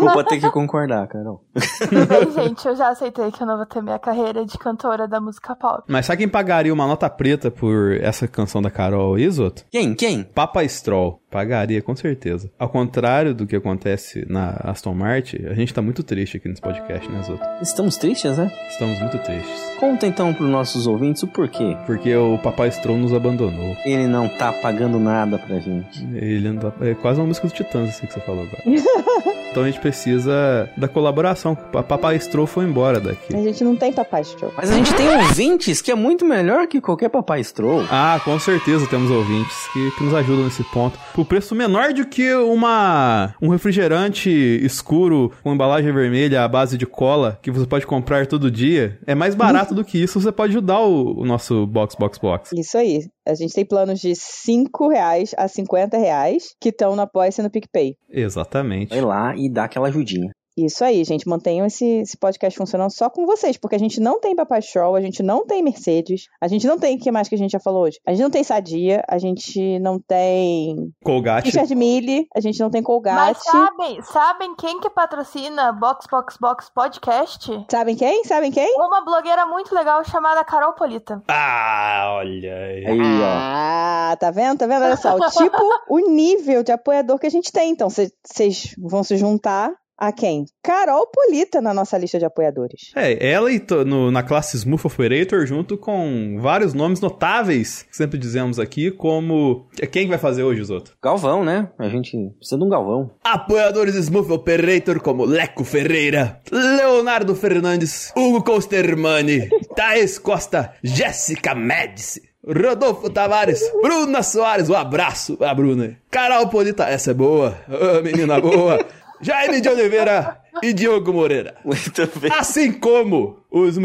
Vou 0.00 0.24
ter 0.24 0.40
que 0.40 0.50
concordar, 0.50 1.06
Carol. 1.08 1.42
Tudo 1.78 2.06
bem, 2.06 2.30
gente. 2.32 2.66
Eu 2.66 2.74
já 2.74 2.88
aceitei 2.88 3.30
que 3.30 3.42
eu 3.42 3.46
não 3.46 3.56
vou 3.56 3.66
ter 3.66 3.82
minha 3.82 3.98
carreira 3.98 4.44
de 4.44 4.56
cantora 4.58 5.06
da 5.06 5.20
música 5.20 5.54
pop. 5.54 5.84
Mas 5.88 6.06
sabe 6.06 6.18
quem 6.18 6.28
pagaria 6.28 6.72
uma 6.72 6.86
nota 6.86 7.08
preta 7.10 7.50
por 7.50 7.92
essa 8.00 8.26
canção 8.26 8.62
da 8.62 8.70
Carol 8.70 9.18
Isoto? 9.18 9.64
Quem? 9.70 9.94
Quem? 9.94 10.22
Papa 10.22 10.66
Stroll. 10.66 11.20
Pagaria, 11.30 11.82
com 11.82 11.94
certeza. 11.94 12.50
Ao 12.58 12.68
contrário 12.68 13.34
do 13.34 13.46
que 13.46 13.54
acontece 13.54 14.24
na 14.28 14.56
Aston 14.64 14.94
Martin, 14.94 15.44
a 15.46 15.54
gente 15.54 15.74
tá 15.74 15.82
muito 15.82 16.02
triste 16.02 16.38
aqui 16.38 16.48
nesse 16.48 16.62
podcast, 16.62 17.10
né, 17.10 17.22
Zoto? 17.22 17.42
Estamos 17.60 17.96
tristes, 17.98 18.38
né? 18.38 18.50
Estamos 18.70 18.98
muito 19.00 19.18
tristes. 19.18 19.72
Conta 19.78 20.06
então 20.06 20.32
pros 20.32 20.48
nossos 20.48 20.86
ouvintes 20.86 21.22
o 21.24 21.26
porquê. 21.26 21.76
Porque 21.84 22.14
o 22.16 22.38
Papai 22.38 22.70
Stroll 22.70 22.96
nos 22.96 23.12
abandonou. 23.12 23.76
Ele 23.84 24.06
não 24.06 24.28
tá 24.28 24.50
pagando 24.50 24.98
nada 24.98 25.38
pra 25.38 25.58
gente. 25.58 26.02
Ele 26.14 26.48
anda... 26.48 26.72
É 26.80 26.94
quase 26.94 27.20
uma 27.20 27.26
música 27.26 27.46
dos 27.46 27.56
Titãs, 27.56 27.90
assim 27.90 28.06
que 28.06 28.14
você 28.14 28.20
falou 28.20 28.44
agora. 28.44 28.62
então 29.50 29.62
a 29.62 29.66
gente 29.66 29.80
precisa 29.80 30.68
da 30.76 30.88
colaboração. 30.88 31.54
Papai 31.54 32.18
Stroll 32.20 32.46
foi 32.46 32.64
embora 32.64 33.00
daqui. 33.00 33.34
A 33.34 33.40
gente 33.40 33.64
não 33.64 33.74
tem 33.74 33.92
papai 33.92 34.24
Stroll. 34.24 34.52
Mas 34.56 34.70
a 34.70 34.74
gente 34.74 34.94
tem 34.94 35.08
ouvintes 35.08 35.80
que 35.80 35.90
é 35.90 35.94
muito 35.94 36.24
melhor 36.24 36.66
que 36.66 36.80
qualquer 36.80 37.08
papai 37.08 37.42
stroll. 37.42 37.84
Ah, 37.90 38.20
com 38.24 38.38
certeza 38.38 38.86
temos 38.86 39.10
ouvintes 39.10 39.68
que, 39.72 39.90
que 39.92 40.04
nos 40.04 40.14
ajudam 40.14 40.44
nesse 40.44 40.62
ponto. 40.64 40.98
Por 41.14 41.24
preço 41.24 41.54
menor 41.54 41.92
do 41.92 42.06
que 42.06 42.34
uma 42.34 43.34
um 43.40 43.48
refrigerante 43.48 44.30
escuro 44.30 45.32
com 45.42 45.54
embalagem 45.54 45.92
vermelha 45.92 46.44
à 46.44 46.48
base 46.48 46.76
de 46.76 46.86
cola 46.86 47.38
que 47.42 47.50
você 47.50 47.66
pode 47.66 47.86
comprar 47.86 48.26
todo 48.26 48.50
dia. 48.50 48.98
É 49.06 49.14
mais 49.14 49.34
barato 49.34 49.74
do 49.74 49.84
que 49.84 50.02
isso, 50.02 50.20
você 50.20 50.32
pode 50.32 50.52
ajudar 50.52 50.80
o, 50.80 51.20
o 51.20 51.24
nosso 51.24 51.66
Box 51.66 51.96
Box 51.98 52.18
Box. 52.18 52.50
Isso 52.54 52.76
aí. 52.76 53.08
A 53.26 53.34
gente 53.34 53.54
tem 53.54 53.66
planos 53.66 53.98
de 53.98 54.14
5 54.14 54.88
reais 54.88 55.34
a 55.36 55.48
50 55.48 55.98
reais 55.98 56.54
que 56.60 56.68
estão 56.68 56.94
no 56.94 57.02
Apoia-se 57.02 57.42
no 57.42 57.50
PicPay. 57.50 57.96
Exatamente. 58.08 58.90
Vai 58.90 59.00
lá 59.00 59.34
e 59.36 59.50
dá 59.50 59.64
aquela 59.64 59.88
ajudinha. 59.88 60.30
Isso 60.56 60.82
aí, 60.84 61.04
gente. 61.04 61.28
Mantenham 61.28 61.66
esse, 61.66 61.84
esse 61.84 62.16
podcast 62.16 62.56
funcionando 62.56 62.90
só 62.90 63.10
com 63.10 63.26
vocês, 63.26 63.56
porque 63.58 63.76
a 63.76 63.78
gente 63.78 64.00
não 64.00 64.18
tem 64.18 64.34
Papai 64.34 64.62
Stroll, 64.62 64.96
a 64.96 65.00
gente 65.00 65.22
não 65.22 65.44
tem 65.44 65.62
Mercedes, 65.62 66.28
a 66.40 66.48
gente 66.48 66.66
não 66.66 66.78
tem 66.78 66.96
o 66.96 66.98
que 66.98 67.12
mais 67.12 67.28
que 67.28 67.34
a 67.34 67.38
gente 67.38 67.50
já 67.50 67.60
falou 67.60 67.82
hoje? 67.82 68.00
A 68.06 68.12
gente 68.12 68.22
não 68.22 68.30
tem 68.30 68.42
Sadia, 68.42 69.04
a 69.06 69.18
gente 69.18 69.78
não 69.80 70.00
tem 70.00 70.92
Colgate. 71.04 71.46
Richard 71.46 71.74
Mille, 71.74 72.26
a 72.34 72.40
gente 72.40 72.58
não 72.58 72.70
tem 72.70 72.82
Colgate. 72.82 73.16
Mas 73.16 73.42
sabem, 73.42 74.02
sabem 74.02 74.54
quem 74.56 74.80
que 74.80 74.88
patrocina 74.88 75.72
Box 75.72 76.06
Box 76.10 76.38
Box 76.40 76.70
Podcast? 76.74 77.66
Sabem 77.70 77.94
quem? 77.94 78.24
Sabem 78.24 78.50
quem? 78.50 78.74
Uma 78.76 79.04
blogueira 79.04 79.44
muito 79.44 79.74
legal 79.74 80.02
chamada 80.04 80.42
Carol 80.44 80.72
Polita. 80.72 81.22
Ah, 81.28 82.14
olha 82.16 82.54
aí. 82.54 82.86
Aí, 82.86 83.00
ó. 83.00 83.26
Ah, 83.28 84.16
tá 84.18 84.30
vendo? 84.30 84.58
Tá 84.58 84.66
vendo? 84.66 84.84
Olha 84.84 84.96
só, 84.96 85.16
o 85.16 85.20
tipo, 85.30 85.62
o 85.88 85.98
nível 86.10 86.62
de 86.62 86.72
apoiador 86.72 87.18
que 87.18 87.26
a 87.26 87.30
gente 87.30 87.52
tem. 87.52 87.70
Então, 87.70 87.88
vocês 87.90 88.74
vão 88.78 89.02
se 89.02 89.16
juntar 89.16 89.72
a 89.98 90.12
quem? 90.12 90.44
Carol 90.62 91.06
Polita 91.06 91.60
na 91.60 91.72
nossa 91.72 91.96
lista 91.96 92.18
de 92.18 92.24
apoiadores. 92.24 92.90
É, 92.94 93.30
ela 93.30 93.50
e 93.50 93.62
no- 93.86 94.10
na 94.10 94.22
classe 94.22 94.56
Smooth 94.56 94.86
Operator, 94.86 95.46
junto 95.46 95.76
com 95.78 96.38
vários 96.40 96.74
nomes 96.74 97.00
notáveis, 97.00 97.82
que 97.82 97.96
sempre 97.96 98.18
dizemos 98.18 98.58
aqui, 98.58 98.90
como. 98.90 99.68
Quem 99.90 100.06
vai 100.08 100.18
fazer 100.18 100.42
hoje, 100.42 100.60
os 100.60 100.70
outros? 100.70 100.94
Galvão, 101.02 101.44
né? 101.44 101.68
A 101.78 101.88
gente 101.88 102.16
precisa 102.38 102.58
de 102.58 102.64
um 102.64 102.68
Galvão. 102.68 103.10
Apoiadores 103.24 103.94
Smooth 103.94 104.32
Operator 104.32 105.00
como 105.00 105.24
Leco 105.24 105.64
Ferreira, 105.64 106.40
Leonardo 106.50 107.34
Fernandes, 107.34 108.12
Hugo 108.16 108.42
Costermani, 108.42 109.48
Thaís 109.74 110.18
Costa, 110.18 110.72
Jéssica 110.82 111.54
Médici, 111.54 112.22
Rodolfo 112.46 113.08
Tavares, 113.10 113.60
Bruna 113.82 114.22
Soares, 114.22 114.68
um 114.70 114.74
abraço 114.74 115.36
a 115.40 115.52
Bruna. 115.54 115.96
Carol 116.10 116.48
Polita, 116.48 116.84
essa 116.84 117.10
é 117.10 117.14
boa, 117.14 117.56
Ô, 117.68 118.02
menina 118.02 118.40
boa. 118.40 118.84
Jaime 119.20 119.60
de 119.60 119.68
Oliveira 119.68 120.40
e 120.62 120.72
Diogo 120.72 121.12
Moreira. 121.12 121.56
Muito 121.64 122.06
bem. 122.18 122.30
Assim 122.32 122.72
como 122.72 123.38
os 123.50 123.76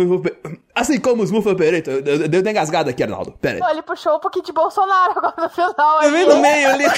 Assim 0.74 1.00
como 1.00 1.24
os 1.24 1.30
Smooth 1.30 1.50
Operator. 1.50 1.94
Eu, 1.94 2.06
eu, 2.06 2.22
eu 2.22 2.30
dei 2.30 2.52
engasgado 2.52 2.90
aqui, 2.90 3.04
Arnaldo. 3.04 3.32
Pera 3.34 3.66
aí. 3.66 3.72
Ele 3.72 3.82
puxou 3.82 4.16
um 4.16 4.20
pouquinho 4.20 4.46
de 4.46 4.52
Bolsonaro 4.52 5.14
agora 5.18 5.34
no 5.38 5.50
final. 5.50 6.02
Vendo 6.02 6.16
ali. 6.16 6.26
no 6.26 6.42
meio 6.42 6.70
ali? 6.70 6.86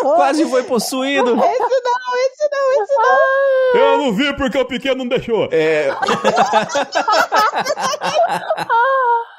Quase 0.00 0.48
foi 0.48 0.62
possuído. 0.62 1.30
Esse 1.30 1.36
não, 1.36 1.44
esse 1.44 2.48
não, 2.50 2.82
esse 2.82 2.94
não. 2.94 3.80
Eu 3.80 3.98
não 3.98 4.14
vi 4.14 4.32
porque 4.34 4.56
o 4.56 4.64
pequeno 4.64 4.96
não 4.96 5.08
deixou. 5.08 5.46
É. 5.52 5.90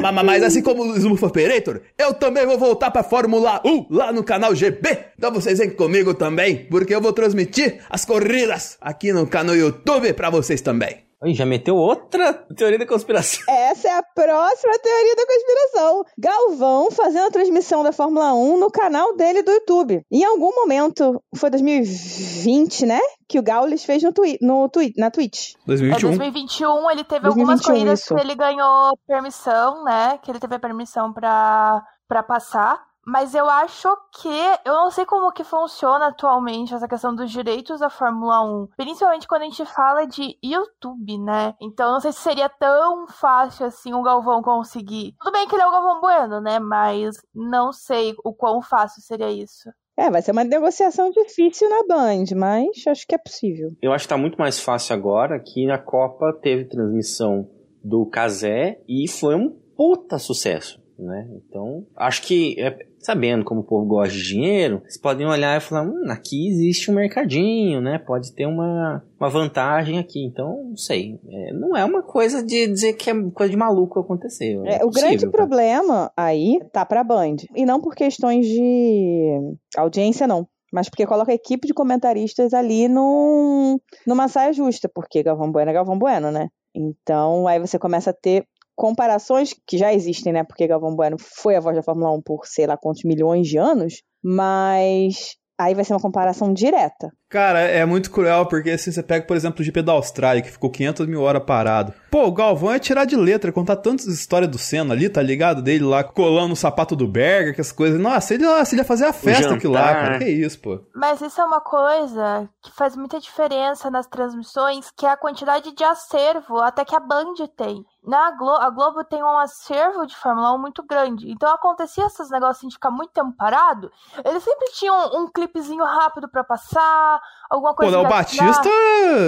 Ma- 0.00 0.12
ma- 0.12 0.22
Mas 0.22 0.42
assim 0.42 0.62
como 0.62 0.82
o 0.84 0.96
Smooth 0.96 1.24
Operator, 1.24 1.80
eu 1.98 2.14
também 2.14 2.46
vou 2.46 2.58
voltar 2.58 2.90
pra 2.90 3.02
Fórmula 3.02 3.60
1 3.64 3.86
lá 3.90 4.12
no 4.12 4.24
canal 4.24 4.54
GB. 4.54 4.98
Então 5.18 5.32
vocês 5.32 5.58
vêm 5.58 5.70
comigo 5.70 6.14
também, 6.14 6.66
porque 6.70 6.94
eu 6.94 7.00
vou 7.00 7.12
transmitir 7.12 7.78
as 7.90 8.04
corridas 8.04 8.76
aqui 8.80 9.12
no 9.12 9.26
canal 9.26 9.54
YouTube 9.54 10.12
pra 10.14 10.30
vocês 10.30 10.60
também. 10.60 11.05
Ih, 11.24 11.34
já 11.34 11.46
meteu 11.46 11.76
outra 11.76 12.34
teoria 12.54 12.78
da 12.78 12.86
conspiração. 12.86 13.40
Essa 13.48 13.88
é 13.88 13.92
a 13.92 14.02
próxima 14.02 14.78
teoria 14.78 15.16
da 15.16 15.26
conspiração. 15.26 16.04
Galvão 16.18 16.90
fazendo 16.90 17.26
a 17.26 17.30
transmissão 17.30 17.82
da 17.82 17.92
Fórmula 17.92 18.34
1 18.34 18.58
no 18.58 18.70
canal 18.70 19.16
dele 19.16 19.42
do 19.42 19.50
YouTube. 19.50 20.02
Em 20.10 20.24
algum 20.24 20.54
momento, 20.54 21.22
foi 21.34 21.48
2020, 21.50 22.84
né? 22.84 23.00
Que 23.26 23.38
o 23.38 23.42
Gaules 23.42 23.84
fez 23.84 24.02
no 24.02 24.12
twi 24.12 24.36
no 24.42 24.68
twi 24.68 24.92
na 24.96 25.10
Twitch. 25.10 25.54
É, 25.54 25.66
2021. 25.66 26.08
2021 26.18 26.90
ele 26.90 27.04
teve 27.04 27.26
algumas 27.26 27.60
2021, 27.60 27.72
corridas 27.72 28.00
isso. 28.00 28.14
que 28.14 28.20
ele 28.20 28.34
ganhou 28.34 28.98
permissão, 29.06 29.84
né? 29.84 30.18
Que 30.22 30.30
ele 30.30 30.38
teve 30.38 30.54
a 30.54 30.60
permissão 30.60 31.12
pra, 31.12 31.82
pra 32.06 32.22
passar. 32.22 32.78
Mas 33.06 33.34
eu 33.34 33.48
acho 33.48 33.88
que. 34.20 34.28
Eu 34.64 34.74
não 34.74 34.90
sei 34.90 35.06
como 35.06 35.32
que 35.32 35.44
funciona 35.44 36.08
atualmente 36.08 36.74
essa 36.74 36.88
questão 36.88 37.14
dos 37.14 37.30
direitos 37.30 37.80
da 37.80 37.88
Fórmula 37.88 38.42
1. 38.42 38.68
Principalmente 38.76 39.28
quando 39.28 39.42
a 39.42 39.44
gente 39.46 39.64
fala 39.64 40.06
de 40.06 40.36
YouTube, 40.42 41.18
né? 41.18 41.54
Então 41.60 41.86
eu 41.86 41.92
não 41.92 42.00
sei 42.00 42.12
se 42.12 42.20
seria 42.20 42.48
tão 42.48 43.06
fácil 43.06 43.66
assim 43.66 43.94
o 43.94 44.02
Galvão 44.02 44.42
conseguir. 44.42 45.14
Tudo 45.20 45.32
bem 45.32 45.46
que 45.46 45.54
ele 45.54 45.62
é 45.62 45.66
o 45.66 45.70
Galvão 45.70 46.00
Bueno, 46.00 46.40
né? 46.40 46.58
Mas 46.58 47.16
não 47.34 47.72
sei 47.72 48.14
o 48.24 48.34
quão 48.34 48.60
fácil 48.60 49.02
seria 49.02 49.30
isso. 49.30 49.70
É, 49.98 50.10
vai 50.10 50.20
ser 50.20 50.32
uma 50.32 50.44
negociação 50.44 51.10
difícil 51.10 51.70
na 51.70 51.86
Band, 51.88 52.24
mas 52.36 52.86
acho 52.86 53.06
que 53.06 53.14
é 53.14 53.18
possível. 53.18 53.72
Eu 53.80 53.92
acho 53.92 54.04
que 54.04 54.10
tá 54.10 54.18
muito 54.18 54.36
mais 54.36 54.60
fácil 54.60 54.94
agora 54.94 55.40
que 55.40 55.66
na 55.66 55.78
Copa 55.78 56.38
teve 56.42 56.66
transmissão 56.66 57.48
do 57.82 58.04
Casé 58.04 58.78
e 58.86 59.08
foi 59.08 59.34
um 59.34 59.48
puta 59.74 60.18
sucesso, 60.18 60.82
né? 60.98 61.26
Então, 61.36 61.86
acho 61.96 62.22
que, 62.22 62.60
é, 62.60 62.76
sabendo 63.06 63.44
como 63.44 63.60
o 63.60 63.64
povo 63.64 63.86
gosta 63.86 64.12
de 64.12 64.24
dinheiro, 64.24 64.80
vocês 64.82 64.96
podem 64.96 65.26
olhar 65.28 65.56
e 65.56 65.60
falar, 65.60 65.82
hum, 65.82 66.10
aqui 66.10 66.48
existe 66.48 66.90
um 66.90 66.94
mercadinho, 66.94 67.80
né? 67.80 67.98
Pode 67.98 68.32
ter 68.32 68.46
uma, 68.46 69.00
uma 69.18 69.30
vantagem 69.30 69.96
aqui. 70.00 70.24
Então, 70.24 70.64
não 70.70 70.76
sei. 70.76 71.16
É, 71.28 71.52
não 71.52 71.76
é 71.76 71.84
uma 71.84 72.02
coisa 72.02 72.44
de 72.44 72.66
dizer 72.66 72.94
que 72.94 73.08
é 73.08 73.14
coisa 73.30 73.48
de 73.48 73.56
maluco 73.56 74.00
acontecer. 74.00 74.60
É, 74.64 74.80
É 74.80 74.84
o 74.84 74.90
grande 74.90 75.24
tá? 75.24 75.30
problema 75.30 76.10
aí 76.16 76.58
tá 76.72 76.84
pra 76.84 77.04
Band. 77.04 77.36
E 77.54 77.64
não 77.64 77.80
por 77.80 77.94
questões 77.94 78.44
de 78.44 79.40
audiência, 79.76 80.26
não. 80.26 80.48
Mas 80.72 80.88
porque 80.88 81.06
coloca 81.06 81.30
a 81.30 81.34
equipe 81.34 81.68
de 81.68 81.72
comentaristas 81.72 82.52
ali 82.52 82.88
num, 82.88 83.78
numa 84.04 84.26
saia 84.26 84.52
justa. 84.52 84.90
Porque 84.92 85.22
Galvão 85.22 85.52
Bueno 85.52 85.70
é 85.70 85.74
Galvão 85.74 85.96
Bueno, 85.96 86.32
né? 86.32 86.48
Então 86.74 87.46
aí 87.46 87.60
você 87.60 87.78
começa 87.78 88.10
a 88.10 88.12
ter 88.12 88.44
comparações 88.76 89.54
que 89.66 89.78
já 89.78 89.92
existem, 89.92 90.32
né? 90.32 90.44
Porque 90.44 90.66
Galvão 90.66 90.94
Bueno 90.94 91.16
foi 91.18 91.56
a 91.56 91.60
voz 91.60 91.74
da 91.74 91.82
Fórmula 91.82 92.12
1 92.12 92.22
por 92.22 92.46
sei 92.46 92.66
lá 92.66 92.76
quantos 92.76 93.02
milhões 93.02 93.48
de 93.48 93.58
anos. 93.58 94.02
Mas 94.22 95.36
aí 95.58 95.74
vai 95.74 95.84
ser 95.84 95.94
uma 95.94 96.00
comparação 96.00 96.52
direta. 96.52 97.10
Cara, 97.28 97.60
é 97.60 97.84
muito 97.84 98.10
cruel, 98.10 98.46
porque 98.46 98.70
assim, 98.70 98.92
você 98.92 99.02
pega, 99.02 99.26
por 99.26 99.36
exemplo, 99.36 99.60
o 99.60 99.64
GP 99.64 99.82
da 99.82 99.92
Austrália, 99.92 100.42
que 100.42 100.50
ficou 100.50 100.70
500 100.70 101.06
mil 101.08 101.22
horas 101.22 101.42
parado. 101.44 101.92
Pô, 102.10 102.24
o 102.26 102.32
Galvão 102.32 102.72
é 102.72 102.78
tirar 102.78 103.04
de 103.04 103.16
letra, 103.16 103.50
contar 103.50 103.76
tantas 103.76 104.06
histórias 104.06 104.50
do 104.50 104.58
Senna 104.58 104.94
ali, 104.94 105.08
tá 105.08 105.22
ligado? 105.22 105.60
Dele 105.60 105.84
lá 105.84 106.04
colando 106.04 106.52
o 106.52 106.56
sapato 106.56 106.94
do 106.94 107.08
Berger, 107.08 107.54
que 107.54 107.60
as 107.60 107.72
coisas. 107.72 108.00
Nossa, 108.00 108.34
ele, 108.34 108.44
nossa, 108.44 108.74
ele 108.74 108.82
ia 108.82 108.86
fazer 108.86 109.06
a 109.06 109.12
festa 109.12 109.54
aquilo 109.54 109.72
lá, 109.72 109.92
cara. 109.94 110.18
Que 110.18 110.28
isso, 110.28 110.60
pô. 110.60 110.80
Mas 110.94 111.20
isso 111.20 111.40
é 111.40 111.44
uma 111.44 111.60
coisa 111.60 112.48
que 112.62 112.70
faz 112.76 112.94
muita 112.96 113.18
diferença 113.18 113.90
nas 113.90 114.06
transmissões, 114.06 114.90
que 114.96 115.04
é 115.04 115.10
a 115.10 115.16
quantidade 115.16 115.74
de 115.74 115.84
acervo 115.84 116.58
até 116.58 116.84
que 116.84 116.94
a 116.94 117.00
Band 117.00 117.34
tem. 117.56 117.84
Na 118.06 118.30
Glo 118.30 118.52
a 118.52 118.70
Globo 118.70 119.02
tem 119.02 119.22
um 119.22 119.36
acervo 119.38 120.06
de 120.06 120.14
Fórmula 120.16 120.52
1 120.54 120.58
muito 120.58 120.82
grande. 120.84 121.28
Então 121.30 121.52
acontecia 121.52 122.06
esses 122.06 122.30
negócios 122.30 122.68
de 122.68 122.74
ficar 122.76 122.90
muito 122.90 123.10
tempo 123.10 123.32
parado. 123.36 123.90
Eles 124.24 124.44
sempre 124.44 124.68
tinham 124.72 124.94
um 125.20 125.26
clipezinho 125.26 125.84
rápido 125.84 126.28
pra 126.28 126.44
passar, 126.44 127.20
alguma 127.50 127.72
Pô, 127.72 127.78
coisa. 127.78 127.96
Léo 127.98 128.06
pra 128.06 128.18
Batista. 128.18 128.68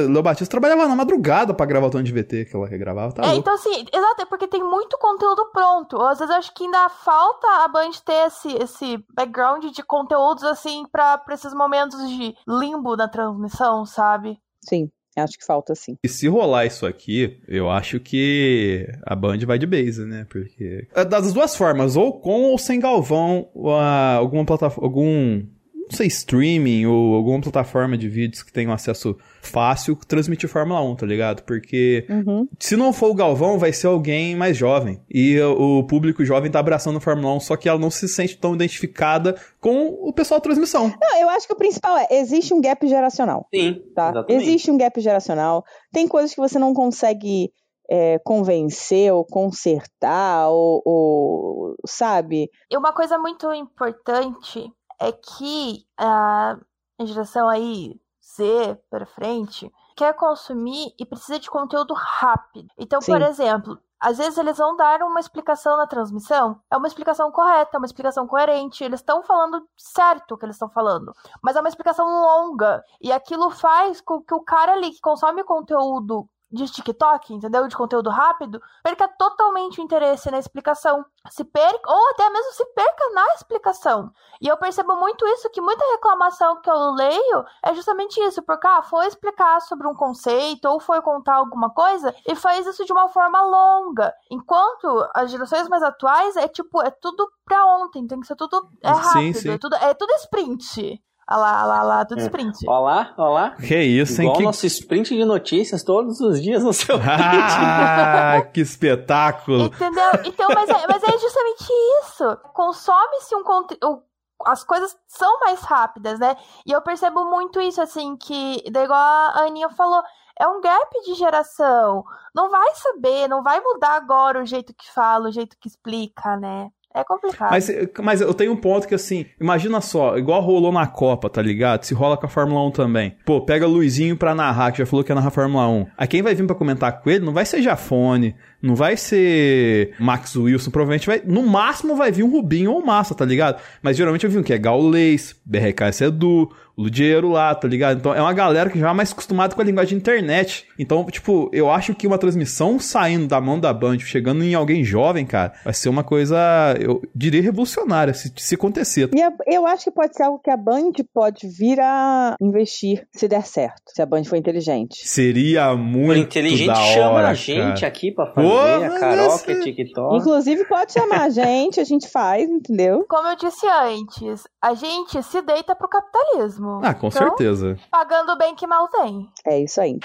Léo 0.09 0.23
Batista 0.23 0.51
trabalhava 0.53 0.87
na 0.87 0.95
madrugada 0.95 1.53
pra 1.53 1.67
gravar 1.67 1.89
o 1.89 1.91
tanto 1.91 2.05
de 2.05 2.13
VT 2.13 2.45
que 2.45 2.57
ela 2.57 2.69
gravava, 2.69 3.13
tá 3.13 3.23
É, 3.23 3.27
louco. 3.27 3.41
então 3.41 3.55
assim, 3.55 3.85
exato, 3.93 4.23
é 4.23 4.25
porque 4.27 4.47
tem 4.47 4.63
muito 4.63 4.97
conteúdo 4.99 5.47
pronto. 5.53 6.01
Às 6.03 6.21
vezes 6.21 6.33
eu 6.33 6.39
acho 6.39 6.55
que 6.55 6.65
ainda 6.65 6.89
falta 6.89 7.47
a 7.65 7.69
Band 7.69 7.91
ter 8.05 8.27
esse, 8.29 8.53
esse 8.63 9.05
background 9.13 9.65
de 9.65 9.83
conteúdos 9.83 10.45
assim 10.45 10.87
pra 10.93 11.21
esses 11.31 11.53
momentos 11.53 12.09
de 12.09 12.37
limbo 12.47 12.95
na 12.97 13.09
transmissão, 13.09 13.85
sabe? 13.85 14.41
Sim, 14.63 14.91
acho 15.19 15.39
que 15.39 15.45
falta 15.45 15.75
sim. 15.75 15.97
E 16.03 16.09
se 16.09 16.27
rolar 16.29 16.67
isso 16.67 16.87
aqui, 16.87 17.39
eu 17.49 17.69
acho 17.71 17.99
que 18.01 18.87
a 19.03 19.15
Band 19.17 19.39
vai 19.47 19.59
de 19.59 19.67
base, 19.67 20.05
né? 20.05 20.27
Porque. 20.29 20.87
é 20.95 21.05
Das 21.05 21.33
duas 21.33 21.55
formas, 21.57 21.97
ou 21.97 22.21
com 22.21 22.43
ou 22.45 22.59
sem 22.59 22.81
Galvão, 22.81 23.49
a- 23.79 24.15
alguma 24.15 24.45
plataforma. 24.45 24.87
Algum. 24.89 25.43
Não 25.91 25.97
sei, 25.97 26.07
streaming 26.07 26.87
ou 26.87 27.15
alguma 27.15 27.41
plataforma 27.41 27.97
de 27.97 28.09
vídeos 28.09 28.43
que 28.43 28.53
tenha 28.53 28.69
um 28.69 28.73
acesso 28.73 29.17
fácil 29.41 29.97
transmitir 30.07 30.49
Fórmula 30.49 30.83
1, 30.83 30.97
tá 30.97 31.07
ligado? 31.07 31.43
Porque 31.43 32.07
Uhum. 32.09 32.47
se 32.59 32.77
não 32.77 32.93
for 32.93 33.11
o 33.11 33.15
Galvão, 33.15 33.59
vai 33.59 33.73
ser 33.73 33.87
alguém 33.87 34.37
mais 34.37 34.57
jovem. 34.57 35.01
E 35.09 35.41
o 35.41 35.83
público 35.85 36.25
jovem 36.25 36.51
tá 36.51 36.59
abraçando 36.61 36.99
a 36.99 37.01
Fórmula 37.01 37.35
1, 37.37 37.41
só 37.41 37.57
que 37.57 37.69
ela 37.69 37.79
não 37.79 37.91
se 37.91 38.09
sente 38.09 38.37
tão 38.37 38.55
identificada 38.55 39.35
com 39.61 39.89
o 40.01 40.13
pessoal 40.13 40.41
da 40.41 40.45
transmissão. 40.45 40.93
Não, 41.01 41.21
eu 41.21 41.29
acho 41.31 41.47
que 41.47 41.53
o 41.53 41.57
principal 41.57 41.97
é, 41.97 42.07
existe 42.11 42.53
um 42.53 42.61
gap 42.61 42.87
geracional. 42.87 43.47
Sim, 43.55 43.83
tá? 43.95 44.11
exatamente. 44.11 44.43
Existe 44.43 44.71
um 44.71 44.77
gap 44.79 45.01
geracional. 45.01 45.65
Tem 45.93 46.07
coisas 46.07 46.35
que 46.35 46.41
você 46.41 46.59
não 46.59 46.75
consegue 46.75 47.51
é, 47.91 48.19
convencer 48.19 49.13
ou 49.13 49.25
consertar 49.25 50.49
ou, 50.51 50.83
ou, 50.85 51.75
sabe? 51.87 52.51
E 52.71 52.77
uma 52.77 52.93
coisa 52.93 53.19
muito 53.19 53.51
importante 53.53 54.71
é 55.01 55.13
que 55.13 55.87
a 55.97 56.59
geração 57.01 57.49
aí 57.49 58.01
Z 58.23 58.81
para 58.91 59.07
frente 59.07 59.73
quer 59.97 60.15
consumir 60.15 60.95
e 60.99 61.05
precisa 61.05 61.39
de 61.39 61.51
conteúdo 61.51 61.95
rápido. 61.95 62.69
Então, 62.79 63.01
por 63.01 63.21
Sim. 63.21 63.27
exemplo, 63.27 63.79
às 64.01 64.19
vezes 64.19 64.39
eles 64.39 64.57
vão 64.59 64.77
dar 64.77 65.03
uma 65.03 65.19
explicação 65.19 65.77
na 65.77 65.87
transmissão, 65.87 66.61
é 66.71 66.77
uma 66.77 66.87
explicação 66.87 67.33
correta, 67.33 67.73
é 67.75 67.79
uma 67.79 67.87
explicação 67.87 68.27
coerente, 68.27 68.85
eles 68.85 69.01
estão 69.01 69.25
falando 69.25 69.69
certo 69.77 70.35
o 70.35 70.39
que 70.39 70.45
eles 70.45 70.55
estão 70.55 70.71
falando, 70.71 71.13
mas 71.43 71.57
é 71.57 71.61
uma 71.61 71.69
explicação 71.69 72.07
longa 72.07 72.85
e 73.01 73.11
aquilo 73.11 73.51
faz 73.51 74.01
com 74.01 74.23
que 74.23 74.35
o 74.35 74.41
cara 74.41 74.75
ali 74.75 74.93
que 74.93 75.01
consome 75.01 75.43
conteúdo 75.43 76.29
de 76.51 76.67
TikTok, 76.67 77.35
entendeu? 77.35 77.69
De 77.69 77.77
conteúdo 77.77 78.09
rápido, 78.11 78.61
perca 78.83 79.07
totalmente 79.07 79.81
o 79.81 79.85
interesse 79.85 80.31
na 80.31 80.39
explicação. 80.39 81.05
Se 81.31 81.45
perca, 81.45 81.91
ou 81.91 82.11
até 82.11 82.29
mesmo 82.31 82.53
se 82.53 82.65
perca 82.67 83.11
na 83.15 83.35
explicação. 83.35 84.11
E 84.41 84.49
eu 84.49 84.57
percebo 84.57 84.97
muito 84.97 85.27
isso, 85.27 85.51
que 85.51 85.61
muita 85.61 85.85
reclamação 85.93 86.61
que 86.61 86.71
eu 86.71 86.93
leio 86.93 87.45
é 87.63 87.75
justamente 87.75 88.19
isso, 88.21 88.43
porque 88.43 88.67
ah, 88.67 88.83
foi 88.83 89.07
explicar 89.07 89.61
sobre 89.61 89.87
um 89.87 89.95
conceito 89.95 90.67
ou 90.67 90.81
foi 90.81 91.03
contar 91.03 91.35
alguma 91.35 91.71
coisa 91.71 92.15
e 92.27 92.35
faz 92.35 92.67
isso 92.67 92.85
de 92.85 92.93
uma 92.93 93.09
forma 93.09 93.43
longa. 93.43 94.15
Enquanto 94.31 95.07
as 95.15 95.31
gerações 95.31 95.69
mais 95.69 95.83
atuais 95.83 96.37
é 96.37 96.49
tipo, 96.49 96.81
é 96.83 96.91
tudo 96.91 97.31
pra 97.45 97.65
ontem, 97.77 98.07
tem 98.07 98.21
que 98.21 98.27
ser 98.27 98.37
tudo 98.37 98.69
é 98.83 98.95
Sim, 98.95 99.01
rápido, 99.01 99.39
sim. 99.39 99.51
É, 99.51 99.59
tudo, 99.59 99.77
é 99.77 99.95
tudo 99.95 100.13
sprint. 100.15 101.03
Ah 101.31 101.37
lá, 101.37 101.61
ah 101.61 101.67
lá, 101.67 101.83
lá, 101.83 102.05
tudo 102.07 102.23
É. 102.23 102.25
sprint. 102.25 102.57
Ó 102.67 102.81
lá, 102.81 103.13
ó 103.19 103.29
lá. 103.29 103.51
Que 103.51 103.77
isso, 103.83 104.15
hein? 104.23 104.29
Igual 104.29 104.39
Que... 104.39 104.45
nosso 104.45 104.67
sprint 104.67 105.15
de 105.15 105.25
notícias 105.27 105.83
todos 105.85 106.21
os 106.21 106.41
dias 106.41 106.65
no 106.65 106.73
seu 106.73 106.97
ah, 107.05 108.41
que 108.51 108.63
espetáculo! 108.63 109.67
Entendeu? 109.67 110.11
Então, 110.25 110.49
mas 110.55 110.71
é, 110.71 110.87
mas 110.89 111.03
é 111.03 111.19
justamente 111.19 111.71
isso. 112.01 112.37
Consome-se 112.55 113.35
um 113.37 113.45
conteúdo. 113.45 114.03
as 114.47 114.65
coisas 114.65 114.97
são 115.07 115.41
mais 115.41 115.61
rápidas, 115.61 116.19
né? 116.19 116.35
E 116.65 116.73
eu 116.73 116.81
percebo 116.81 117.25
muito 117.27 117.61
isso, 117.61 117.83
assim, 117.83 118.17
que, 118.17 118.63
igual 118.67 118.97
a 118.97 119.43
Aninha 119.43 119.69
falou, 119.69 120.03
é 120.41 120.47
um 120.47 120.63
gap 120.63 120.89
de 121.05 121.15
geração. 121.15 122.05
Não 122.35 122.49
vai 122.49 122.75
saber, 122.75 123.29
não 123.29 123.43
vai 123.43 123.61
mudar 123.61 123.97
agora 123.97 124.41
o 124.41 124.47
jeito 124.47 124.73
que 124.73 124.91
fala, 124.91 125.29
o 125.29 125.33
jeito 125.33 125.57
que 125.61 125.69
explica, 125.69 126.37
né? 126.39 126.71
É 126.99 127.05
complicado. 127.05 127.51
Mas, 127.53 127.71
mas 128.03 128.21
eu 128.21 128.35
tenho 128.35 128.53
um 128.53 128.57
ponto 128.57 128.89
que, 128.89 128.95
assim, 128.95 129.25
imagina 129.41 129.81
só, 129.81 130.19
igual 130.19 130.41
rolou 130.41 130.73
na 130.73 130.87
Copa, 130.87 131.31
tá 131.31 131.41
ligado? 131.41 131.85
Se 131.85 131.95
rola 131.95 132.17
com 132.17 132.27
a 132.27 132.29
Fórmula 132.29 132.67
1 132.67 132.71
também. 132.73 133.17
Pô, 133.25 133.41
pega 133.41 133.69
Luizinho 133.69 134.17
pra 134.17 134.35
narrar, 134.35 134.73
que 134.73 134.79
já 134.79 134.87
falou 134.87 135.05
que 135.05 135.13
é 135.13 135.15
narrar 135.15 135.31
Fórmula 135.31 135.69
1. 135.69 135.87
Aí 135.97 136.09
quem 136.09 136.23
vai 136.23 136.35
vir 136.35 136.45
pra 136.45 136.57
comentar 136.57 137.01
com 137.01 137.09
ele 137.09 137.25
não 137.25 137.33
vai 137.33 137.45
ser 137.45 137.63
Jafone, 137.63 138.35
não 138.61 138.75
vai 138.75 138.97
ser 138.97 139.95
Max 140.01 140.35
Wilson, 140.35 140.73
provavelmente 140.73 141.07
vai. 141.07 141.23
No 141.25 141.47
máximo 141.47 141.95
vai 141.95 142.11
vir 142.11 142.25
um 142.25 142.31
Rubinho 142.31 142.73
ou 142.73 142.85
Massa, 142.85 143.15
tá 143.15 143.25
ligado? 143.25 143.61
Mas 143.81 143.97
geralmente 143.97 144.25
eu 144.25 144.31
vi 144.31 144.39
um 144.39 144.43
que 144.43 144.53
é 144.53 144.59
Gaulês, 144.59 145.37
BRK 145.45 146.03
Edu, 146.05 146.51
Ludiero 146.79 147.29
lá, 147.29 147.55
tá 147.55 147.67
ligado? 147.67 147.99
Então 147.99 148.15
é 148.15 148.23
uma 148.23 148.33
galera 148.33 148.71
que 148.71 148.79
já 148.79 148.91
é 148.91 148.93
mais 148.93 149.11
acostumada 149.13 149.55
com 149.55 149.61
a 149.61 149.65
linguagem 149.65 149.97
de 149.99 150.01
internet. 150.01 150.65
Então, 150.79 151.05
tipo, 151.07 151.51
eu 151.53 151.69
acho 151.71 151.93
que 151.95 152.07
uma 152.07 152.17
transmissão 152.19 152.79
saindo 152.79 153.27
da 153.27 153.41
mão 153.41 153.59
da 153.59 153.73
Band, 153.75 153.99
chegando 153.99 154.45
em 154.45 154.55
alguém 154.55 154.85
jovem, 154.85 155.27
cara, 155.27 155.53
vai 155.65 155.75
ser 155.75 155.89
uma 155.89 156.05
coisa, 156.05 156.37
eu 156.81 157.03
diria, 157.15 157.43
revolucionária 157.43 158.15
se, 158.15 158.33
se 158.37 158.55
acontecer. 158.55 159.11
E 159.13 159.53
eu 159.55 159.67
acho 159.67 159.85
que 159.85 159.91
pode 159.91 160.17
ser 160.17 160.23
algo 160.23 160.39
que 160.39 160.51
a 160.51 160.57
Band 160.57 160.93
pode 161.13 161.49
vir 161.49 161.81
a 161.81 162.37
investir 162.41 163.07
se 163.13 163.27
der 163.27 163.45
certo, 163.45 163.83
se 163.89 164.01
a 164.01 164.07
Band 164.07 164.25
for 164.25 164.37
inteligente. 164.37 165.07
Seria 165.07 165.75
muito. 165.75 166.13
O 166.13 166.23
inteligente 166.23 166.69
da 166.69 166.75
chama 166.77 167.11
hora, 167.11 167.29
a 167.31 167.35
gente 167.35 167.81
cara. 167.81 167.87
aqui 167.89 168.13
pra 168.13 168.27
fazer, 168.33 168.47
Pô, 168.49 168.59
a 168.59 168.79
que 168.99 169.05
é 169.05 169.27
esse- 169.27 169.61
TikTok. 169.63 170.17
Inclusive, 170.17 170.65
pode 170.67 170.93
chamar 170.93 171.23
a 171.23 171.29
gente, 171.31 171.81
a 171.81 171.85
gente 171.85 172.09
faz, 172.09 172.49
entendeu? 172.49 173.05
Como 173.09 173.29
eu 173.29 173.37
disse 173.37 173.67
antes, 173.67 174.45
a 174.63 174.75
gente 174.75 175.21
se 175.25 175.43
deita 175.43 175.75
pro 175.75 175.89
capitalismo. 175.89 176.68
Ah, 176.83 176.95
com 176.95 177.09
Então, 177.09 177.11
certeza. 177.11 177.77
Pagando 177.91 178.37
bem 178.39 178.55
que 178.55 178.67
mal 178.67 178.89
tem. 178.89 179.29
É 179.47 179.61
isso 179.61 179.81
aí. 179.81 179.99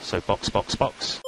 So 0.00 0.22
box, 0.26 0.48
box, 0.48 0.74
box. 0.74 1.20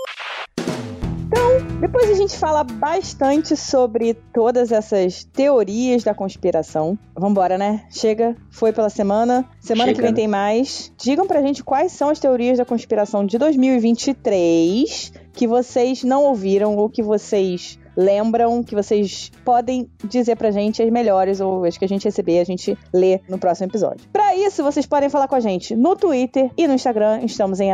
Depois 1.81 2.11
a 2.11 2.15
gente 2.15 2.37
fala 2.39 2.65
bastante 2.65 3.57
sobre 3.57 4.15
todas 4.33 4.71
essas 4.73 5.25
teorias 5.25 6.03
da 6.05 6.15
conspiração. 6.15 6.99
Vambora, 7.17 7.59
né? 7.59 7.85
Chega, 7.91 8.37
foi 8.51 8.73
pela 8.73 8.89
semana. 8.89 9.45
Semana 9.61 9.87
Chega, 9.89 9.97
que 9.97 10.03
vem 10.03 10.15
tem 10.15 10.29
mais. 10.29 10.93
Digam 10.97 11.27
pra 11.27 11.43
gente 11.43 11.63
quais 11.63 11.93
são 11.93 12.09
as 12.09 12.19
teorias 12.19 12.59
da 12.59 12.65
conspiração 12.65 13.27
de 13.27 13.37
2023 13.39 15.13
que 15.33 15.47
vocês 15.47 16.05
não 16.05 16.25
ouviram 16.25 16.77
ou 16.77 16.89
que 16.89 17.03
vocês 17.03 17.79
lembram, 17.97 18.63
que 18.63 18.75
vocês 18.75 19.31
podem 19.45 19.91
dizer 20.05 20.37
pra 20.37 20.51
gente 20.51 20.83
as 20.83 20.91
melhores 20.91 21.41
ou 21.41 21.65
as 21.65 21.77
que 21.77 21.85
a 21.85 21.89
gente 21.89 22.05
receber, 22.05 22.41
a 22.41 22.45
gente 22.45 22.79
lê 22.93 23.21
no 23.29 23.39
próximo 23.39 23.69
episódio. 23.69 24.09
Pra 24.13 24.35
isso, 24.37 24.63
vocês 24.63 24.87
podem 24.87 25.09
falar 25.09 25.29
com 25.29 25.35
a 25.35 25.41
gente 25.41 25.75
no 25.77 25.97
Twitter 25.97 26.51
e 26.57 26.67
no 26.67 26.75
Instagram, 26.75 27.21
estamos 27.25 27.61
em 27.61 27.71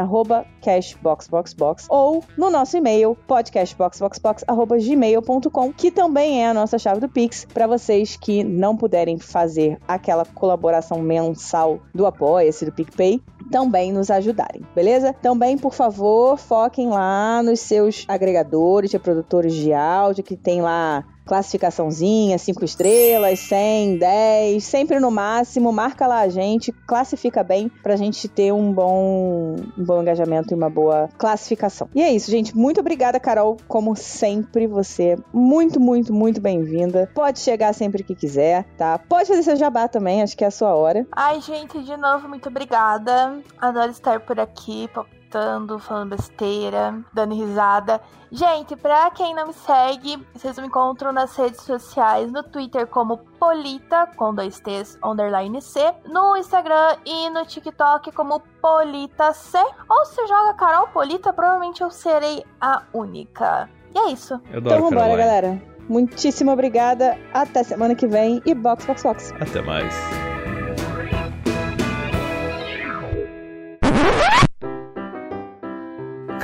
cashboxboxbox 0.63 1.87
ou 1.89 2.23
no 2.37 2.51
nosso 2.51 2.77
e-mail 2.77 3.17
podcastboxboxbox@gmail.com, 3.27 5.73
que 5.73 5.91
também 5.91 6.43
é 6.43 6.49
a 6.49 6.55
nossa 6.55 6.79
chave 6.79 7.01
do 7.01 7.09
Pix 7.09 7.47
para 7.53 7.67
vocês 7.67 8.17
que 8.17 8.45
não 8.45 8.77
puderem 8.77 9.19
fazer 9.19 9.79
aquela 9.87 10.25
colaboração 10.25 11.01
mensal 11.01 11.81
do 11.95 12.07
Apoia-se 12.07 12.65
do 12.65 12.73
PicPay, 12.73 13.21
também 13.51 13.93
nos 13.93 14.11
ajudarem, 14.11 14.63
beleza? 14.75 15.13
Também, 15.13 15.59
por 15.59 15.75
favor, 15.75 16.39
foquem 16.39 16.89
lá 16.89 17.43
nos 17.43 17.61
seus 17.61 18.05
agregadores, 18.09 18.93
reprodutores 18.93 19.55
de 19.55 19.73
áudio, 19.73 20.25
que 20.25 20.37
tem 20.37 20.63
lá 20.63 21.05
classificaçãozinha, 21.25 22.39
5 22.39 22.65
estrelas, 22.65 23.39
100, 23.41 23.99
10, 23.99 24.65
sempre 24.65 25.01
no 25.01 25.11
máximo, 25.11 25.73
marca 25.73 26.07
lá 26.07 26.21
a 26.21 26.29
gente, 26.29 26.73
classifica 26.87 27.43
bem 27.43 27.71
pra 27.83 27.97
gente 27.97 28.29
ter 28.29 28.53
um 28.53 28.73
bom, 28.73 29.57
um 29.79 29.85
bom 29.85 30.03
engajamento 30.03 30.53
e 30.53 30.57
uma 30.57 30.71
boa 30.71 31.09
classificação. 31.19 31.89
E 31.95 32.03
é 32.03 32.13
isso, 32.13 32.31
gente. 32.31 32.57
Muito 32.57 32.81
obrigada, 32.81 33.21
Carol. 33.21 33.57
Como 33.69 33.95
sempre, 33.97 34.67
você 34.67 35.11
é 35.11 35.17
muito, 35.33 35.81
muito, 35.81 36.13
muito 36.13 36.41
bem-vinda. 36.41 37.11
Pode 37.15 37.41
chegar 37.41 37.73
sempre 37.73 38.03
que 38.03 38.15
quiser, 38.15 38.65
tá? 38.77 38.99
Pode 38.99 39.29
fazer 39.29 39.43
seu 39.43 39.57
jabá 39.57 39.89
também, 39.89 40.23
acho 40.23 40.37
que 40.37 40.45
é 40.45 40.49
a 40.49 40.51
sua 40.51 40.75
hora. 40.75 41.07
Ai, 41.13 41.41
gente, 41.41 41.83
de 41.83 41.97
novo, 41.97 42.29
muito 42.29 42.49
obrigada. 42.49 43.39
Adoro 43.59 43.91
estar 43.91 44.21
por 44.21 44.39
aqui, 44.39 44.89
palpitando, 45.31 45.79
falando 45.79 46.11
besteira, 46.11 46.95
dando 47.13 47.35
risada. 47.35 48.01
Gente, 48.31 48.77
pra 48.77 49.11
quem 49.11 49.35
não 49.35 49.49
me 49.49 49.53
segue, 49.53 50.25
vocês 50.35 50.59
me 50.59 50.67
encontram 50.67 51.13
nas 51.13 51.35
redes 51.37 51.63
sociais, 51.63 52.31
no 52.31 52.43
Twitter 52.43 52.87
como 52.87 53.19
Polita, 53.39 54.07
com 54.17 54.35
dois 54.35 54.61
T's, 54.61 54.99
underline 55.03 55.61
C, 55.63 55.81
no 56.07 56.37
Instagram 56.37 56.97
e 57.05 57.31
no 57.31 57.45
TikTok 57.47 58.13
como 58.13 58.41
Polita 58.61 59.33
C. 59.33 59.59
Ou 59.89 60.05
se 60.05 60.27
joga 60.27 60.55
Carol 60.55 60.89
Polita, 60.89 61.33
provavelmente 61.33 61.83
eu 61.83 61.91
serei 61.91 62.45
a 62.61 62.83
única. 62.93 63.69
E 63.95 63.99
é 63.99 64.11
isso. 64.13 64.35
Eu 64.51 64.59
adoro 64.59 64.77
Então 64.77 64.91
vambora, 64.91 65.01
Caroline. 65.07 65.17
galera. 65.25 65.63
Muitíssimo 65.89 66.53
obrigada. 66.53 67.19
Até 67.35 67.65
semana 67.65 67.97
que 67.97 68.07
vem 68.07 68.41
e 68.47 68.55
box, 68.55 68.87
box, 68.87 69.03
box. 69.03 69.35
Até 69.41 69.61
mais. 69.61 70.20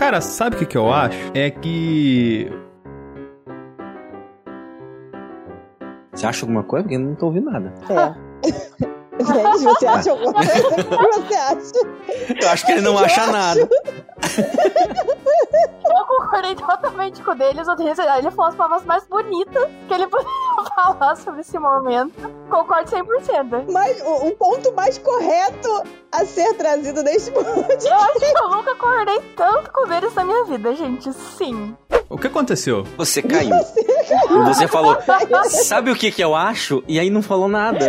Cara, 0.07 0.21
sabe 0.21 0.55
o 0.55 0.59
que, 0.61 0.67
que 0.67 0.79
eu 0.79 0.93
acho? 0.93 1.19
É 1.35 1.51
que. 1.51 2.49
Você 6.15 6.25
acha 6.25 6.45
alguma 6.45 6.63
coisa? 6.63 6.85
Porque 6.85 6.95
eu 6.95 7.01
não 7.01 7.17
tô 7.17 7.27
ouvindo 7.27 7.51
nada. 7.51 7.75
É. 7.91 8.15
Gente, 8.45 9.65
você 9.67 9.85
acha 9.85 10.13
alguma 10.13 10.33
coisa? 10.33 10.53
Você 11.27 11.35
acha? 11.35 12.41
Eu 12.41 12.49
acho 12.51 12.67
que 12.67 12.73
ele 12.73 12.83
não 12.83 12.97
acha 12.97 13.27
nada. 13.27 13.69
Eu 16.37 16.43
concordei 16.43 16.55
totalmente 16.55 17.23
com 17.23 17.31
o 17.31 17.35
dele. 17.35 17.65
Só 17.65 17.75
tenho 17.77 17.95
certeza- 17.95 18.19
Ele 18.19 18.31
falou 18.31 18.51
as 18.51 18.55
palavras 18.55 18.85
mais 18.85 19.07
bonitas 19.07 19.69
que 19.89 19.95
ele 19.95 20.07
poderia 20.09 20.71
falar 20.75 21.17
sobre 21.17 21.41
esse 21.41 21.59
momento. 21.59 22.13
Concordo 22.51 22.91
100%. 22.91 23.73
Mas 23.73 24.01
o, 24.03 24.29
o 24.29 24.31
ponto 24.37 24.73
mais 24.75 24.99
correto 24.99 25.83
a 26.13 26.25
ser 26.27 26.55
trazido 26.55 27.03
neste 27.03 27.31
podcast. 27.33 27.87
Eu 27.89 27.95
acho 27.97 28.19
que 28.21 28.39
eu 28.39 28.51
nunca 28.51 28.73
acordei 28.73 29.21
tanto 29.37 29.73
com 29.73 29.91
eles 29.93 30.15
na 30.15 30.25
minha 30.25 30.45
vida, 30.45 30.75
gente. 30.75 31.13
Sim. 31.13 31.75
O 32.09 32.17
que 32.17 32.27
aconteceu? 32.29 32.85
Você 32.97 33.21
caiu. 33.21 33.51
E 33.57 34.45
você 34.45 34.69
falou, 34.69 34.97
sabe 35.49 35.91
o 35.91 35.97
que 35.97 36.13
que 36.13 36.23
eu 36.23 36.37
acho? 36.37 36.83
E 36.87 37.01
aí 37.01 37.11
não 37.11 37.21
falou 37.23 37.49
nada. 37.49 37.87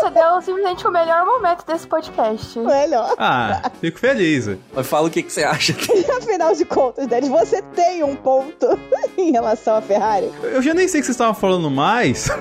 Você 0.00 0.10
deu 0.10 0.40
simplesmente 0.42 0.86
o 0.86 0.90
melhor 0.90 1.26
momento 1.26 1.66
desse 1.66 1.86
podcast. 1.86 2.58
Melhor. 2.58 3.14
Ah, 3.18 3.70
fico 3.80 3.98
feliz. 3.98 4.48
Mas 4.72 4.86
fala 4.86 5.08
o 5.08 5.10
que 5.10 5.22
que 5.22 5.32
você 5.32 5.42
acha. 5.42 5.74
Afinal 6.18 6.54
de 6.54 6.64
contas, 6.64 7.06
Denis, 7.06 7.28
você 7.28 7.60
tem 7.62 8.04
um 8.04 8.14
ponto 8.14 8.78
em 9.18 9.32
relação 9.32 9.76
à 9.76 9.80
Ferrari. 9.82 10.30
Eu 10.42 10.62
já 10.62 10.72
nem 10.74 10.86
sei 10.86 11.00
o 11.00 11.02
que 11.02 11.06
vocês 11.06 11.16
estavam 11.16 11.34
falando 11.34 11.70
mais. 11.70 12.28